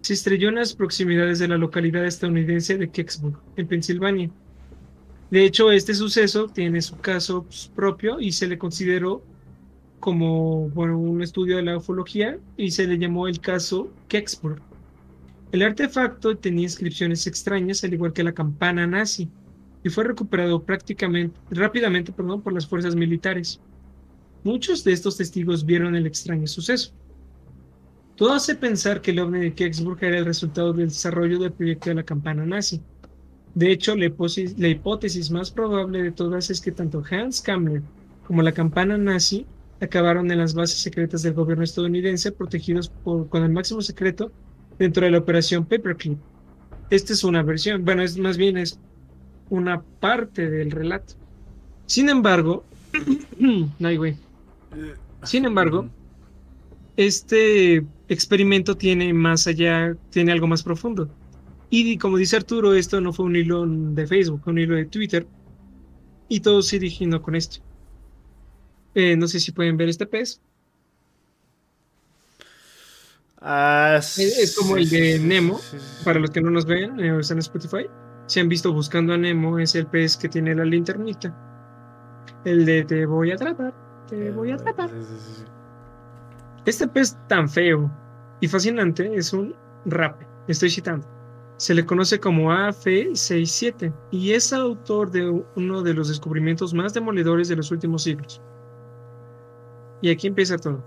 [0.00, 4.30] se estrelló en las proximidades de la localidad estadounidense de Kecksburg, en Pensilvania.
[5.30, 7.44] De hecho, este suceso tiene su caso
[7.74, 9.22] propio y se le consideró
[10.00, 14.62] como un estudio de la ufología y se le llamó el caso Kecksburg.
[15.52, 19.28] El artefacto tenía inscripciones extrañas, al igual que la campana nazi,
[19.82, 23.60] y fue recuperado prácticamente rápidamente por las fuerzas militares.
[24.44, 26.92] Muchos de estos testigos vieron el extraño suceso.
[28.14, 31.88] Todo hace pensar que el ovni de Kecksburg era el resultado del desarrollo del proyecto
[31.88, 32.80] de la campana nazi.
[33.54, 37.82] De hecho, la, hipótesis más probable de todas es que tanto Hans Kammler
[38.26, 39.46] como la campana nazi
[39.80, 44.30] acabaron en las bases secretas del gobierno estadounidense protegidos con el máximo secreto
[44.78, 46.18] dentro de la operación Paperclip.
[46.90, 48.78] Esta es una versión, bueno, es más bien es
[49.48, 51.14] una parte del relato.
[51.86, 52.64] Sin embargo,
[53.38, 54.23] no hay güey.
[55.22, 55.88] Sin embargo,
[56.96, 61.08] este experimento tiene más allá, tiene algo más profundo.
[61.70, 64.86] Y como dice Arturo, esto no fue un hilo de Facebook, fue un hilo de
[64.86, 65.26] Twitter.
[66.28, 67.58] Y todo se originó con esto.
[68.94, 70.40] Eh, no sé si pueden ver este pez.
[73.46, 75.60] Ah, es, como el de Nemo,
[76.02, 77.86] para los que no nos ven, eh, están en Spotify.
[78.26, 81.36] Si han visto Buscando a Nemo, es el pez que tiene la linternita.
[82.44, 83.74] El de Te voy a tratar,
[84.08, 84.90] te voy a tratar.
[86.64, 87.90] Este pez tan feo
[88.40, 89.54] y fascinante es un
[89.84, 91.06] rape, estoy citando.
[91.56, 97.48] Se le conoce como AF67 y es autor de uno de los descubrimientos más demoledores
[97.48, 98.42] de los últimos siglos.
[100.02, 100.84] Y aquí empieza todo.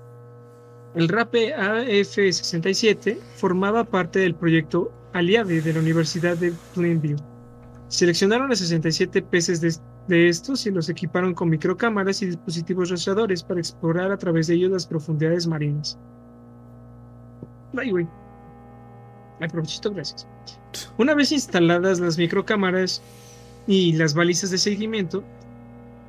[0.94, 7.18] El rape AF67 formaba parte del proyecto Aliade de la Universidad de Plainview.
[7.88, 9.74] Seleccionaron a 67 peces de,
[10.08, 14.56] de estos y los equiparon con microcámaras y dispositivos rastreadores para explorar a través de
[14.56, 15.98] ellos las profundidades marinas.
[17.78, 18.08] Ay, güey.
[19.40, 20.28] Ay, provechito, gracias.
[20.98, 23.02] Una vez instaladas las microcámaras
[23.68, 25.24] y las balizas de seguimiento,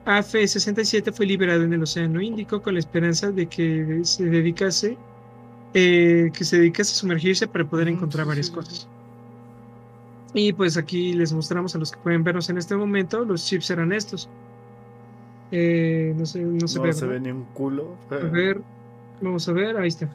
[0.06, 4.96] AF-67 fue liberado en el Océano Índico con la esperanza de que se dedicase,
[5.74, 8.88] eh, que se dedicase a sumergirse para poder encontrar varias cosas.
[10.38, 13.70] Y pues aquí les mostramos a los que pueden vernos en este momento, los chips
[13.70, 14.28] eran estos.
[15.50, 17.96] Eh, no, se, no se no se ve ni un culo.
[18.08, 18.62] A ver,
[19.20, 20.08] vamos a ver, ahí está.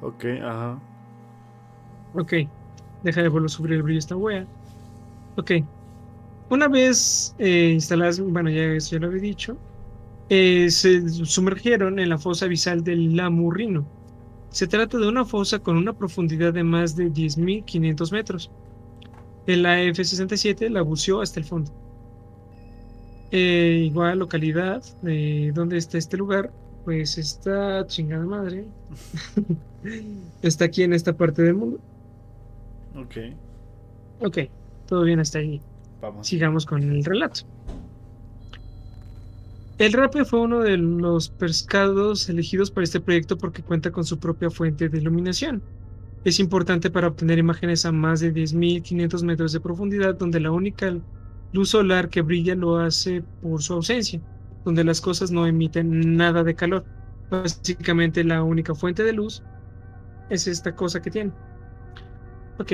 [0.00, 0.80] Ok, ajá.
[2.14, 2.32] Ok,
[3.02, 4.46] deja de volver a subir el brillo esta wea.
[5.36, 5.50] Ok,
[6.48, 9.58] una vez eh, instaladas, bueno, ya eso ya lo había dicho,
[10.30, 13.86] eh, se sumergieron en la fosa abisal del Lamurrino
[14.52, 18.50] se trata de una fosa con una profundidad de más de 10.500 metros.
[19.46, 21.70] El AF-67 la buceó hasta el fondo.
[23.30, 26.52] Eh, igual localidad, de ¿dónde está este lugar?
[26.84, 28.66] Pues está chingada madre.
[30.42, 31.80] está aquí en esta parte del mundo.
[32.94, 33.16] Ok.
[34.20, 34.38] Ok,
[34.86, 35.62] todo bien hasta ahí.
[36.02, 36.26] Vamos.
[36.26, 37.40] Sigamos con el relato.
[39.78, 44.18] El rape fue uno de los pescados elegidos para este proyecto porque cuenta con su
[44.18, 45.62] propia fuente de iluminación.
[46.24, 50.94] Es importante para obtener imágenes a más de 10.500 metros de profundidad, donde la única
[51.52, 54.20] luz solar que brilla lo hace por su ausencia,
[54.64, 56.84] donde las cosas no emiten nada de calor.
[57.30, 59.42] Básicamente la única fuente de luz
[60.28, 61.32] es esta cosa que tiene.
[62.58, 62.72] Ok,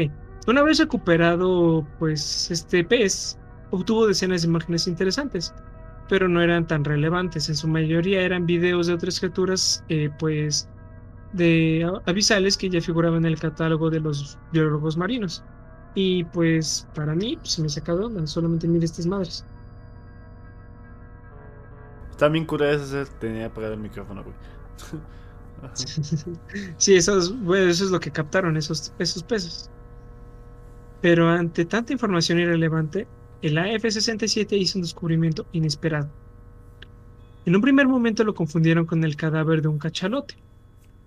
[0.48, 3.38] una vez recuperado pues este pez,
[3.70, 5.54] obtuvo decenas de imágenes interesantes
[6.08, 7.48] pero no eran tan relevantes.
[7.48, 10.68] En su mayoría eran videos de otras criaturas, eh, pues,
[11.32, 15.44] de abisales que ya figuraban en el catálogo de los biólogos marinos.
[15.94, 19.44] Y pues, para mí, pues, se me saca de onda, solamente mire estas madres.
[22.16, 24.34] También cura eso, tenía apagado el micrófono, güey.
[26.76, 29.70] sí, eso es, eso es lo que captaron esos, esos peces.
[31.00, 33.06] Pero ante tanta información irrelevante,
[33.42, 36.10] el AF-67 hizo un descubrimiento inesperado.
[37.46, 40.34] En un primer momento lo confundieron con el cadáver de un cachalote.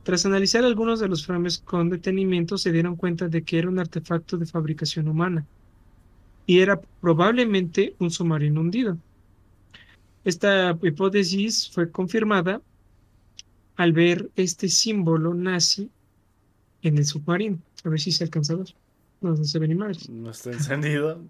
[0.03, 3.77] Tras analizar algunos de los frames con detenimiento se dieron cuenta de que era un
[3.77, 5.45] artefacto de fabricación humana
[6.47, 8.97] y era probablemente un submarino hundido.
[10.23, 12.61] Esta hipótesis fue confirmada
[13.75, 15.89] al ver este símbolo nazi
[16.81, 17.59] en el submarino.
[17.83, 18.75] A ver si se alcanza a ver.
[19.21, 19.75] No, se ve ni.
[19.75, 19.87] No
[20.31, 21.23] está encendido.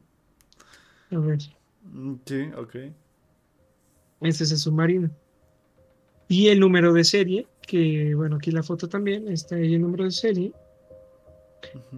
[1.11, 1.39] A ver.
[1.83, 2.75] Mm, sí, ok.
[4.21, 5.09] Este es el submarino.
[6.27, 10.05] Y el número de serie, que bueno, aquí la foto también, está ahí el número
[10.05, 10.53] de serie.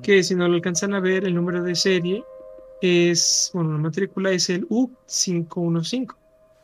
[0.02, 2.23] Que si no lo alcanzan a ver, el número de serie
[2.81, 6.07] es, bueno, la matrícula es el U515.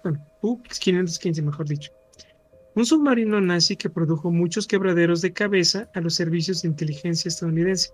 [0.04, 1.92] Bueno, U515, mejor dicho.
[2.76, 7.92] Un submarino nazi que produjo muchos quebraderos de cabeza a los servicios de inteligencia estadounidense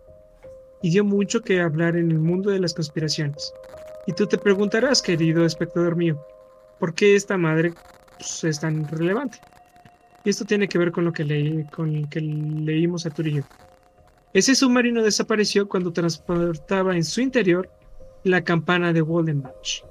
[0.82, 3.52] y dio mucho que hablar en el mundo de las conspiraciones.
[4.07, 6.23] Y tú te preguntarás, querido espectador mío,
[6.80, 7.73] ¿por qué esta madre
[8.18, 9.40] pues, es tan relevante?
[10.23, 13.44] Y esto tiene que ver con lo que, leí, con que leímos a Turillo.
[14.34, 17.69] Ese submarino desapareció cuando transportaba en su interior
[18.23, 19.84] la campana de Waldenbach,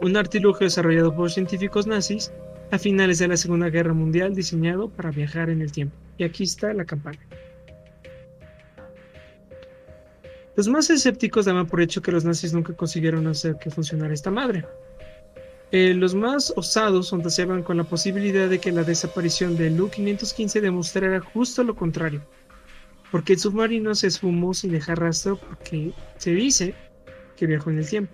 [0.00, 2.30] un artilugio desarrollado por científicos nazis
[2.70, 5.96] a finales de la Segunda Guerra Mundial diseñado para viajar en el tiempo.
[6.18, 7.18] Y aquí está la campana.
[10.54, 14.30] Los más escépticos daban por hecho que los nazis nunca consiguieron hacer que funcionara esta
[14.30, 14.64] madre.
[15.70, 21.20] Eh, los más osados fantaseaban con la posibilidad de que la desaparición del U-515 demostrara
[21.20, 22.22] justo lo contrario,
[23.10, 26.74] porque el submarino se esfumó sin dejar rastro porque se dice
[27.36, 28.12] que viajó en el tiempo.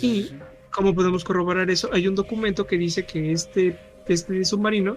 [0.00, 0.30] y,
[0.70, 1.90] ¿cómo podemos corroborar eso?
[1.92, 3.76] Hay un documento que dice que este
[4.06, 4.96] este submarino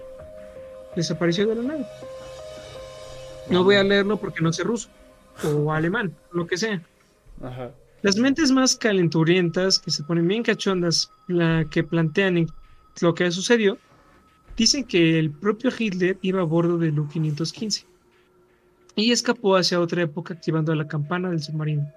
[0.96, 1.90] desapareció de la nada.
[3.50, 4.90] No voy a leerlo porque no sé ruso
[5.44, 6.82] o alemán, lo que sea.
[8.02, 12.48] Las mentes más calenturientas, que se ponen bien cachondas, la que plantean
[13.02, 13.78] lo que sucedió,
[14.56, 17.86] dicen que el propio Hitler iba a bordo del U-515
[18.96, 21.90] y escapó hacia otra época activando la campana del submarino.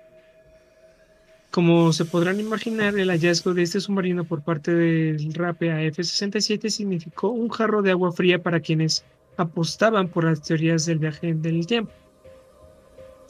[1.50, 7.28] Como se podrán imaginar, el hallazgo de este submarino por parte del RAPE AF-67 significó
[7.28, 9.04] un jarro de agua fría para quienes
[9.36, 11.92] apostaban por las teorías del viaje del tiempo.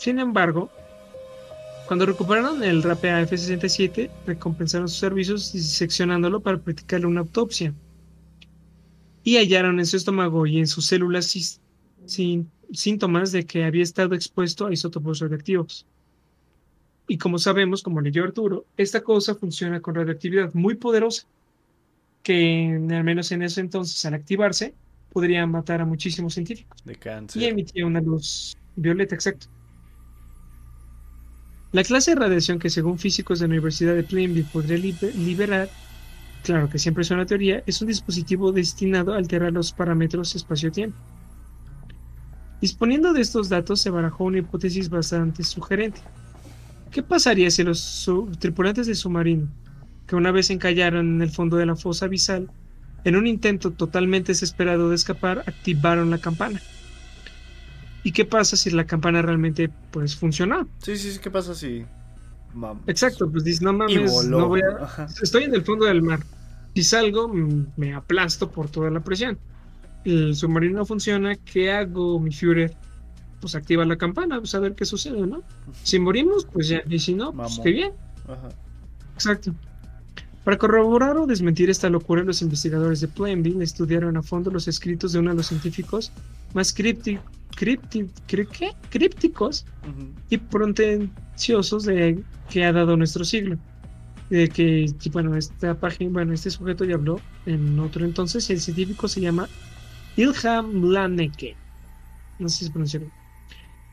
[0.03, 0.69] Sin embargo,
[1.87, 7.73] cuando recuperaron el RAPE AF-67, recompensaron sus servicios diseccionándolo para practicarle una autopsia.
[9.23, 11.61] Y hallaron en su estómago y en sus células
[12.73, 15.87] síntomas de que había estado expuesto a isótopos radioactivos.
[17.07, 21.29] Y como sabemos, como leyó Arturo, esta cosa funciona con radioactividad muy poderosa,
[22.24, 24.74] que al menos en ese entonces, al activarse,
[25.12, 26.83] podría matar a muchísimos científicos.
[26.85, 27.41] De cáncer.
[27.41, 29.47] Y emitía una luz violeta, exacto.
[31.73, 35.70] La clase de radiación que según físicos de la Universidad de Plainview podría liberar,
[36.43, 40.99] claro que siempre es una teoría, es un dispositivo destinado a alterar los parámetros espacio-tiempo.
[42.61, 46.03] Disponiendo de estos datos se barajó una hipótesis bastante sugerente.
[46.90, 48.07] ¿Qué pasaría si los
[48.39, 49.49] tripulantes del submarino,
[50.07, 52.51] que una vez encallaron en el fondo de la fosa abisal,
[53.05, 56.61] en un intento totalmente desesperado de escapar, activaron la campana?
[58.05, 60.69] ¿Y qué pasa si la campana realmente pues funcionó?
[60.79, 61.85] Sí, sí, sí, ¿qué pasa si
[62.87, 65.07] Exacto, pues dices, no mames, no voy a...
[65.23, 66.20] estoy en el fondo del mar.
[66.74, 67.33] Si salgo,
[67.77, 69.39] me aplasto por toda la presión.
[70.05, 72.74] El submarino no funciona, ¿qué hago, mi Führer?
[73.43, 75.43] pues activa la campana, pues a ver qué sucede, ¿no?
[75.83, 77.93] Si morimos, pues ya, y si no, pues qué bien.
[79.15, 79.53] Exacto.
[80.44, 85.12] Para corroborar o desmentir esta locura, los investigadores de Plainville estudiaron a fondo los escritos
[85.12, 86.10] de uno de los científicos
[86.52, 87.23] más crípticos
[90.31, 93.56] y pretenciosos de que ha dado nuestro siglo.
[94.31, 98.60] De que, bueno, esta página, bueno, este sujeto ya habló en otro entonces, y el
[98.60, 99.48] científico se llama
[100.16, 101.55] Ilham Laneke.
[102.39, 103.12] No sé si se pronuncia bien.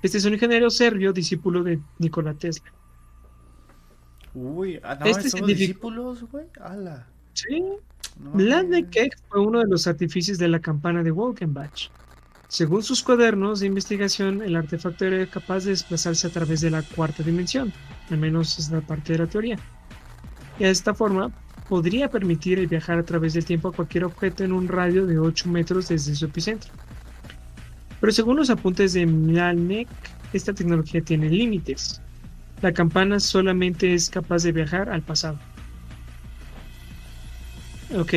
[0.02, 2.72] Este es un ingeniero serbio, discípulo de Nikola Tesla.
[4.34, 6.46] Uy, ah, no, este son discípulos, güey.
[7.34, 7.64] Sí.
[8.20, 8.32] No,
[9.30, 11.90] fue uno de los artífices de la campana de Wolkenbach.
[12.48, 16.82] Según sus cuadernos de investigación, el artefacto era capaz de desplazarse a través de la
[16.82, 17.72] cuarta dimensión,
[18.10, 19.58] al menos es la parte de la teoría.
[20.58, 21.32] Y de esta forma,
[21.70, 25.20] podría permitir el viajar a través del tiempo a cualquier objeto en un radio de
[25.20, 26.72] 8 metros desde su epicentro.
[28.02, 29.88] Pero según los apuntes de Mlalnek,
[30.34, 32.02] esta tecnología tiene límites.
[32.62, 35.40] La campana solamente es capaz de viajar al pasado.
[37.96, 38.16] Ok.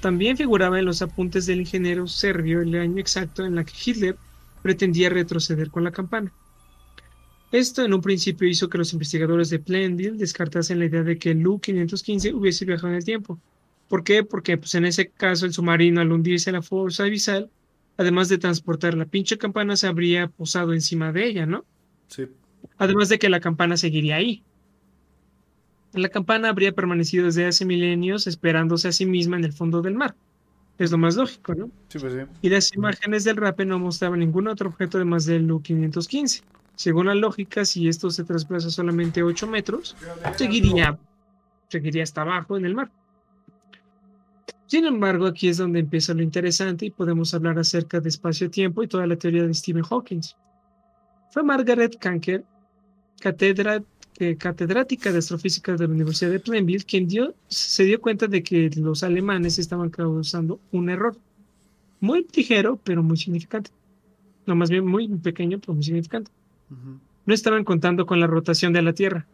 [0.00, 4.16] También figuraba en los apuntes del ingeniero serbio el año exacto en la que Hitler
[4.62, 6.32] pretendía retroceder con la campana.
[7.52, 11.32] Esto en un principio hizo que los investigadores de Plainville descartasen la idea de que
[11.32, 13.38] el U-515 hubiese viajado en el tiempo.
[13.88, 14.22] ¿Por qué?
[14.22, 17.50] Porque pues, en ese caso el submarino al hundirse en la fuerza abisal
[18.00, 21.66] además de transportar la pinche campana, se habría posado encima de ella, ¿no?
[22.08, 22.28] Sí.
[22.78, 24.42] Además de que la campana seguiría ahí.
[25.92, 29.94] La campana habría permanecido desde hace milenios esperándose a sí misma en el fondo del
[29.94, 30.14] mar.
[30.78, 31.70] Es lo más lógico, ¿no?
[31.88, 32.20] Sí, pues sí.
[32.42, 36.42] Y las imágenes del rape no mostraban ningún otro objeto además del U-515.
[36.74, 39.94] Según la lógica, si esto se trasplaza solamente 8 metros,
[40.36, 40.98] seguiría,
[41.68, 42.90] seguiría hasta abajo en el mar.
[44.64, 48.88] Sin embargo, aquí es donde empieza lo interesante y podemos hablar acerca de espacio-tiempo y
[48.88, 50.20] toda la teoría de Stephen Hawking.
[51.30, 52.44] Fue Margaret Kanker,
[53.20, 57.08] catedrática de astrofísica de la Universidad de Plainville, quien
[57.48, 61.16] se dio cuenta de que los alemanes estaban causando un error.
[62.00, 63.70] Muy ligero, pero muy significante.
[64.46, 66.30] No, más bien muy pequeño, pero muy significante.
[67.26, 69.26] No estaban contando con la rotación de la Tierra.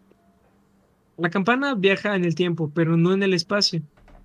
[1.17, 3.81] La campana viaja en el tiempo, pero no en el espacio.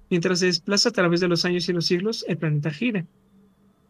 [0.09, 3.05] Mientras se desplaza a través de los años y los siglos, el planeta gira.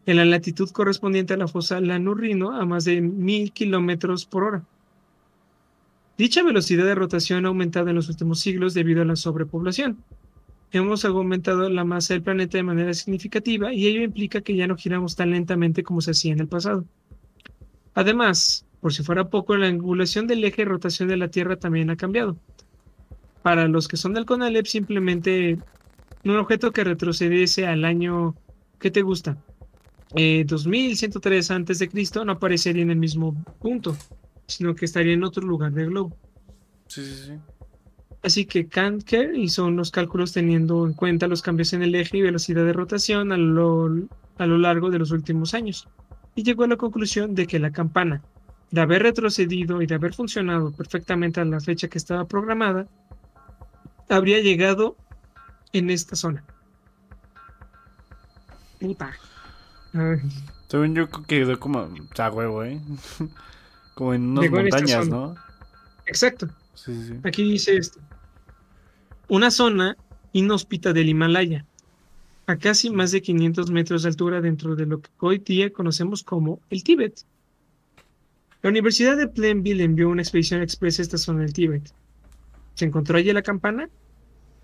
[0.06, 4.64] En la latitud correspondiente a la fosa Lanurrino a más de mil kilómetros por hora.
[6.18, 9.98] Dicha velocidad de rotación ha aumentado en los últimos siglos debido a la sobrepoblación.
[10.70, 14.76] Hemos aumentado la masa del planeta de manera significativa y ello implica que ya no
[14.76, 16.84] giramos tan lentamente como se hacía en el pasado.
[17.94, 21.90] Además, por si fuera poco, la angulación del eje de rotación de la Tierra también
[21.90, 22.36] ha cambiado.
[23.42, 25.58] Para los que son del CONALEP, simplemente
[26.24, 28.34] un objeto que retrocediese al año,
[28.78, 29.36] ¿qué te gusta?
[30.14, 33.96] Eh, 2103 antes de Cristo no aparecería en el mismo punto,
[34.46, 36.16] sino que estaría en otro lugar del globo.
[36.86, 37.32] Sí, sí, sí.
[38.22, 42.22] Así que Kantker hizo unos cálculos teniendo en cuenta los cambios en el eje y
[42.22, 43.90] velocidad de rotación a lo,
[44.38, 45.88] a lo largo de los últimos años,
[46.36, 48.22] y llegó a la conclusión de que la campana,
[48.70, 52.86] de haber retrocedido y de haber funcionado perfectamente a la fecha que estaba programada,
[54.08, 54.96] habría llegado
[55.72, 56.44] en esta zona.
[58.80, 59.12] Puta.
[60.68, 62.80] Según yo que quedó como, o sea, huevo, ¿eh?
[63.94, 65.34] como en unas montañas, ¿no?
[66.06, 66.48] Exacto.
[67.22, 68.00] Aquí dice esto.
[69.28, 69.96] Una zona
[70.32, 71.64] inhóspita del Himalaya,
[72.46, 76.22] a casi más de 500 metros de altura dentro de lo que hoy día conocemos
[76.22, 77.24] como el Tíbet.
[78.62, 81.92] La Universidad de Plainville envió una expedición expresa a esta zona del Tíbet.
[82.74, 83.88] ¿Se encontró allí la campana?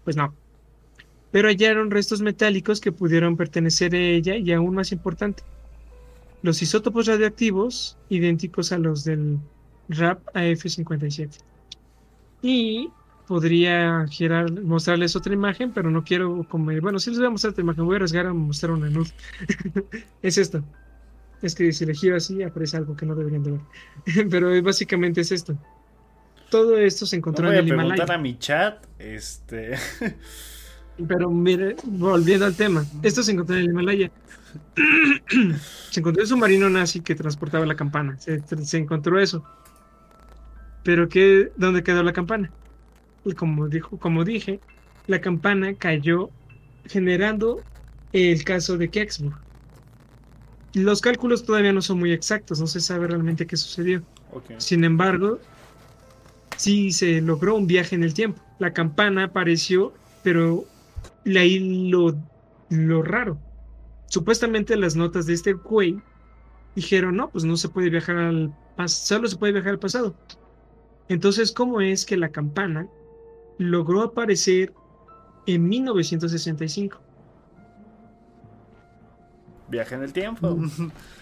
[0.05, 0.35] Pues no.
[1.31, 5.43] Pero hallaron restos metálicos que pudieron pertenecer a ella y aún más importante,
[6.43, 9.39] los isótopos radioactivos idénticos a los del
[9.89, 11.39] RAP AF57.
[12.43, 12.91] Y
[13.27, 16.73] podría girar, mostrarles otra imagen, pero no quiero como...
[16.81, 19.09] Bueno, si les voy a mostrar otra imagen, voy a arriesgar a mostrar una nud.
[20.23, 20.63] es esto.
[21.43, 24.29] Es que si le giro así aparece algo que no deberían de ver.
[24.31, 25.57] pero básicamente es esto.
[26.51, 27.95] Todo esto se encontró en el Himalaya.
[27.95, 29.75] preguntar a mi chat, este...
[31.07, 34.11] pero mire, volviendo al tema, esto se encontró en el Himalaya.
[35.91, 38.19] se encontró un submarino nazi que transportaba la campana.
[38.19, 39.45] Se, se encontró eso.
[40.83, 42.51] Pero ¿qué, ¿dónde quedó la campana?
[43.25, 44.61] Y como, dijo, como dije,
[45.07, 46.31] la campana cayó
[46.87, 47.63] generando
[48.13, 49.37] el caso de Kecksburg.
[50.75, 54.03] Los cálculos todavía no son muy exactos, no se sabe realmente qué sucedió.
[54.59, 55.39] Sin embargo,
[56.57, 58.41] sí se logró un viaje en el tiempo.
[58.59, 59.93] La campana apareció,
[60.23, 60.67] pero
[61.37, 62.17] ahí lo,
[62.71, 63.39] lo raro.
[64.07, 66.01] Supuestamente las notas de este güey
[66.75, 70.15] dijeron, no, pues no se puede viajar al pasado, solo se puede viajar al pasado.
[71.09, 72.87] Entonces, ¿cómo es que la campana
[73.59, 74.73] logró aparecer
[75.47, 77.01] en 1965?
[79.69, 80.57] Viaje en el tiempo.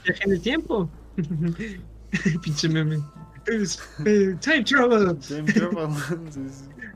[0.04, 0.90] Viaje en el tiempo.
[2.42, 2.98] Pinche meme.
[4.40, 5.18] Time travel.
[5.18, 5.88] Time travel.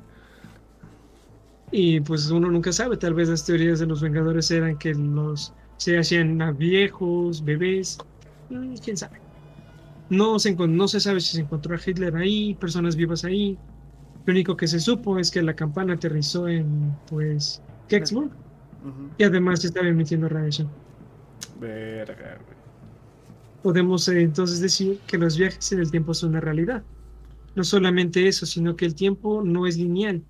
[1.72, 5.52] y pues uno nunca sabe, tal vez las teorías de los Vengadores eran que los
[5.76, 7.98] se hacían a viejos, bebés,
[8.51, 9.18] mm, quién sabe.
[10.10, 13.56] No se, no se sabe si se encontró a Hitler ahí, personas vivas ahí.
[14.26, 18.30] Lo único que se supo es que la campana aterrizó en, pues, Kecksburg.
[19.18, 20.68] Y además estaba emitiendo radiación.
[21.60, 22.38] Verga,
[23.62, 26.82] Podemos eh, entonces decir que los viajes en el tiempo son una realidad.
[27.55, 30.22] No solamente eso, sino que el tiempo no es lineal.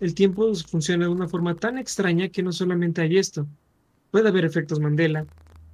[0.00, 3.46] El tiempo funciona de una forma tan extraña que no solamente hay esto.
[4.10, 5.26] Puede haber efectos Mandela,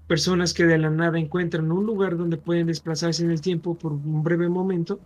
[0.07, 3.93] personas que de la nada encuentran un lugar donde pueden desplazarse en el tiempo por
[3.93, 5.01] un breve momento,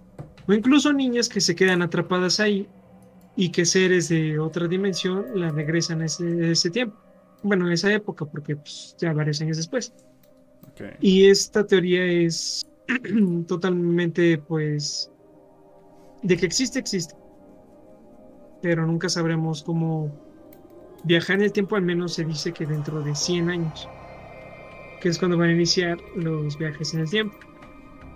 [0.46, 2.68] o incluso niñas que se quedan atrapadas ahí
[3.36, 6.96] y que seres de otra dimensión la regresan a ese, tiempo.
[7.42, 9.92] Bueno, en esa época, porque pues, ya varios años después.
[11.00, 12.66] Y esta teoría es
[13.46, 15.10] totalmente, pues,
[16.22, 17.14] de que existe, existe.
[18.62, 20.10] Pero nunca sabremos cómo
[21.04, 23.88] viajar en el tiempo, al menos se dice que dentro de 100 años
[25.00, 27.36] que es cuando van a iniciar los viajes en el tiempo.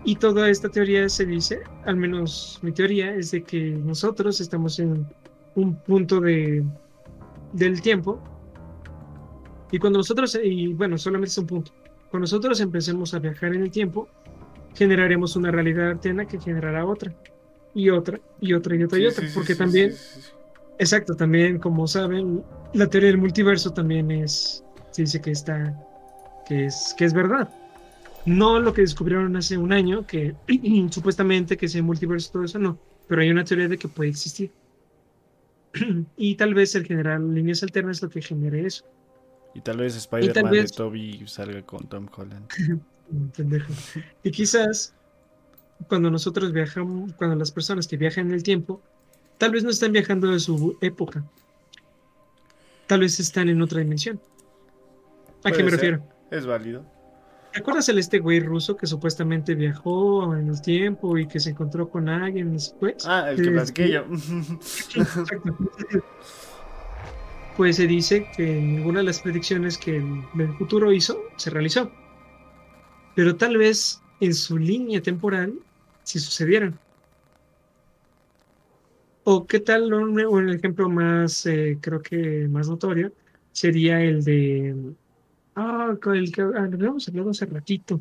[0.05, 4.79] Y toda esta teoría se dice, al menos mi teoría, es de que nosotros estamos
[4.79, 5.07] en
[5.57, 6.65] un punto de,
[7.53, 8.19] del tiempo.
[9.71, 11.73] Y cuando nosotros, y bueno, solamente es un punto,
[12.11, 14.09] cuando nosotros empecemos a viajar en el tiempo,
[14.75, 17.13] generaremos una realidad alterna que generará otra,
[17.75, 19.27] y otra, y otra, y otra, y otra.
[19.35, 19.95] porque también,
[20.79, 22.43] exacto, también como saben,
[22.75, 25.77] la teoría del multiverso también es, se dice que está
[26.51, 27.49] que es, que es verdad.
[28.27, 30.35] No lo que descubrieron hace un año, que
[30.91, 32.77] supuestamente que ese multiverso, todo eso, no.
[33.07, 34.51] Pero hay una teoría de que puede existir.
[36.17, 38.85] y tal vez el generar líneas alternas es lo que genere eso.
[39.55, 42.49] Y tal vez Spider-Man de Toby salga con Tom Holland.
[44.25, 44.95] y quizás
[45.89, 48.83] cuando nosotros viajamos, cuando las personas que viajan en el tiempo,
[49.39, 51.25] tal vez no están viajando de su época.
[52.87, 54.21] Tal vez están en otra dimensión.
[55.45, 56.03] ¿A qué me refiero?
[56.31, 56.85] Es válido.
[57.53, 61.89] ¿Recuerdas el este güey ruso que supuestamente viajó en el tiempo y que se encontró
[61.89, 63.05] con alguien después?
[63.07, 64.05] Ah, el que platiqué yo.
[67.57, 71.91] pues se dice que ninguna de las predicciones que el, futuro hizo se realizó.
[73.17, 75.55] Pero tal vez en su línea temporal
[76.13, 76.79] si sucedieran.
[79.25, 83.13] O qué tal un, ejemplo más, eh, creo que más notorio,
[83.53, 84.95] sería el de
[85.55, 88.01] Ah, el que habíamos hablado hace ratito.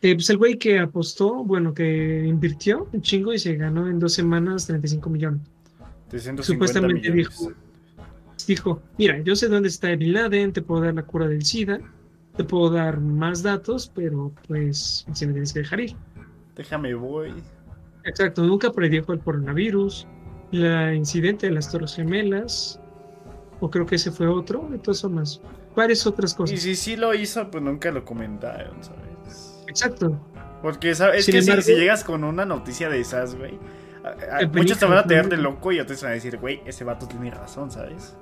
[0.00, 4.00] Eh, pues el güey que apostó, bueno, que invirtió un chingo y se ganó en
[4.00, 5.42] dos semanas 35 millones.
[6.40, 7.52] Supuestamente dijo,
[8.46, 11.78] dijo, mira, yo sé dónde está el Laden, te puedo dar la cura del SIDA,
[12.36, 15.94] te puedo dar más datos, pero pues si me tienes que dejar ir.
[16.54, 17.32] Déjame voy.
[18.04, 20.06] Exacto, nunca predijo el coronavirus,
[20.50, 22.80] la incidente de las Torres Gemelas,
[23.60, 25.40] o creo que ese fue otro, entonces son más,
[25.76, 26.54] varias otras cosas.
[26.56, 29.64] Y si sí lo hizo, pues nunca lo comentaron, ¿sabes?
[29.68, 30.18] Exacto.
[30.60, 31.28] Porque ¿sabes?
[31.28, 33.58] es que si, llegas con una noticia de esas, güey,
[34.52, 36.84] muchos te van a tener de loco y otros te van a decir, güey, ese
[36.84, 38.16] vato tiene razón, ¿sabes?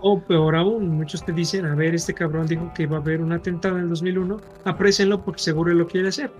[0.00, 3.20] O peor aún, muchos te dicen, a ver, este cabrón dijo que iba a haber
[3.20, 6.32] un atentado en el 2001, aprécenlo porque seguro lo quiere hacer.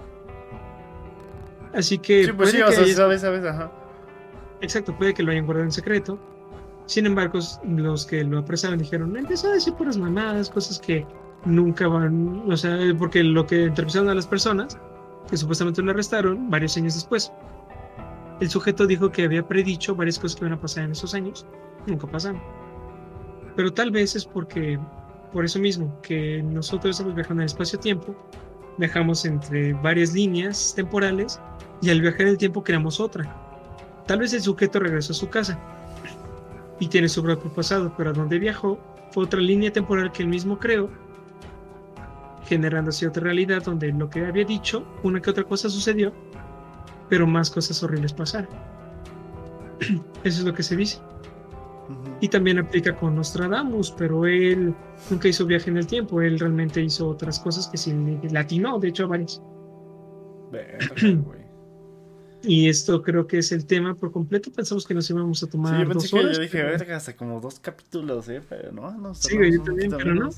[1.74, 2.24] Así que...
[2.24, 3.72] Sí, pues sí, o sea, sabes, sabes, ajá.
[4.60, 6.18] Exacto, puede que lo hayan guardado en secreto.
[6.86, 11.06] Sin embargo, los que lo apresaron dijeron, empezó a decir puras mamadas, cosas que
[11.44, 14.78] nunca van, o sea, porque lo que entrevistaron a las personas,
[15.28, 17.32] que supuestamente lo arrestaron varios años después,
[18.40, 21.46] el sujeto dijo que había predicho varias cosas que iban a pasar en esos años,
[21.86, 22.42] nunca pasaron.
[23.56, 24.78] Pero tal vez es porque,
[25.32, 28.16] por eso mismo, que nosotros estamos viajando en el espacio-tiempo,
[28.78, 31.40] viajamos entre varias líneas temporales
[31.80, 33.24] y al viajar el tiempo creamos otra.
[34.06, 35.58] Tal vez el sujeto regresó a su casa
[36.80, 38.78] y tiene su propio pasado, pero a donde viajó
[39.10, 40.90] fue otra línea temporal que él mismo creó,
[42.46, 46.12] generando otra realidad donde lo que había dicho, una que otra cosa sucedió,
[47.08, 48.50] pero más cosas horribles pasaron.
[50.24, 50.98] Eso es lo que se dice.
[52.20, 54.74] Y también aplica con Nostradamus, pero él
[55.10, 57.92] nunca hizo viaje en el tiempo, él realmente hizo otras cosas que sí
[58.30, 59.42] latinó, de hecho, a varias.
[62.42, 64.52] y esto creo que es el tema por completo.
[64.52, 65.74] Pensamos que nos íbamos a tomar.
[65.74, 68.42] Sí, yo pensé que yo dije, verga, hasta como dos capítulos, ¿eh?
[68.48, 70.30] Pero no, no Sí, yo también, pero no.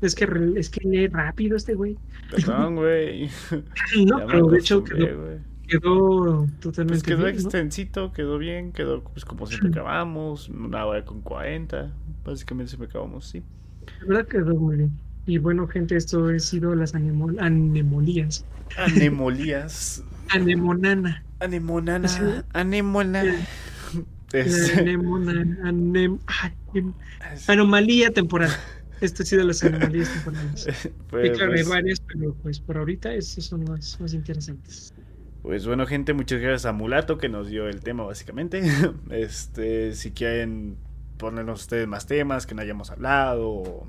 [0.00, 0.26] Es que,
[0.56, 1.98] es que lee rápido este güey.
[2.30, 3.28] Perdón, güey.
[4.06, 5.38] no, pero de hecho quedó,
[5.78, 11.92] totalmente pues quedó extensito, quedó bien, quedó pues como siempre acabamos, una hora con 40.
[12.24, 13.42] Básicamente siempre acabamos, sí.
[14.00, 14.92] La verdad quedó muy bien.
[15.26, 18.44] Y bueno, gente, esto ha sido las anemol anemolías.
[18.76, 20.02] Anemolías.
[20.28, 21.24] Anemonana.
[21.40, 22.44] Anemonana.
[22.52, 23.24] Anemona.
[27.48, 28.50] anomalía temporal.
[29.00, 30.66] Esto ha sido las anomalías temporales.
[31.10, 34.94] Pues, claro, hay pues varias, pero pues por ahorita estos son más, más interesantes.
[35.42, 38.62] Pues bueno, gente, muchas gracias a Mulato que nos dio el tema básicamente.
[39.10, 40.76] Este, si quieren
[41.16, 43.86] ponernos ustedes más temas que no hayamos hablado.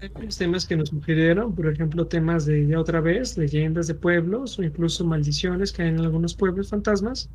[0.00, 4.58] Hay temas que nos sugirieron, por ejemplo, temas de ya otra vez, leyendas de pueblos
[4.58, 7.30] o incluso maldiciones que hay en algunos pueblos fantasmas.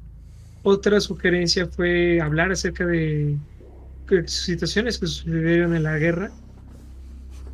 [0.64, 3.38] Otra sugerencia fue hablar acerca de
[4.26, 6.32] situaciones que sucedieron en la guerra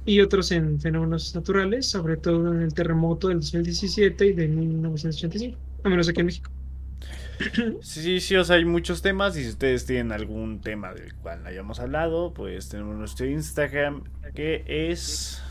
[0.05, 5.72] y otros en fenómenos naturales, sobre todo en el terremoto del 2017 y de 1985
[5.83, 6.51] a menos aquí en México.
[7.81, 11.45] Sí, sí, o sea, hay muchos temas y si ustedes tienen algún tema del cual
[11.45, 14.03] hayamos hablado, pues tenemos nuestro Instagram
[14.33, 15.41] que es...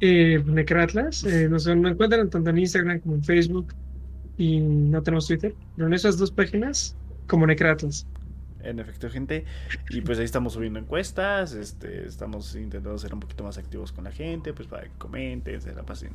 [0.00, 3.74] Eh, Necratlas, eh, nos, encuentran tanto en Instagram como en Facebook
[4.36, 6.94] y no tenemos Twitter, pero en esas dos páginas
[7.26, 8.06] como Necratlas.
[8.62, 9.44] En efecto, gente.
[9.90, 14.04] Y pues ahí estamos subiendo encuestas, este, estamos intentando ser un poquito más activos con
[14.04, 16.10] la gente, pues para que comenten, se la pasen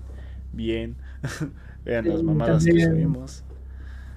[0.53, 0.95] bien.
[1.85, 3.43] Vean las mamadas que subimos.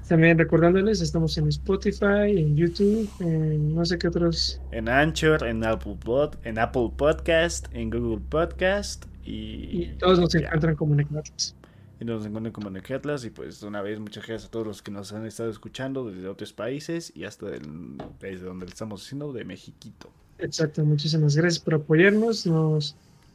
[0.08, 4.60] También recordándoles, estamos en Spotify, en YouTube, en no sé qué otros.
[4.70, 9.86] En Anchor, en Apple, Pod, en Apple Podcast, en Google Podcast y.
[9.98, 11.56] todos nos encuentran como Necatlas.
[12.00, 13.24] Y nos encuentran como Necatlas.
[13.24, 16.28] Y pues, una vez, muchas gracias a todos los que nos han estado escuchando desde
[16.28, 20.10] otros países y hasta desde donde estamos haciendo, de Mexiquito.
[20.38, 22.46] Exacto, muchísimas gracias por apoyarnos.
[22.46, 22.94] Nos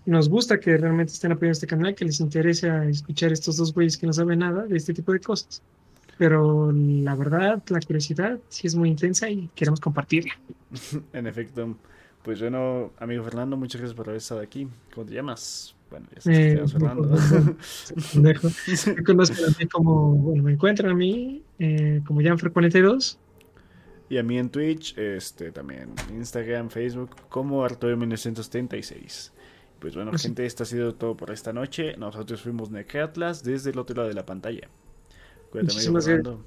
[0.09, 3.97] nos gusta que realmente estén apoyando este canal, que les interese escuchar estos dos güeyes
[3.97, 5.61] que no saben nada de este tipo de cosas.
[6.17, 10.33] Pero la verdad, la curiosidad sí es muy intensa y queremos compartirla.
[11.13, 11.77] en efecto.
[12.23, 14.67] Pues bueno, amigo Fernando, muchas gracias por haber estado aquí.
[14.93, 15.75] ¿Cómo te llamas?
[15.89, 17.17] Bueno, ya se eh, Fernando.
[18.15, 23.17] me conozco a mí como, bueno, me encuentran a mí eh, como Janfer42.
[24.09, 29.31] Y a mí en Twitch, este también, Instagram, Facebook, como Arturo1976.
[29.79, 31.95] Pues bueno, pues gente, esto ha sido todo por esta noche.
[31.97, 34.67] Nosotros fuimos Necatlas desde el otro lado de la pantalla.
[35.51, 36.43] Cuídate, amigo.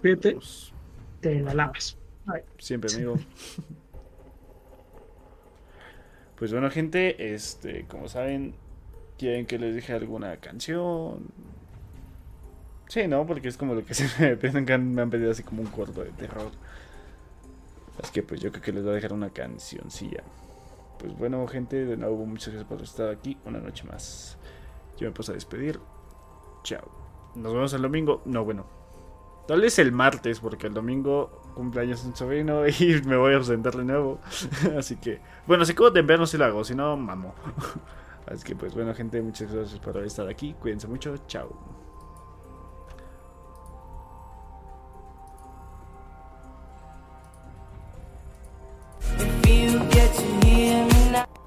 [0.00, 0.36] Cuídate.
[1.20, 1.96] Te la lavas.
[2.58, 3.14] Siempre, amigo.
[6.36, 8.54] pues bueno, gente, este, como saben,
[9.16, 11.28] quieren que les deje alguna canción.
[12.88, 13.26] Sí, ¿no?
[13.26, 16.10] Porque es como lo que se me, me han pedido así como un corto de
[16.10, 16.50] terror.
[18.02, 20.22] Así que pues yo creo que les voy a dejar una cancioncilla.
[20.98, 24.38] Pues bueno, gente, de nuevo muchas gracias por estar aquí una noche más.
[24.96, 25.80] Yo me paso a despedir.
[26.62, 26.90] Chao.
[27.34, 28.22] Nos vemos el domingo.
[28.24, 28.66] No, bueno.
[29.46, 33.76] Tal vez el martes, porque el domingo cumpleaños un sobrino y me voy a ausentar
[33.76, 34.20] de nuevo.
[34.78, 37.34] Así que, bueno, si como temprano si lo hago, si no, mamo.
[38.26, 40.54] Así que, pues bueno, gente, muchas gracias por haber estado aquí.
[40.58, 41.16] Cuídense mucho.
[41.28, 41.75] Chao.
[50.56, 51.45] seeing me now.